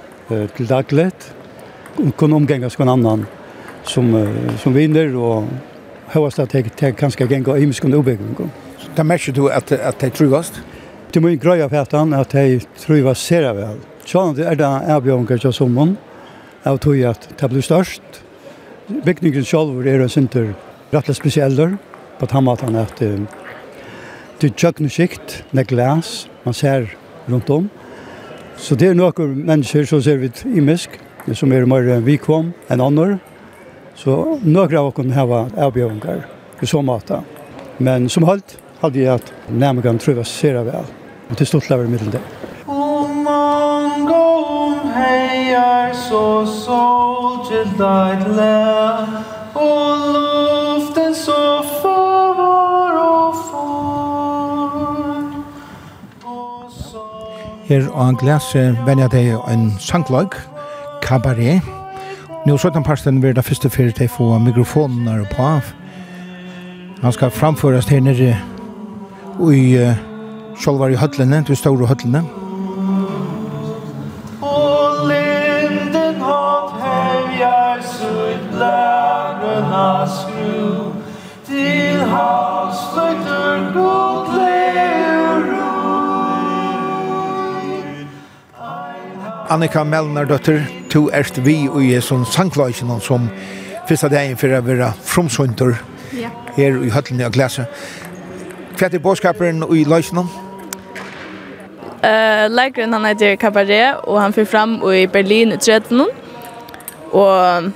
till 0.57 0.66
dagligt. 0.66 1.35
Kunna 2.16 2.37
omgängas 2.37 2.79
någon 2.79 2.89
annan 2.89 3.27
som, 3.87 4.12
som 4.62 4.74
vinner 4.74 5.14
og 5.16 5.49
høyast 6.14 6.41
at 6.43 6.55
jeg 6.55 6.97
kanskje 6.99 7.28
gengar 7.30 7.61
imisk 7.61 7.84
under 7.84 8.03
oppbygging. 8.03 8.51
Da 8.97 9.05
merker 9.05 9.32
du 9.32 9.47
at, 9.49 9.72
at 9.72 10.03
jeg 10.03 10.14
truvast? 10.14 10.61
Det 11.12 11.22
må 11.22 11.32
ikke 11.32 11.49
grøya 11.49 11.68
fætan 11.72 12.14
at 12.16 12.34
jeg 12.34 12.62
truvast 12.82 13.26
ser 13.26 13.49
vel. 13.57 13.78
Sånn 14.07 14.39
er 14.39 14.59
det 14.59 14.66
avbjørnger 14.66 15.41
til 15.43 15.55
sommeren 15.55 15.97
av 16.66 16.78
tror 16.82 16.99
at 17.11 17.28
det 17.39 17.51
blir 17.51 17.64
størst. 17.64 18.22
Bygningen 18.87 19.45
selv 19.47 19.87
er 19.87 20.03
en 20.03 20.11
synder 20.11 20.53
rettelig 20.93 21.18
spesiell 21.18 21.59
på 22.20 22.28
den 22.30 22.47
måten 22.47 22.78
at 22.78 23.01
det 23.01 24.51
er 24.51 24.55
tjøkken 24.55 24.91
skikt 24.93 25.43
med 25.57 25.66
glas 25.70 26.28
man 26.45 26.55
ser 26.55 26.91
rundt 27.28 27.51
om. 27.51 27.70
Så 28.57 28.76
det 28.76 28.91
er 28.91 28.97
noen 28.97 29.34
mennesker 29.47 29.84
som 29.89 30.03
ser 30.03 30.20
vidt 30.20 30.45
imisk, 30.47 30.99
som 31.34 31.53
er 31.53 31.66
mer 31.68 31.89
vikvom 32.05 32.53
enn 32.70 32.82
andre, 32.84 33.18
Så 33.97 34.38
några 34.42 34.80
av 34.80 34.86
oss 34.86 35.14
har 35.14 35.49
avbjörningar 35.57 36.26
i 36.61 36.66
så 36.66 36.82
måte. 36.82 37.20
Men 37.76 38.09
som 38.09 38.22
hållt 38.22 38.59
hade 38.80 38.99
jag 38.99 39.14
att 39.14 39.32
tror 39.49 39.99
trivas 39.99 40.28
ser 40.28 40.55
jag 40.55 40.64
väl. 40.64 40.84
Och 41.28 41.36
till 41.36 41.47
stort 41.47 41.70
lever 41.70 41.84
i 41.84 41.88
middel 41.88 42.11
det. 42.11 42.20
Om 42.66 43.22
man 43.22 44.07
går 44.07 44.92
hejar 44.94 45.92
så 45.92 46.47
sol 46.47 47.47
till 47.49 47.70
ditt 47.70 48.36
lär 48.36 49.07
och 49.53 49.97
luften 50.14 51.14
så 51.14 51.62
far 51.82 52.92
och 52.92 53.34
far. 53.51 53.86
Her 57.68 57.88
og 57.92 58.09
en 58.09 58.16
glas 58.16 58.55
venner 58.55 59.09
det 59.09 59.30
en 59.51 59.70
sanglag, 59.80 60.28
kabaret, 61.03 61.62
Nå 62.47 62.57
så 62.57 62.70
den 62.70 62.84
parsten 62.84 63.22
vil 63.22 63.34
det 63.36 63.44
første 63.44 63.70
fyrir 63.70 63.90
til 63.90 64.09
få 64.09 64.38
mikrofoner 64.38 65.24
på 65.34 65.42
av. 65.42 65.72
Han 67.03 67.12
skal 67.12 67.30
framføres 67.30 67.88
her 67.90 68.01
nere 68.01 68.36
i 69.53 69.64
uh, 69.82 69.97
Kjolvar 70.55 70.94
i 70.94 71.01
høtlene, 71.01 71.42
til 71.44 71.57
store 71.59 71.86
høtlene. 71.90 72.22
Og 74.47 75.09
linden 75.11 76.22
hatt 76.22 76.78
hevjar 76.84 77.82
sutt 77.82 78.55
lærena 78.62 80.07
skru 80.14 80.94
til 81.51 82.07
havsløyter 82.14 83.68
god 83.74 84.32
leir 84.38 85.53
Annika 89.51 89.84
Melnar 89.84 90.24
døtter, 90.30 90.62
to 90.97 91.11
erst 91.12 91.36
vi 91.44 91.66
og 91.68 91.82
i 91.84 91.99
sånn 92.01 92.24
sangklagen 92.24 92.88
som 93.05 93.26
første 93.88 94.09
dagen 94.09 94.38
for 94.40 94.49
å 94.49 94.62
være 94.64 94.88
fromsønter 95.05 95.74
ja. 96.16 96.30
her 96.57 96.78
i 96.80 96.88
høttene 96.94 97.26
av 97.26 97.34
klasse. 97.36 97.66
Hva 98.76 98.88
er 98.88 99.03
bådskaperen 99.05 99.61
og 99.66 99.74
i 99.76 99.84
løsene? 99.88 100.24
Uh, 102.01 102.47
Leikeren 102.49 102.97
han 102.97 103.05
heter 103.11 103.36
Cabaret, 103.40 104.01
og 104.09 104.22
han 104.22 104.32
fyrer 104.32 104.49
fram 104.49 104.78
i 104.88 105.05
Berlin 105.11 105.53
i 105.53 105.59
13. 105.61 106.01
Og 107.12 107.70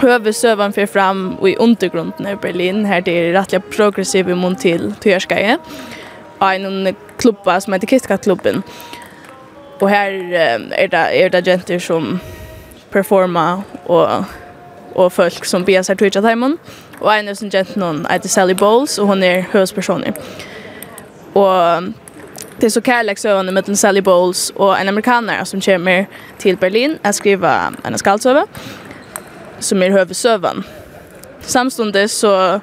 høvesøven 0.00 0.72
fyrer 0.76 0.92
fram 0.92 1.24
i 1.44 1.56
undergrunden 1.60 2.30
i 2.32 2.36
Berlin, 2.40 2.86
her 2.88 3.04
det 3.04 3.16
er 3.18 3.34
rettelig 3.36 3.66
progressiv 3.74 4.30
i 4.30 4.36
imot 4.36 4.62
til 4.64 4.94
Tøyerskeie. 5.04 5.58
Og 6.38 6.48
en 6.54 6.96
klubba 7.20 7.58
som 7.60 7.76
heter 7.76 7.92
Kistka-klubben. 7.92 8.62
Uh, 8.62 8.97
Och 9.80 9.90
här 9.90 10.10
är 10.72 10.88
det, 10.88 10.96
är 10.96 11.30
det 11.30 11.46
jenter 11.46 11.78
som 11.78 12.20
performa 12.90 13.62
och, 13.84 14.08
och 14.92 15.12
folk 15.12 15.44
som 15.44 15.64
besar 15.64 15.94
Twitcha 15.94 16.22
Timon. 16.22 16.58
Och 16.98 17.14
en 17.14 17.28
av 17.28 17.34
som 17.34 17.48
jenter 17.48 18.06
heter 18.10 18.28
Sally 18.28 18.54
Bowles 18.54 18.98
och 18.98 19.06
hon 19.06 19.22
är 19.22 19.46
huvudpersoner. 19.52 20.12
Och 21.32 21.82
det 22.58 22.66
är 22.66 22.70
så 22.70 22.82
kärleksövande 22.82 23.52
med 23.52 23.78
Sally 23.78 24.00
Bowles 24.00 24.50
och 24.50 24.78
en 24.78 24.88
amerikaner 24.88 25.44
som 25.44 25.60
kommer 25.60 26.06
till 26.38 26.56
Berlin 26.56 26.98
att 27.02 27.14
skriva 27.14 27.72
en 27.84 27.98
skaldsöva 27.98 28.46
som 29.58 29.82
är 29.82 29.90
huvudsövan. 29.90 30.64
Samstundes 31.40 32.18
så, 32.18 32.60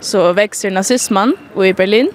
så 0.00 0.32
växer 0.32 0.70
nazismen 0.70 1.36
i 1.64 1.72
Berlin 1.72 2.12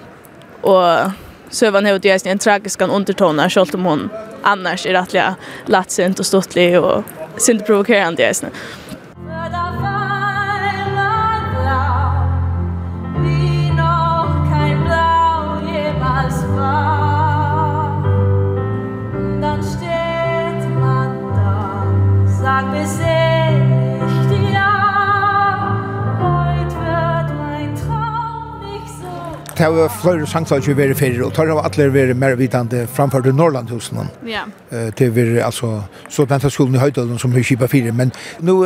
och 0.60 1.10
Sövan 1.50 1.84
har 1.84 1.92
ju 1.92 2.18
en 2.24 2.38
tragisk 2.38 2.80
undertoner 2.80 3.48
självt 3.48 3.74
om 3.74 3.84
hon 3.84 4.10
annars 4.42 4.86
är 4.86 4.92
rättliga 4.92 5.34
latsint 5.66 6.18
och 6.18 6.26
stottlig 6.26 6.80
och 6.80 7.04
synd 7.36 7.66
provokerande 7.66 8.22
just 8.22 8.42
nu. 8.42 8.48
Sag 22.42 22.64
mir 22.72 22.86
sehr 22.86 23.19
det 29.60 29.68
har 29.68 29.92
flere 30.02 30.26
sangslag 30.26 30.64
som 30.64 30.76
vært 30.76 30.96
ferie, 30.98 31.22
og 31.24 31.34
tar 31.36 31.50
av 31.52 31.62
alle 31.64 31.88
vært 31.92 32.16
mer 32.16 32.34
vidende 32.40 32.86
framfor 32.88 33.22
til 33.22 33.34
Norrlandhusen. 33.34 34.08
Ja. 34.26 34.46
Uh, 34.72 34.90
Det 34.98 35.10
var 35.16 35.44
altså, 35.44 35.82
så 36.08 36.24
den 36.24 36.40
tar 36.40 36.74
i 36.74 36.78
Høydalen 36.78 37.18
som 37.18 37.32
har 37.32 37.42
kjipa 37.42 37.66
fire, 37.66 37.92
men 37.92 38.12
nå 38.40 38.64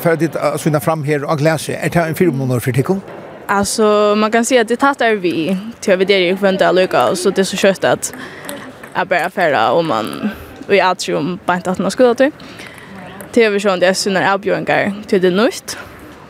for 0.00 0.10
at 0.10 0.22
uh, 0.22 0.56
svinna 0.56 0.78
fram 0.78 1.04
her 1.04 1.24
og 1.24 1.38
glese, 1.38 1.72
er 1.72 1.88
det 1.88 2.08
en 2.08 2.14
fire 2.14 2.30
måneder 2.32 2.60
for 2.60 2.72
tikkum? 2.72 3.02
Alltså 3.48 4.14
man 4.16 4.30
kan 4.30 4.44
säga 4.44 4.60
att 4.60 4.68
det 4.68 4.76
tattar 4.76 5.12
vi 5.12 5.56
till 5.80 5.92
över 5.92 6.04
det 6.04 6.18
ju 6.18 6.34
vänta 6.34 6.72
lucka 6.72 7.08
och 7.10 7.18
så 7.18 7.30
det 7.30 7.40
är 7.40 7.44
så 7.44 7.56
kött 7.56 7.84
att 7.84 8.14
jag 8.94 9.06
bara 9.06 9.30
färra 9.30 9.72
om 9.72 9.86
man 9.86 10.30
vi 10.68 10.78
är 10.80 10.94
tror 10.94 11.18
om 11.18 11.38
bant 11.46 11.66
att 11.66 11.78
man 11.78 11.90
skulle 11.90 12.14
till. 12.14 12.30
Det 13.32 13.44
är 13.44 13.50
vi 13.50 13.60
sån 13.60 13.80
det 13.80 13.86
är 13.86 13.94
såna 13.94 14.32
avbjörningar 14.32 15.02
till 15.06 15.22
det 15.22 15.30
nytt. 15.30 15.78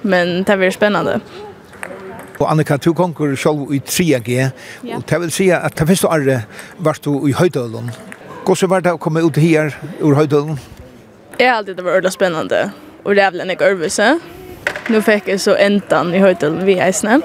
Men 0.02 0.44
det 0.44 0.56
blir 0.56 0.70
spännande. 0.70 1.20
Og 2.38 2.50
Annika, 2.50 2.76
du 2.76 2.92
konkur 2.92 3.34
selv 3.40 3.72
i 3.72 3.80
3G, 3.80 4.50
og 4.94 5.04
det 5.08 5.20
vil 5.22 5.32
si 5.32 5.48
at 5.54 5.78
det 5.78 5.88
første 5.88 6.08
året 6.08 6.60
var 6.78 6.98
du 7.04 7.26
i 7.28 7.32
Høydalen. 7.32 7.90
Hvordan 8.44 8.70
var 8.70 8.84
det 8.84 8.92
å 8.92 9.00
komme 9.00 9.24
ut 9.24 9.38
her 9.40 9.72
ur 10.00 10.16
Høydalen? 10.18 10.58
Jeg 11.38 11.48
har 11.50 11.60
alltid 11.60 11.80
vært 11.80 11.94
ordentlig 11.94 12.12
spennende, 12.12 12.60
og 13.04 13.16
det 13.16 13.24
er 13.24 13.32
vel 13.32 13.44
en 13.44 13.54
ikke 13.54 13.72
øvelse. 13.72 14.10
Nå 14.92 15.00
fikk 15.04 15.30
jeg 15.32 15.42
så 15.42 15.56
endan 15.60 16.12
i 16.14 16.20
Høydølen 16.22 16.66
vi 16.68 16.78
eisne. 16.80 17.20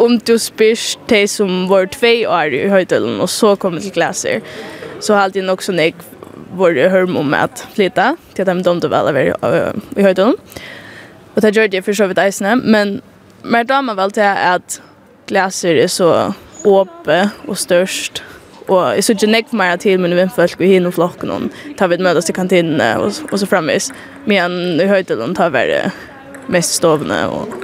Om 0.00 0.16
du 0.24 0.38
spyrs 0.40 0.96
de 1.12 1.26
som 1.28 1.66
var 1.68 1.90
tvei 1.92 2.24
år 2.24 2.56
i 2.56 2.64
Høydølen, 2.72 3.20
og 3.20 3.28
så 3.28 3.54
kom 3.60 3.76
til 3.80 3.92
klasser, 3.92 4.40
så 5.02 5.14
har 5.14 5.28
alltid 5.28 5.44
nok 5.44 5.64
sånn 5.64 5.82
jeg 5.82 5.94
vår 6.56 6.88
hörm 6.88 7.16
om 7.16 7.34
att 7.34 7.66
flytta 7.74 8.16
till 8.34 8.44
dem 8.44 8.62
de 8.62 8.80
då 8.80 8.88
väl 8.88 9.06
över 9.06 9.36
i 9.96 10.02
höjden. 10.02 10.36
Och 11.34 11.40
det 11.40 11.48
gjorde 11.48 11.68
det 11.68 11.82
för 11.82 11.92
så 11.92 12.06
vidt 12.06 12.18
eisne, 12.18 12.56
men 12.56 13.00
Men 13.44 13.66
damer 13.66 13.94
väl 13.94 14.10
till 14.10 14.22
att 14.22 14.82
glaser 15.26 15.74
är 15.74 15.88
så 15.88 16.34
åpe 16.64 17.30
och 17.46 17.58
störst 17.58 18.22
Og 18.68 18.94
jeg 18.94 19.04
så 19.04 19.14
ikke 19.16 19.30
nekk 19.30 19.52
mer 19.58 19.76
til 19.80 20.00
mine 20.00 20.16
vindfolk 20.16 20.60
og 20.60 20.70
hinn 20.70 20.86
og 20.86 20.94
flokken 20.96 21.32
og 21.34 21.48
tar 21.78 21.90
vi 21.90 21.98
et 21.98 22.04
møtes 22.04 22.28
til 22.28 22.36
kantinene 22.36 22.92
og, 23.02 23.10
og 23.32 23.40
så 23.40 23.48
fremvis. 23.48 23.90
Men 24.30 24.80
i 24.80 24.86
høytelen 24.86 25.34
tar 25.34 25.50
vi 25.54 25.80
mest 26.52 26.78
stovene 26.78 27.24
og 27.28 27.56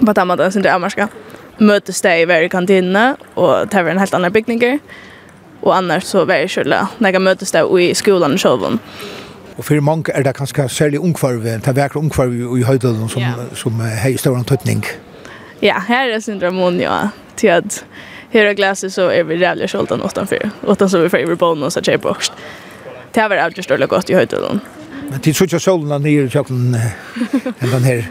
på 0.00 0.12
den 0.12 0.28
måten 0.28 0.52
som 0.52 0.64
det 0.64 0.72
er 0.72 0.80
marska 0.82 1.08
Møtes 1.60 2.00
det 2.02 2.14
i 2.18 2.24
hver 2.26 2.48
kantinene 2.50 3.14
og 3.36 3.70
tar 3.70 3.84
vi 3.84 3.92
en 3.92 4.00
helt 4.00 4.14
annen 4.16 4.32
bygninger. 4.32 4.80
Og 5.62 5.76
annars 5.76 6.08
så 6.10 6.24
var 6.26 6.40
jeg 6.42 6.50
skyldig. 6.50 6.80
Når 6.98 7.14
jeg 7.14 7.22
møtes 7.22 7.52
det 7.54 7.62
i 7.62 7.92
skolen 7.94 8.34
og 8.34 8.42
sjølven. 8.42 8.80
Og 9.56 9.64
for 9.64 9.80
mange 9.80 10.12
er 10.14 10.22
det 10.22 10.34
kanskje 10.34 10.68
særlig 10.68 11.00
ungkvarve, 11.00 11.58
det 11.62 11.68
er 11.70 11.76
vekker 11.76 12.00
ungkvarve 12.00 12.58
i 12.58 12.62
høydelen 12.62 13.08
som, 13.08 13.22
yeah. 13.22 13.54
som 13.54 13.80
har 13.80 14.16
større 14.18 14.44
tøtning. 14.44 14.84
Ja, 15.62 15.78
her 15.88 16.10
er 16.10 16.20
syndromon, 16.20 16.80
ja, 16.80 17.08
til 17.36 17.52
at 17.54 17.84
her 18.34 18.48
er 18.50 18.54
glasset 18.58 18.92
så 18.92 19.08
er 19.14 19.22
vi 19.22 19.38
rævlig 19.38 19.68
skjoldan 19.70 20.02
utenfor, 20.02 20.50
utan 20.66 20.88
så 20.88 21.02
vi 21.02 21.08
får 21.08 21.26
over 21.26 21.36
bånden 21.38 21.64
og 21.64 21.72
så 21.72 21.80
tjej 21.80 21.96
bort. 22.02 22.32
Det 23.14 23.22
har 23.22 23.30
vært 23.30 23.44
avgjørst 23.44 23.70
dårlig 23.70 23.88
godt 23.88 24.10
i 24.10 24.18
høydelen. 24.18 24.60
Men 25.10 25.20
til 25.22 25.36
sånn 25.36 25.46
ikke 25.46 25.60
solen 25.62 26.02
nere 26.02 26.26
i 26.26 26.32
kjøkken 26.32 26.74
enn 26.74 27.70
den 27.76 27.86
her 27.86 28.08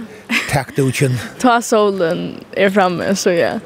takdukken. 0.47 1.17
Ta 1.43 1.57
solen 1.59 2.39
er 2.55 2.71
framme, 2.71 3.11
så 3.19 3.35
ja. 3.35 3.57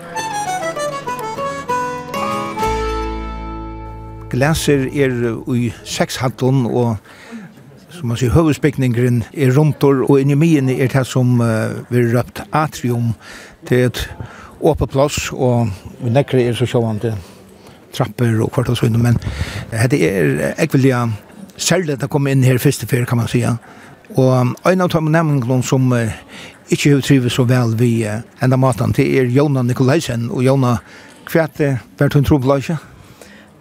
Glaser 4.33 4.89
er 4.89 5.13
i 5.53 5.69
sekshandlen 5.85 6.65
hattun 6.65 6.65
og 6.65 6.97
som 7.97 8.11
man 8.11 8.19
sier, 8.19 8.33
høvespikningren 8.35 9.23
er 9.33 9.53
rundtor, 9.55 10.03
og 10.05 10.21
inni 10.21 10.37
mien 10.37 10.69
er 10.69 10.91
det 10.91 11.05
som 11.09 11.39
uh, 11.41 11.79
vi 11.89 12.03
røpt 12.11 12.43
atrium 12.55 13.13
til 13.67 13.87
et 13.87 14.03
åpet 14.61 14.93
plass, 14.93 15.31
og 15.33 15.71
vi 16.01 16.13
nekker 16.13 16.41
er 16.41 16.57
så 16.57 16.67
sjåvande 16.69 17.15
trapper 17.95 18.35
og 18.43 18.51
kvart 18.53 18.69
og 18.73 18.77
sånn, 18.77 18.99
men 19.01 19.17
det 19.89 20.01
er 20.05 20.53
ekveldig 20.61 20.93
særlig 21.57 21.95
at 21.95 22.03
det 22.03 22.11
kom 22.13 22.27
inn 22.29 22.45
her 22.45 22.59
første 22.61 22.87
fyr, 22.89 23.05
kan 23.09 23.21
man 23.21 23.31
sige. 23.31 23.55
Og 24.15 24.53
en 24.69 24.83
av 24.83 24.91
de 24.93 25.01
nevningene 25.01 25.63
som 25.65 25.89
uh, 25.91 26.13
ikke 26.69 26.93
har 26.93 27.01
trivet 27.05 27.33
så 27.33 27.47
vel 27.49 27.73
vi 27.79 27.91
uh, 28.05 28.21
enda 28.43 28.59
maten, 28.59 28.93
det 28.95 29.07
er 29.17 29.31
Jona 29.33 29.65
Nikolaisen, 29.65 30.29
og 30.29 30.45
Jona, 30.45 30.77
hva 31.31 31.47
er 31.47 31.57
det 31.57 31.73
vært 31.99 32.15
hun 32.15 32.27
trobladje? 32.27 32.77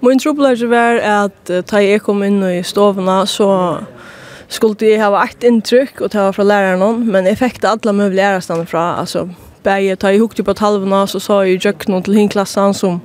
Min 0.04 0.20
trobladje 0.20 0.68
var 0.70 1.00
at 1.00 1.50
uh, 1.50 1.64
da 1.64 1.82
jeg 1.82 2.04
kom 2.04 2.22
inn 2.26 2.42
i 2.44 2.60
stovene, 2.66 3.22
så 3.26 3.48
skulle 4.48 4.86
jag 4.86 5.10
ha 5.10 5.24
ett 5.24 5.42
inntrykk 5.42 6.00
och 6.00 6.10
ta 6.10 6.32
från 6.32 6.48
läraren 6.48 6.78
någon 6.78 7.06
men 7.06 7.26
jeg 7.26 7.38
fikk 7.38 7.60
det 7.62 7.68
alle 7.68 7.92
mulige 7.92 8.16
lärarstann 8.16 8.66
fra, 8.66 8.96
altså 9.00 9.28
bäge 9.62 9.96
ta 9.96 10.12
ihop 10.12 10.34
typ 10.34 10.46
på 10.46 10.54
talvene, 10.54 11.06
så 11.06 11.20
sa 11.20 11.44
ju 11.44 11.58
jag 11.64 11.88
noen 11.88 12.02
till 12.02 12.14
hin 12.14 12.28
klassen 12.28 12.74
som 12.74 13.00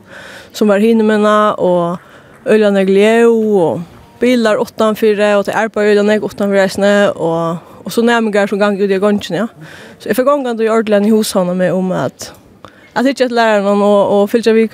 som 0.52 0.68
var 0.68 0.80
hinne 0.80 1.04
med 1.04 1.54
och 1.54 1.98
Öljan 2.46 2.78
Eglio 2.78 3.26
och 3.26 3.80
bilar 4.20 4.62
84 4.62 5.38
och 5.38 5.46
till 5.46 5.54
Erpa 5.54 5.84
Öljan 5.84 6.10
Eglio 6.10 6.26
84 6.26 7.12
och 7.12 7.58
och 7.84 7.94
så 7.94 8.02
nämngar 8.02 8.48
som 8.48 8.60
gång 8.60 8.80
ut 8.80 8.92
i 8.92 8.98
gången 8.98 9.22
ja. 9.30 9.48
Så 10.00 10.10
jag 10.10 10.16
fikk 10.16 10.28
omgang 10.28 10.58
då 10.58 10.64
i 10.64 10.70
Ordland 10.70 11.06
i 11.06 11.10
hos 11.10 11.34
honom 11.34 11.58
med 11.58 11.74
om 11.74 11.92
att 11.92 12.34
att 12.94 13.06
hitta 13.06 13.28
läraren 13.28 13.82
och 13.82 14.22
og, 14.22 14.22
og 14.22 14.34
vi 14.34 14.42
jeg 14.46 14.74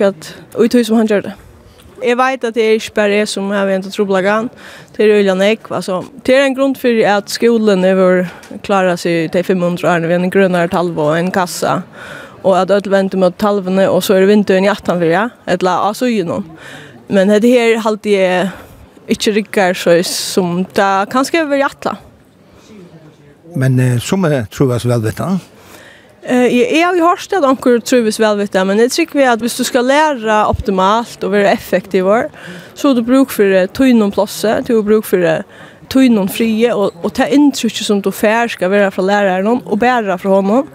och 0.54 0.64
at 0.64 0.72
hus 0.74 0.86
som 0.86 0.96
han 0.96 1.06
gjorde. 1.06 1.32
Jeg 2.04 2.18
vet 2.18 2.44
at 2.46 2.54
det 2.54 2.64
er 2.64 2.76
ikke 2.78 2.94
bare 2.94 3.16
jeg 3.20 3.28
som 3.30 3.50
har 3.50 3.66
vært 3.66 3.88
troblagan. 3.90 4.48
Det 4.94 5.06
er 5.06 5.18
øyne 5.18 5.48
jeg. 5.48 5.60
Altså, 5.70 6.00
det 6.26 6.36
er 6.36 6.46
en 6.46 6.54
grunn 6.54 6.76
for 6.78 7.02
at 7.10 7.30
skolen 7.32 7.84
er 7.84 7.98
vår 7.98 8.24
klarer 8.66 8.98
seg 9.00 9.32
til 9.34 9.44
500 9.44 9.86
år. 9.88 10.06
Vi 10.06 10.14
har 10.14 10.22
en 10.22 10.34
grønnere 10.34 10.70
talv 10.70 10.98
og 10.98 11.16
en 11.18 11.32
kassa. 11.34 11.82
Og 12.44 12.54
at 12.54 12.70
alle 12.70 12.92
venter 12.92 13.18
mot 13.18 13.34
talvene, 13.34 13.88
og 13.90 14.02
så 14.06 14.14
er 14.14 14.24
det 14.24 14.30
vinteren 14.30 14.64
i 14.64 14.70
18 14.70 14.94
for 14.94 15.10
jeg. 15.10 15.34
Et 15.50 15.66
la 15.66 15.78
av 15.88 15.98
søgjennom. 15.98 16.46
Men 17.08 17.32
det 17.42 17.50
her 17.50 17.80
halte 17.82 18.14
jeg 18.14 18.50
ikke 19.08 19.34
rikker 19.40 19.78
så 19.78 19.96
som 20.06 20.62
det 20.76 20.92
kanskje 21.12 21.42
er 21.42 21.56
i 21.56 21.64
18. 21.64 22.04
Men 23.58 23.78
eh, 23.80 23.96
som 23.98 24.24
jeg 24.28 24.46
tror 24.52 24.74
jeg 24.74 24.84
så 24.84 24.90
vel 24.92 25.06
vet, 25.06 25.18
da. 25.18 25.57
Eh 26.22 26.46
jag 26.80 26.88
har 26.88 26.94
ju 26.94 27.02
hört 27.02 27.32
att 27.32 27.44
onkel 27.44 27.82
trivs 27.82 28.20
väl 28.20 28.36
vet 28.36 28.52
det 28.52 28.64
men 28.64 28.76
det 28.76 28.88
tycker 28.88 29.18
vi 29.18 29.24
att 29.24 29.42
hvis 29.42 29.56
du 29.56 29.64
ska 29.64 29.80
lära 29.80 30.48
optimalt 30.48 31.24
och 31.24 31.30
vara 31.30 31.50
effektiv 31.50 32.04
så 32.74 32.94
du 32.94 33.02
bruk 33.02 33.30
för 33.30 33.66
tunn 33.66 34.10
plats, 34.10 34.44
du 34.66 34.82
bruk 34.82 35.04
för 35.04 35.44
tunn 35.88 36.28
frie 36.28 36.72
och 36.72 36.92
och 37.02 37.14
ta 37.14 37.26
intryck 37.26 37.76
som 37.76 38.00
du 38.00 38.12
fär 38.12 38.48
ska 38.48 38.68
vara 38.68 38.90
från 38.90 39.06
läraren 39.06 39.46
och 39.46 39.78
bära 39.78 40.18
från 40.18 40.32
honom. 40.32 40.66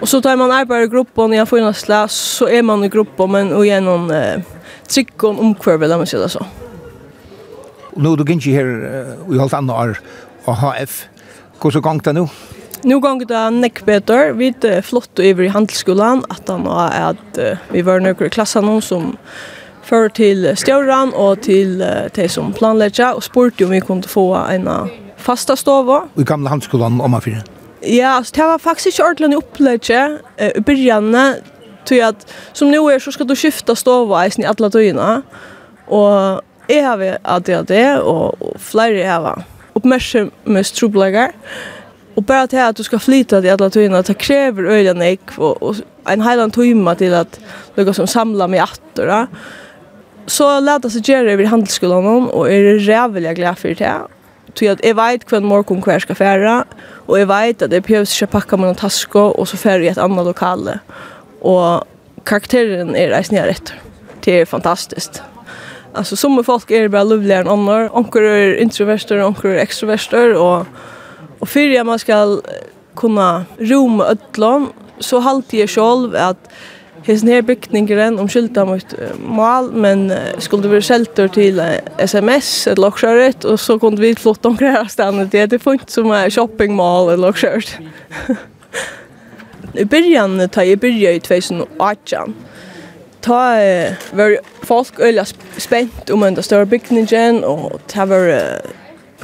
Och 0.00 0.08
så 0.08 0.20
tar 0.22 0.36
man 0.36 0.50
arbetar 0.50 0.82
i 0.82 0.86
gruppen 0.86 1.32
jag 1.32 1.48
får 1.48 1.58
en 1.58 1.74
slä 1.74 2.08
så 2.08 2.48
är 2.48 2.62
man 2.62 2.84
i 2.84 2.88
gruppen 2.88 3.30
men 3.30 3.52
och 3.52 3.66
genom 3.66 4.10
eh, 4.10 4.40
tryckon 4.88 5.38
omkvärvel 5.38 5.92
om 5.92 5.98
man 5.98 6.06
säger 6.06 6.28
så. 6.28 6.46
Nu 7.96 8.16
du 8.16 8.32
gick 8.32 8.46
ju 8.46 8.54
här 8.54 9.34
i 9.34 9.38
halvt 9.38 9.54
andra 9.54 9.74
år 9.74 10.00
och 10.44 10.56
HF. 10.56 11.06
Hur 11.62 11.70
så 11.70 11.80
gångt 11.80 12.04
det 12.04 12.12
nu? 12.12 12.28
Nu 12.84 12.98
gånger 13.00 13.28
det 13.30 13.40
nekk 13.54 13.84
betur, 13.86 14.32
vi 14.34 14.50
er 14.66 14.80
flott 14.82 15.20
over 15.22 15.46
i 15.46 15.50
handelsskolan, 15.54 16.24
at 16.30 16.48
han 16.50 16.66
er 16.66 17.12
at 17.12 17.40
vi 17.70 17.82
var 17.86 18.02
nøkker 18.02 18.26
i 18.26 18.34
klassen 18.34 18.66
nå 18.66 18.80
som 18.80 19.16
för 19.82 20.08
till 20.08 20.56
Stjärran 20.56 21.12
og 21.14 21.42
till 21.42 21.84
de 22.14 22.28
som 22.28 22.52
planlegger, 22.52 23.14
og 23.14 23.22
spurte 23.22 23.64
om 23.64 23.70
vi 23.70 23.80
kunne 23.80 24.02
få 24.02 24.34
en 24.34 24.68
fasta 25.16 25.56
stova. 25.56 26.08
i 26.16 26.24
gamle 26.24 26.48
handskolan 26.48 27.00
om 27.00 27.10
man 27.10 27.20
fyrer? 27.20 27.42
Ja, 27.82 28.16
altså, 28.16 28.32
det 28.36 28.42
var 28.42 28.58
faktiskt 28.58 28.86
inte 28.86 29.02
ordentligt 29.02 29.38
upplägga 29.38 30.18
i 30.56 30.60
början 30.60 31.34
till 31.84 32.02
at 32.02 32.26
som 32.52 32.70
nu 32.70 32.90
er 32.90 32.98
så 32.98 33.12
skal 33.12 33.28
du 33.28 33.36
skifta 33.36 33.74
stova 33.74 34.26
i 34.26 34.44
alle 34.44 34.68
dygna. 34.68 35.22
og 35.86 36.40
jeg 36.68 36.84
har 36.84 37.18
ADHD, 37.24 38.00
og, 38.00 38.42
og 38.42 38.60
flere 38.60 39.04
har 39.04 39.44
uppmärksamhet. 39.74 41.34
Och 42.14 42.22
bara 42.22 42.46
till 42.46 42.58
att 42.58 42.76
du 42.76 42.82
ska 42.82 42.98
flyta 42.98 43.40
till 43.40 43.50
alla 43.50 43.70
tøyna, 43.70 44.02
det 44.02 44.14
kräver 44.14 44.64
öliga 44.64 44.94
nek 44.94 45.20
och, 45.36 45.62
och 45.62 45.76
en 46.04 46.22
hel 46.22 46.50
timme 46.50 46.94
till 46.94 47.14
att 47.14 47.40
lukka 47.74 47.92
som 47.92 48.06
samla 48.06 48.48
med 48.48 48.62
attor. 48.62 49.06
Ja. 49.06 49.26
Så 50.26 50.60
lät 50.60 50.92
sig 50.92 51.02
göra 51.04 51.32
över 51.32 51.44
handelsskolan 51.44 52.28
och 52.28 52.52
är 52.52 52.62
det 52.62 52.78
rävliga 52.78 53.32
glad 53.34 53.58
för 53.58 53.74
det. 53.74 53.94
Ty 54.54 54.68
att 54.68 54.84
jag 54.84 54.94
vet 54.94 55.24
kvann 55.24 55.44
morgon 55.44 55.82
kvar 55.82 55.98
ska 55.98 56.14
färra 56.14 56.64
och 57.06 57.20
jag 57.20 57.26
vet 57.26 57.62
att 57.62 57.70
det 57.70 57.80
behövs 57.80 58.22
inte 58.22 58.32
packa 58.32 58.56
med 58.56 58.68
en 58.68 58.74
tasko 58.74 59.20
och 59.20 59.48
så 59.48 59.56
färra 59.56 59.82
i 59.82 59.88
ett 59.88 59.98
annat 59.98 60.26
lokal. 60.26 60.70
Och 61.40 61.84
karaktären 62.24 62.96
är 62.96 63.08
reisning 63.08 63.40
rätt. 63.40 63.72
Det 64.20 64.40
är 64.40 64.46
fantastiskt. 64.46 65.22
Alltså 65.94 66.16
som 66.16 66.44
folk 66.44 66.70
är 66.70 66.88
bara 66.88 67.04
lovligare 67.04 67.40
än 67.40 67.48
andra. 67.48 67.90
Onkor 67.90 68.22
är 68.22 68.54
introverster, 68.54 69.22
onkor 69.22 69.50
är 69.50 69.58
extroverster 69.58 70.34
och 70.34 70.66
Och 71.42 71.48
för 71.48 71.60
jag 71.60 71.86
man 71.86 71.98
ska 71.98 72.40
kunna 72.96 73.44
rom 73.58 74.00
ödlon 74.00 74.72
så 74.98 75.18
halte 75.18 75.56
jag 75.56 75.70
själv 75.70 76.16
att 76.16 76.50
hesten 77.02 77.28
her 77.28 77.42
bygningen 77.42 78.18
om 78.18 78.28
skylda 78.28 78.64
mot 78.64 78.94
mal, 79.26 79.72
men 79.72 80.12
skulle 80.38 80.68
vi 80.68 80.82
sälter 80.82 81.28
till 81.28 81.62
SMS 81.98 82.66
eller 82.66 82.82
lokskjøret, 82.82 83.44
och 83.44 83.60
så 83.60 83.78
kunde 83.78 84.02
vi 84.02 84.14
flotte 84.14 84.48
omkring 84.48 84.70
her 84.70 84.84
stedet. 84.88 85.32
Det 85.32 85.46
det 85.46 85.58
funnet 85.58 85.90
som 85.90 86.12
en 86.12 86.30
shopping 86.30 86.76
mall 86.76 87.10
eller 87.10 87.26
lokskjøret. 87.26 87.78
I 89.74 89.84
början 89.84 90.48
tar 90.48 90.62
jag 90.62 90.78
börja 90.78 91.12
i 91.12 91.20
2018. 91.20 92.34
Ta 93.20 93.56
var 94.12 94.38
folk 94.62 95.00
öliga 95.00 95.24
spänt 95.56 96.10
om 96.10 96.20
den 96.20 96.42
större 96.42 96.66
byggningen 96.66 97.44
och 97.44 97.80
ta 97.86 98.06
var 98.06 98.62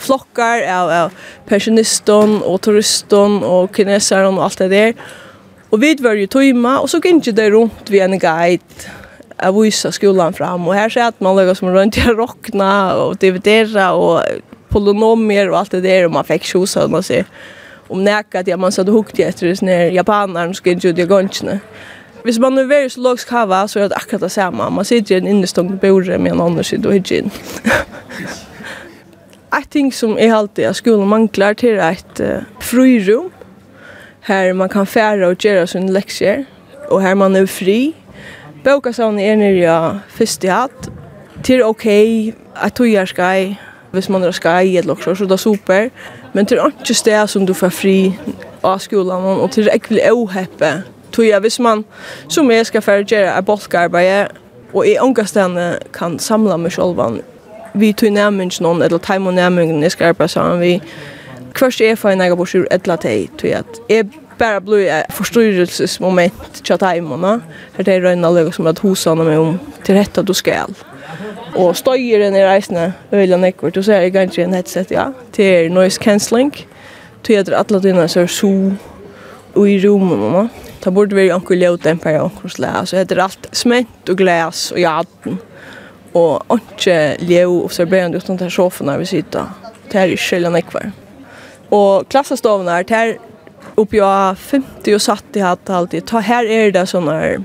flockar 0.01 0.63
av, 0.73 0.91
av 0.91 1.13
pensionistern 1.47 2.43
och 2.43 2.61
turistern 2.61 3.43
och 3.43 3.77
kineser 3.77 4.25
och 4.25 4.45
allt 4.45 4.59
det 4.59 4.69
där. 4.69 4.95
Och 5.71 5.83
vi 5.83 5.95
var 5.95 6.13
ju 6.13 6.27
tojma 6.27 6.79
och 6.79 6.91
så 6.91 7.01
gick 7.05 7.25
det 7.25 7.51
runt 7.51 7.91
vid 7.91 8.03
en 8.03 8.19
guide 8.19 8.61
av 9.43 9.61
vissa 9.61 9.93
skolan 9.93 10.33
fram 10.33 10.69
och 10.69 10.75
här 10.75 10.89
ser 10.89 11.03
att 11.03 11.21
man 11.21 11.37
lägger 11.37 11.55
som 11.55 11.71
runt 11.71 11.97
i 11.97 12.01
rockna 12.01 12.95
och 12.95 13.17
dividera 13.17 13.93
och 13.93 14.23
polynomier 14.69 15.51
och 15.51 15.59
allt 15.59 15.71
det 15.71 15.81
där 15.81 16.05
och 16.05 16.13
man 16.13 16.25
fick 16.25 16.45
tjosa 16.45 16.85
och 16.85 16.91
man 16.91 17.03
ser 17.03 17.25
om 17.89 18.05
näkat 18.05 18.47
ja 18.47 18.57
man 18.57 18.73
satt 18.73 18.87
då 18.87 18.93
hukte 18.93 19.23
efter 19.23 19.47
det 19.47 19.63
när 19.63 19.91
japanerna 19.91 20.55
skulle 20.55 20.75
inte 20.75 20.93
det 20.93 21.07
gångsne. 21.07 21.61
Hvis 22.23 22.39
man 22.39 22.59
er 22.59 22.67
veldig 22.67 22.91
så 22.93 23.01
lågt 23.01 23.27
kava 23.29 23.63
så 23.69 23.81
er 23.81 23.89
det 23.89 23.97
akkurat 23.97 24.21
det 24.21 24.31
samme. 24.31 24.71
Man 24.71 24.85
sitter 24.85 25.15
i 25.15 25.19
en 25.19 25.27
innestång 25.27 25.69
på 25.69 25.87
bordet 25.87 26.21
med 26.21 26.33
en 26.33 26.41
annen 26.41 26.65
sida 26.65 26.89
og 26.89 26.95
hyggen. 26.95 27.31
ett 29.51 29.71
ting 29.71 29.93
som 29.93 30.19
är 30.19 30.33
alltid 30.33 30.67
att 30.67 30.77
skolan 30.77 31.09
manglar 31.09 31.55
till 31.55 31.79
ett 31.79 32.21
uh, 32.21 32.39
frirum 32.61 33.31
här 34.21 34.53
man 34.53 34.69
kan 34.69 34.87
färra 34.87 35.29
och 35.29 35.45
göra 35.45 35.67
sin 35.67 35.93
läxor 35.93 36.45
och 36.89 37.03
här 37.03 37.15
man 37.15 37.37
är 37.37 37.47
fri. 37.47 37.93
Bokasavn 38.65 39.19
är 39.19 39.37
nere 39.37 39.59
jag 39.59 39.99
först 40.09 40.45
i 40.45 40.49
hatt. 40.49 40.91
Till 41.43 41.63
okej, 41.63 42.29
okay, 42.29 42.41
att 42.55 42.75
du 42.75 42.91
gör 42.91 43.07
skaj. 43.07 43.61
Hvis 43.91 44.09
man 44.09 44.21
drar 44.21 44.33
skaj 44.33 44.79
eller 44.79 44.93
också, 44.93 45.17
så 45.17 45.25
det 45.25 45.35
är 45.35 45.37
super. 45.37 45.91
Men 46.33 46.47
till 46.47 46.59
inte 46.65 46.95
steg 46.95 47.29
som 47.29 47.47
du 47.47 47.55
får 47.55 47.71
fri 47.71 48.19
av 48.61 48.79
skolan 48.79 49.25
och 49.25 49.53
till 49.53 49.69
äcklig 49.69 50.13
ohäppe. 50.13 50.83
Tog 51.11 51.25
jag, 51.25 51.41
hvis 51.41 51.59
man 51.59 51.85
som 52.29 52.51
jag 52.51 52.67
ska 52.67 52.81
färra 52.81 53.01
göra 53.01 53.33
är 53.33 53.43
bolkarbete 53.43 54.33
och 54.73 54.87
i 54.87 54.99
ångastene 54.99 55.79
kan 55.93 56.19
samla 56.19 56.57
mig 56.57 56.71
självan 56.71 57.23
vi 57.81 57.93
tog 57.93 58.13
nærmynds 58.13 58.61
noen, 58.61 58.83
eller 58.83 58.99
time 58.99 59.31
og 59.31 59.35
nærmynds 59.35 59.83
jeg 59.83 59.97
skal 59.97 60.13
arbeide 60.15 60.33
sammen, 60.33 60.61
vi 60.61 60.81
Kvørst 61.59 61.81
er 61.81 61.97
for 61.99 62.13
en 62.13 62.21
egen 62.21 62.37
borsur 62.39 62.67
etla 62.71 62.95
teg, 63.01 63.33
tog 63.41 63.51
at 63.51 63.79
jeg 63.91 64.07
bare 64.39 64.61
blod 64.63 64.85
et 64.85 65.15
forstyrrelsesmoment 65.17 66.61
tja 66.63 66.77
teimene, 66.79 67.39
her 67.75 67.87
det 67.87 67.97
er 67.97 68.05
røyna 68.05 68.31
lega 68.31 68.53
som 68.55 68.69
at 68.71 68.79
hosene 68.85 69.27
meg 69.27 69.41
om 69.43 69.57
til 69.87 69.99
rett 69.99 70.21
at 70.21 70.29
du 70.29 70.35
skal. 70.37 70.77
Og 71.59 71.73
støyeren 71.79 72.37
i 72.37 72.45
reisene, 72.45 72.93
øyla 73.11 73.41
nekvart, 73.41 73.81
og 73.81 73.87
så 73.87 73.97
er 73.97 74.07
jeg 74.07 74.15
ganske 74.15 74.45
en 74.45 74.55
headset, 74.55 74.93
ja, 74.95 75.09
til 75.35 75.73
noise 75.73 75.99
cancelling, 76.03 76.53
tog 77.27 77.41
at 77.41 77.51
alle 77.59 77.83
dine 77.83 78.07
så 78.09 78.27
er 78.27 78.31
så 78.31 78.53
og 79.57 79.67
i 79.67 79.79
rommene, 79.83 80.47
ta 80.83 80.93
bort 80.95 81.15
vi 81.17 81.31
anker 81.35 81.59
ljødemper 81.59 82.21
og 82.21 82.29
anker 82.29 82.53
slag, 82.55 82.87
så 82.87 83.01
heter 83.01 83.25
alt 83.25 83.49
smett 83.57 84.13
og 84.13 84.21
glas 84.21 84.69
og 84.77 84.83
jaden 84.85 85.41
og 86.17 86.59
ikke 86.61 87.17
leo 87.21 87.65
observerende 87.65 88.19
utan 88.19 88.39
til 88.39 88.51
sjåfene 88.51 88.99
vi 88.99 89.09
sitter. 89.09 89.51
Det 89.89 90.01
er 90.01 90.13
ikke 90.13 90.25
skjellig 90.25 90.53
nekvar. 90.53 90.91
Og 91.75 92.09
klassestovene 92.09 92.81
er 92.81 92.89
der 92.89 93.15
oppi 93.79 94.01
av 94.03 94.39
50 94.41 94.97
og 94.97 95.03
70 95.05 95.45
hatt 95.45 95.71
alltid. 95.71 96.07
Ta 96.09 96.23
her 96.25 96.49
er 96.49 96.73
det 96.75 96.87
sånne 96.89 97.45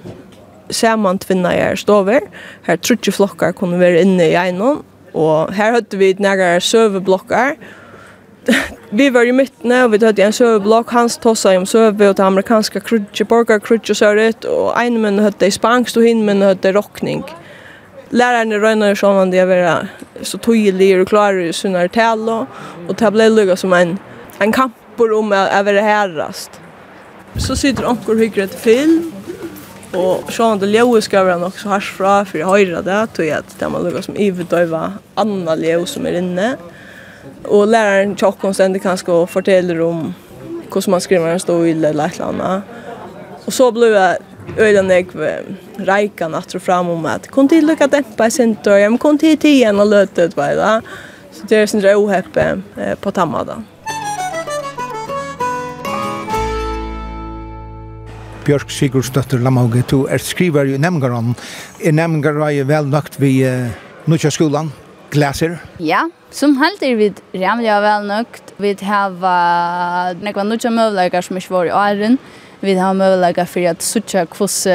saman 0.73 1.19
tvinna 1.21 1.53
jeg 1.55 1.83
stover. 1.83 2.27
Her 2.67 2.79
trutje 2.81 3.13
flokkar 3.13 3.55
kunne 3.57 3.79
være 3.81 4.03
inne 4.05 4.31
i 4.31 4.37
einon. 4.39 4.83
Og 5.13 5.53
her 5.53 5.75
høyde 5.75 5.99
vi 5.99 6.13
nægare 6.19 6.61
søveblokkar. 6.61 7.57
vi 8.99 9.13
var 9.13 9.21
i 9.21 9.31
midten, 9.31 9.71
og 9.71 9.91
vi 9.91 9.99
hade 10.03 10.23
en 10.25 10.35
søveblokk. 10.35 10.89
Hans 10.91 11.17
tossa 11.17 11.55
om 11.57 11.65
søve 11.65 12.09
og 12.09 12.17
det 12.17 12.25
amerikanska 12.25 12.79
krutje, 12.79 13.25
borgarkrutje 13.25 13.93
og 13.93 13.99
søret. 13.99 14.45
Og 14.45 14.73
ein 14.79 14.99
menn 15.03 15.21
høyde 15.21 15.47
i 15.47 15.53
spangst, 15.53 15.97
og 15.97 16.07
hinn 16.07 16.25
men 16.25 16.41
hade 16.41 16.73
rockning 16.75 17.23
läraren 18.13 18.53
rönnar 18.61 18.95
som 18.95 19.15
om 19.17 19.31
det 19.31 19.45
var 19.45 19.87
så 20.21 20.37
tydlig 20.37 21.01
och 21.01 21.07
klar 21.07 21.33
i 21.33 21.53
sina 21.53 21.87
tal 21.87 22.29
och 22.87 22.95
det 22.95 23.11
blev 23.11 23.31
lugga 23.31 23.55
som 23.55 23.73
en 23.73 23.97
en 24.39 24.51
kamp 24.51 24.73
om 24.97 25.31
att 25.31 25.65
vara 25.65 25.81
herrast. 25.81 26.51
Så 27.35 27.55
sitter 27.55 27.85
onkor 27.85 28.15
hyggre 28.15 28.47
till 28.47 28.59
film 28.59 29.11
och 29.91 30.33
så 30.33 30.43
han 30.43 30.59
leo 30.59 31.01
skal 31.01 31.01
ska 31.01 31.23
vara 31.23 31.47
också 31.47 31.69
hars 31.69 31.91
fra 31.91 32.25
för 32.25 32.39
jag 32.39 32.47
höra 32.47 32.81
det 32.81 33.07
tog 33.07 33.25
jag 33.25 33.37
att 33.37 33.59
det 33.59 33.69
man 33.69 33.83
lugga 33.83 34.01
som 34.01 34.15
ivdöva 34.17 34.93
anna 35.15 35.55
leo 35.55 35.85
som 35.85 36.05
är 36.05 36.11
inne. 36.11 36.55
Och 37.43 37.67
läraren 37.67 38.15
tjockon 38.15 38.53
ständer 38.53 38.79
kanske 38.79 39.11
och 39.11 39.29
fortäller 39.29 39.81
om 39.81 40.13
hur 40.73 40.89
man 40.89 41.01
skriver 41.01 41.27
en 41.27 41.39
stor 41.39 41.67
ille 41.67 41.89
eller 41.89 42.05
et 42.05 42.15
eller 42.15 42.25
annet. 42.25 42.63
Och 43.45 43.53
så 43.53 43.71
blev 43.71 43.93
jeg 43.93 44.17
ölen 44.57 44.89
jag 44.89 45.07
räka 45.77 46.27
natt 46.27 46.55
och 46.55 46.61
fram 46.61 46.89
om 46.89 47.05
att 47.05 47.27
kom 47.27 47.47
till 47.47 47.67
lucka 47.67 47.87
dämpa 47.87 48.29
sen 48.29 48.57
då 48.63 48.69
jag 48.69 48.99
kom 48.99 49.17
till 49.17 49.37
till 49.37 49.49
igen 49.49 49.79
och 49.79 49.85
lötet 49.85 50.37
vad 50.37 50.57
då 50.57 50.81
så 51.31 51.45
det 51.47 51.55
är 51.55 51.67
sin 51.67 51.81
roheppe 51.81 52.61
på 53.01 53.11
tammadan 53.11 53.65
Björk 58.43 58.71
Sigurdsdóttir 58.71 59.39
Lamauge, 59.39 59.85
du 59.87 60.01
er 60.11 60.19
skriver 60.19 60.67
i 60.67 60.77
Nemgaran. 60.77 61.35
Er 61.79 61.93
Nemgaran 61.95 62.67
vel 62.67 62.89
nøkt 62.91 63.15
vi 63.15 63.45
uh, 63.47 63.69
Nutsja 64.05 64.31
skolan, 64.35 64.73
Glaser? 65.11 65.61
Ja, 65.79 66.09
som 66.31 66.57
helter 66.59 66.97
vi 66.99 67.13
rævlig 67.13 67.45
ramliga 67.45 67.79
vel 67.79 68.07
nøkt. 68.09 68.51
Vi 68.59 68.73
har 68.83 70.19
nekva 70.19 70.43
Nutsja 70.43 70.73
møvleikar 70.75 71.23
som 71.23 71.39
ikke 71.39 71.55
var 71.55 71.69
i 71.69 71.71
åren 71.71 72.19
vi 72.63 72.75
har 72.75 72.93
möjlighet 72.93 73.49
för 73.49 73.69
att 73.69 73.81
söka 73.81 74.25
kvoss 74.25 74.67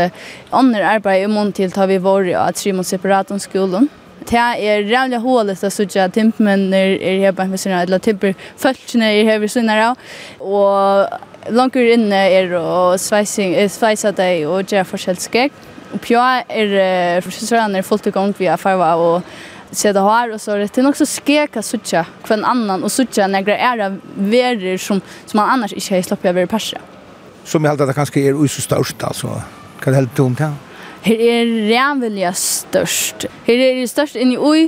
andra 0.50 0.88
arbete 0.88 1.18
i 1.18 1.26
mån 1.26 1.52
till 1.52 1.72
tar 1.72 1.86
vi 1.86 1.98
var 1.98 2.32
att 2.34 2.56
trimma 2.56 2.84
separat 2.84 3.30
om 3.30 3.40
skolan. 3.40 3.88
Det 4.30 4.36
är 4.36 4.82
rävliga 4.82 5.18
hålet 5.18 5.64
att 5.64 5.72
söka 5.72 6.10
när 6.46 6.86
är 7.02 7.20
här 7.20 7.32
på 7.32 7.44
med 7.44 7.60
sina 7.60 7.82
eller 7.82 7.98
timper 7.98 8.34
följtna 8.56 9.12
är 9.12 9.24
här 9.24 9.46
sina 9.46 9.96
och 10.38 11.08
långt 11.50 11.76
inne 11.76 12.30
är 12.30 12.52
och 12.52 13.00
svejsing 13.00 13.68
svejsa 13.68 14.12
dig 14.12 14.46
och 14.46 14.72
göra 14.72 14.84
forskjellskäck. 14.84 15.52
Och 15.92 16.00
pjå 16.00 16.20
är 16.48 17.20
försöksrörande 17.20 17.82
fullt 17.82 18.06
igång 18.06 18.34
via 18.38 18.56
farva 18.56 18.94
och 18.94 19.22
se 19.70 19.92
det 19.92 20.00
har 20.00 20.32
och 20.32 20.40
så 20.40 20.56
det 20.56 20.78
är 20.78 20.88
också 20.88 21.04
skeka 21.06 21.62
sucha 21.62 22.06
kvann 22.24 22.44
annan 22.44 22.84
och 22.84 22.92
sucha 22.92 23.26
några 23.26 23.58
är 23.58 23.96
verer 24.14 24.78
som 24.78 25.00
som 25.26 25.40
man 25.40 25.50
annars 25.50 25.72
inte 25.72 25.94
har 25.94 26.02
släppt 26.02 26.24
över 26.24 26.46
passa 26.46 26.78
som 27.48 27.64
jag 27.64 27.70
alltid 27.70 27.94
kanske 27.94 28.20
är 28.20 28.46
så 28.46 28.60
störst 28.60 29.02
alltså. 29.02 29.42
Kan 29.80 29.94
helt 29.94 30.16
tomt 30.16 30.40
här. 30.40 30.52
Her 31.02 31.20
er 31.22 31.46
rævelig 31.70 32.32
størst. 32.36 33.28
Her 33.46 33.60
er 33.62 33.76
det 33.78 33.86
størst 33.88 34.16
inni 34.18 34.34
ui, 34.36 34.64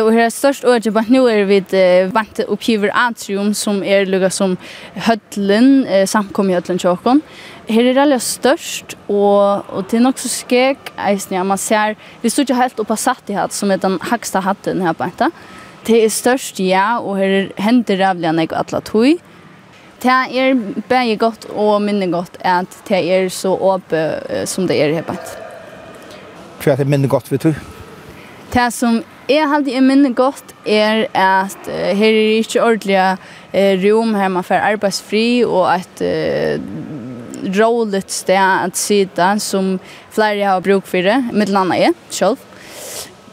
og 0.00 0.08
her 0.14 0.24
er 0.24 0.32
størst 0.32 0.64
og 0.64 0.78
ikke 0.78 0.94
bare 0.96 1.12
nå 1.12 1.26
er 1.28 1.44
vi 1.46 1.58
vant 2.14 2.40
oppgiver 2.48 2.90
atrium, 2.96 3.52
som 3.54 3.82
er 3.84 4.08
lukket 4.08 4.32
som 4.32 4.56
hødlen, 5.06 5.84
samkommet 6.08 6.54
i 6.54 6.56
hødlen 6.56 6.80
tjåkon. 6.80 7.22
Her 7.68 7.90
er 7.92 8.00
det 8.00 8.22
størst, 8.24 8.96
og, 9.08 9.68
og 9.68 9.84
det 9.90 10.00
er 10.00 10.06
nok 10.08 10.18
så 10.18 10.32
skek, 10.32 10.94
eisen, 10.96 11.36
ja, 11.36 11.44
man 11.44 11.60
ser, 11.60 12.00
vi 12.22 12.32
stod 12.32 12.48
ikke 12.48 12.62
helt 12.62 12.80
oppa 12.80 12.96
satt 12.96 13.28
i 13.28 13.36
hatt, 13.36 13.52
som 13.52 13.70
er 13.70 13.84
den 13.84 14.00
haksta 14.08 14.40
hatten 14.40 14.80
her 14.82 14.96
på 14.96 15.04
enta. 15.04 15.28
Det 15.86 16.00
er 16.00 16.10
størst, 16.10 16.64
ja, 16.64 16.96
og 16.98 17.20
her 17.20 17.52
hender 17.60 18.00
rævelig 18.00 18.32
enn 18.32 18.46
jeg 18.46 18.56
atlet. 18.56 18.94
Det 20.02 20.10
er 20.10 20.54
bare 20.88 21.16
godt 21.18 21.48
og 21.50 21.82
minne 21.82 22.06
godt 22.12 22.36
at 22.46 22.70
det 22.88 23.00
er 23.10 23.28
så 23.34 23.50
åpe 23.50 24.02
som 24.46 24.68
det 24.70 24.78
er 24.78 24.94
her 24.94 25.02
Hva 26.62 26.72
er 26.72 26.76
det 26.76 26.86
minne 26.86 27.10
godt, 27.10 27.30
vet 27.32 27.42
du? 27.42 27.54
Det 28.52 28.68
som 28.72 29.00
er 29.28 29.50
alltid 29.54 29.74
er 29.74 29.84
minne 29.84 30.12
godt 30.14 30.54
er 30.64 31.06
at 31.12 31.66
her 31.68 32.14
er 32.14 32.38
ikke 32.38 32.62
ordentlig 32.62 33.16
rom 33.82 34.14
her 34.14 34.28
man 34.28 34.46
får 34.46 34.62
arbeidsfri 34.70 35.44
og 35.44 35.74
at 35.74 36.02
roligt 37.58 38.10
sted 38.12 38.38
at 38.38 38.76
sitte 38.78 39.28
som 39.42 39.78
flere 40.14 40.46
har 40.46 40.60
bruk 40.60 40.86
for 40.86 41.02
det, 41.02 41.18
med 41.32 41.50
landa 41.50 41.76
er 41.88 41.96
selv 42.10 42.47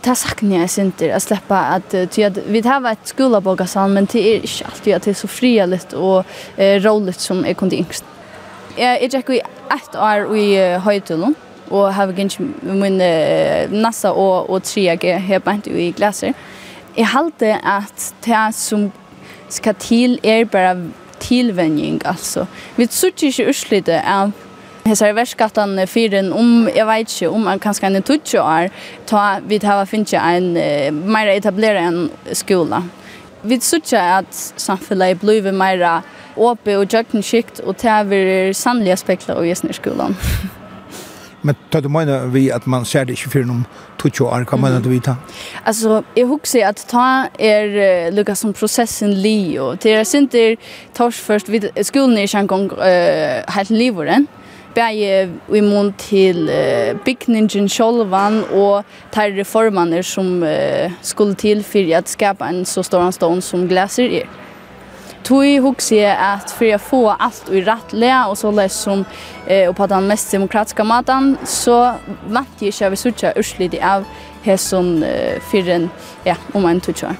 det 0.05 0.15
saknar 0.15 0.57
jag 0.57 0.85
inte 0.85 1.15
att 1.15 1.23
släppa 1.23 1.59
att 1.59 1.95
ty 2.11 2.23
att 2.23 2.37
vi 2.37 2.61
har 2.61 2.79
varit 2.79 3.07
skola 3.07 3.41
på 3.41 3.55
gasan 3.55 3.93
men 3.93 4.05
det 4.11 4.19
är 4.19 4.35
inte 4.35 4.65
alltid 4.65 4.95
att 4.95 5.03
det 5.03 5.11
är 5.11 5.13
så 5.13 5.27
frialigt 5.27 5.93
och 5.93 6.25
eh, 6.57 6.81
roligt 6.81 7.19
som 7.19 7.45
är 7.45 7.53
kunde 7.53 7.75
yngst. 7.75 8.05
Jag 8.75 9.03
är 9.03 9.09
jag 9.13 9.29
i 9.29 9.41
ett 9.69 9.95
år 9.95 10.37
i 10.37 10.77
höjtullen 10.77 11.35
och 11.69 11.93
har 11.93 12.07
gänge 12.07 12.37
min 12.61 13.01
nassa 13.81 14.11
och 14.11 14.49
och 14.49 14.63
tre 14.63 14.95
g 14.95 15.13
här 15.13 15.39
på 15.39 15.51
inte 15.51 15.69
i 15.69 15.91
glaser. 15.91 16.33
Jag 16.95 17.05
halte 17.05 17.59
att 17.63 18.13
det 18.25 18.51
som 18.53 18.91
ska 19.49 19.73
till 19.73 20.19
är 20.23 20.45
bara 20.45 20.89
tillvänjning 21.19 22.01
alltså. 22.05 22.47
Vi 22.75 22.87
tror 22.87 23.11
inte 23.21 23.43
urslite 23.43 24.01
att 24.01 24.29
Hesar 24.85 25.15
verskattan 25.17 25.79
fyren 25.89 26.27
om 26.29 26.67
jeg 26.69 26.85
vet 26.85 27.09
ikke, 27.09 27.29
om 27.33 27.47
man 27.47 27.57
kanskje 27.57 27.89
en 27.89 28.03
tutsch 28.05 28.35
år 28.37 28.67
ta 29.09 29.39
vi 29.41 29.57
har 29.63 29.85
finns 29.89 30.13
en 30.13 30.51
mer 31.09 31.31
etablera 31.33 31.87
en 31.87 32.11
skola. 32.33 32.83
Vi 33.41 33.57
söker 33.59 34.19
at 34.19 34.53
samhället 34.57 35.19
blir 35.19 35.51
mer 35.51 36.03
åpe 36.37 36.77
og 36.77 36.93
jøkken 36.93 37.23
skikt 37.23 37.59
och 37.65 37.83
er 37.85 38.53
sannliga 38.53 38.95
speklar 38.95 39.37
av 39.37 39.47
jesne 39.47 39.73
skolan. 39.73 40.15
Men 41.41 41.55
tar 41.71 41.81
du 41.81 41.89
mener 41.89 42.27
vi 42.27 42.51
at 42.51 42.67
man 42.67 42.85
ser 42.85 43.05
det 43.05 43.13
inte 43.13 43.29
för 43.29 43.43
någon 43.43 43.65
tutsch 43.97 44.21
år 44.21 44.45
kan 44.45 44.61
man 44.61 44.83
vi 44.83 44.89
vita? 44.89 45.17
Alltså 45.63 46.03
jag 46.15 46.27
huxar 46.27 46.69
att 46.69 46.87
ta 46.87 47.25
er 47.39 48.11
lucka 48.11 48.35
som 48.35 48.53
processen 48.53 49.21
li 49.21 49.59
och 49.59 49.77
det 49.77 49.93
är 49.93 50.15
inte 50.15 50.55
tors 50.93 51.15
först 51.15 51.49
vid 51.49 51.69
skolan 51.81 52.17
är 52.17 52.35
en 52.35 52.47
gång 52.47 52.69
helt 53.47 53.69
livoren 53.69 54.27
bæje 54.75 55.25
i 55.55 55.61
mån 55.63 55.93
til 56.01 56.49
uh, 56.49 56.95
bygningen 57.05 57.69
sjolvan 57.71 58.41
og 58.51 58.85
tar 59.15 59.33
reformaner 59.37 60.05
som 60.05 60.43
uh, 60.43 60.91
skulle 61.01 61.35
til 61.35 61.63
for 61.63 61.95
at 61.97 62.09
skapa 62.11 62.49
en 62.51 62.65
så 62.65 62.83
stor 62.83 63.11
stånd 63.11 63.41
som 63.41 63.67
glæser 63.69 64.19
er. 64.21 64.41
Tui 65.25 65.57
hugsi 65.57 66.03
at 66.05 66.51
fyrir 66.53 66.75
at 66.77 66.81
få 66.85 66.99
alt 67.09 67.47
i 67.49 67.63
rattlega 67.65 68.27
og 68.29 68.37
så 68.37 68.51
leis 68.53 68.77
som 68.77 69.01
eh, 69.47 69.65
og 69.65 69.73
på 69.75 69.87
den 69.89 70.05
mest 70.07 70.31
demokratiska 70.31 70.85
matan 70.85 71.33
så 71.49 71.95
vant 72.29 72.61
jeg 72.61 72.69
ikke 72.69 72.85
av 72.85 72.93
vi 72.93 72.99
suttja 73.01 73.33
urslit 73.39 73.77
av 73.81 74.05
hesson 74.45 74.99
eh, 75.03 75.41
fyrir 75.49 75.79
en, 75.79 75.89
ja, 76.27 76.37
om 76.53 76.69
en 76.69 76.81
tutsja. 76.81 77.15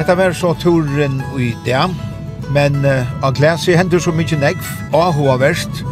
Hetta 0.00 0.14
var 0.14 0.32
så 0.32 0.54
turen 0.54 1.18
i 1.36 1.50
det, 1.64 1.80
men 2.54 2.84
uh, 2.84 3.04
av 3.20 3.34
glesi 3.36 3.74
hendur 3.76 4.00
så 4.00 4.14
mykje 4.16 4.38
negv, 4.40 4.68
og 4.94 5.02
ahua 5.10 5.34
verst, 5.42 5.82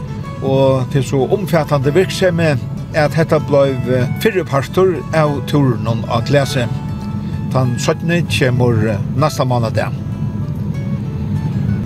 og 0.41 0.87
til 0.95 1.05
så 1.05 1.21
omfattande 1.37 1.93
virksomme 1.93 2.55
at 2.97 3.19
hetta 3.19 3.37
blei 3.51 3.75
fyrre 4.25 4.47
partur 4.49 4.95
av 5.13 5.35
turen 5.51 6.07
av 6.09 6.25
glesi. 6.25 6.65
Tan 7.53 7.75
17. 7.77 8.31
kjemur 8.33 8.81
nasta 9.21 9.45
måned 9.45 9.77
det. 9.77 9.91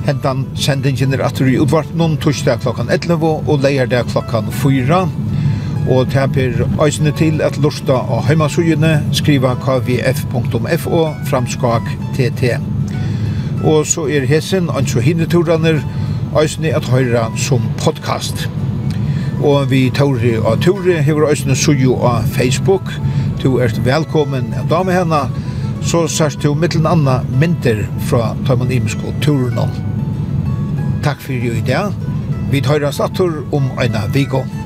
Hentan 0.06 0.46
sendingen 0.54 1.18
er 1.18 1.26
atur 1.26 1.50
i 1.50 1.58
utvart 1.58 1.90
noen 1.98 2.14
torsdag 2.22 2.62
klokkan 2.62 2.90
11 3.02 3.18
og 3.50 3.66
leierdag 3.66 4.14
klokkan 4.14 4.54
4 4.62 5.02
og 5.90 6.10
teper 6.10 6.62
øysene 6.82 7.12
til 7.16 7.42
at 7.42 7.58
lusta 7.62 7.92
av 7.92 8.26
heimasugene 8.26 9.00
skriva 9.12 9.54
kvf.fo 9.54 11.02
framskak 11.26 11.88
tt. 12.16 12.52
Og 13.64 13.86
så 13.86 14.06
er 14.10 14.26
hesen 14.26 14.70
anså 14.70 15.00
hinneturene 15.00 15.80
øysene 16.38 16.74
at 16.76 16.88
høyra 16.90 17.28
som 17.36 17.62
podcast. 17.78 18.48
Og 19.42 19.70
vi 19.70 19.90
Tauri 19.94 20.36
og 20.38 20.62
Tauri 20.62 21.00
hever 21.02 21.30
øysene 21.30 21.56
suju 21.56 21.94
av 21.94 22.22
Facebook. 22.30 22.92
Du 23.42 23.58
er 23.58 23.74
velkommen 23.84 24.54
av 24.54 24.68
dame 24.70 24.94
henne, 24.94 25.22
så 25.82 26.06
sørst 26.06 26.42
du 26.42 26.54
mittelen 26.54 26.86
anna 26.86 27.20
mynter 27.40 27.84
fra 28.06 28.36
Taimanimisko 28.46 29.14
turen. 29.22 29.74
Takk 31.02 31.20
fyrir 31.20 31.58
i 31.58 31.66
dag. 31.66 31.90
Vi 32.52 32.60
tar 32.60 32.84
oss 32.86 33.00
attur 33.00 33.42
om 33.52 33.70
eina 33.80 34.06
vikon. 34.14 34.61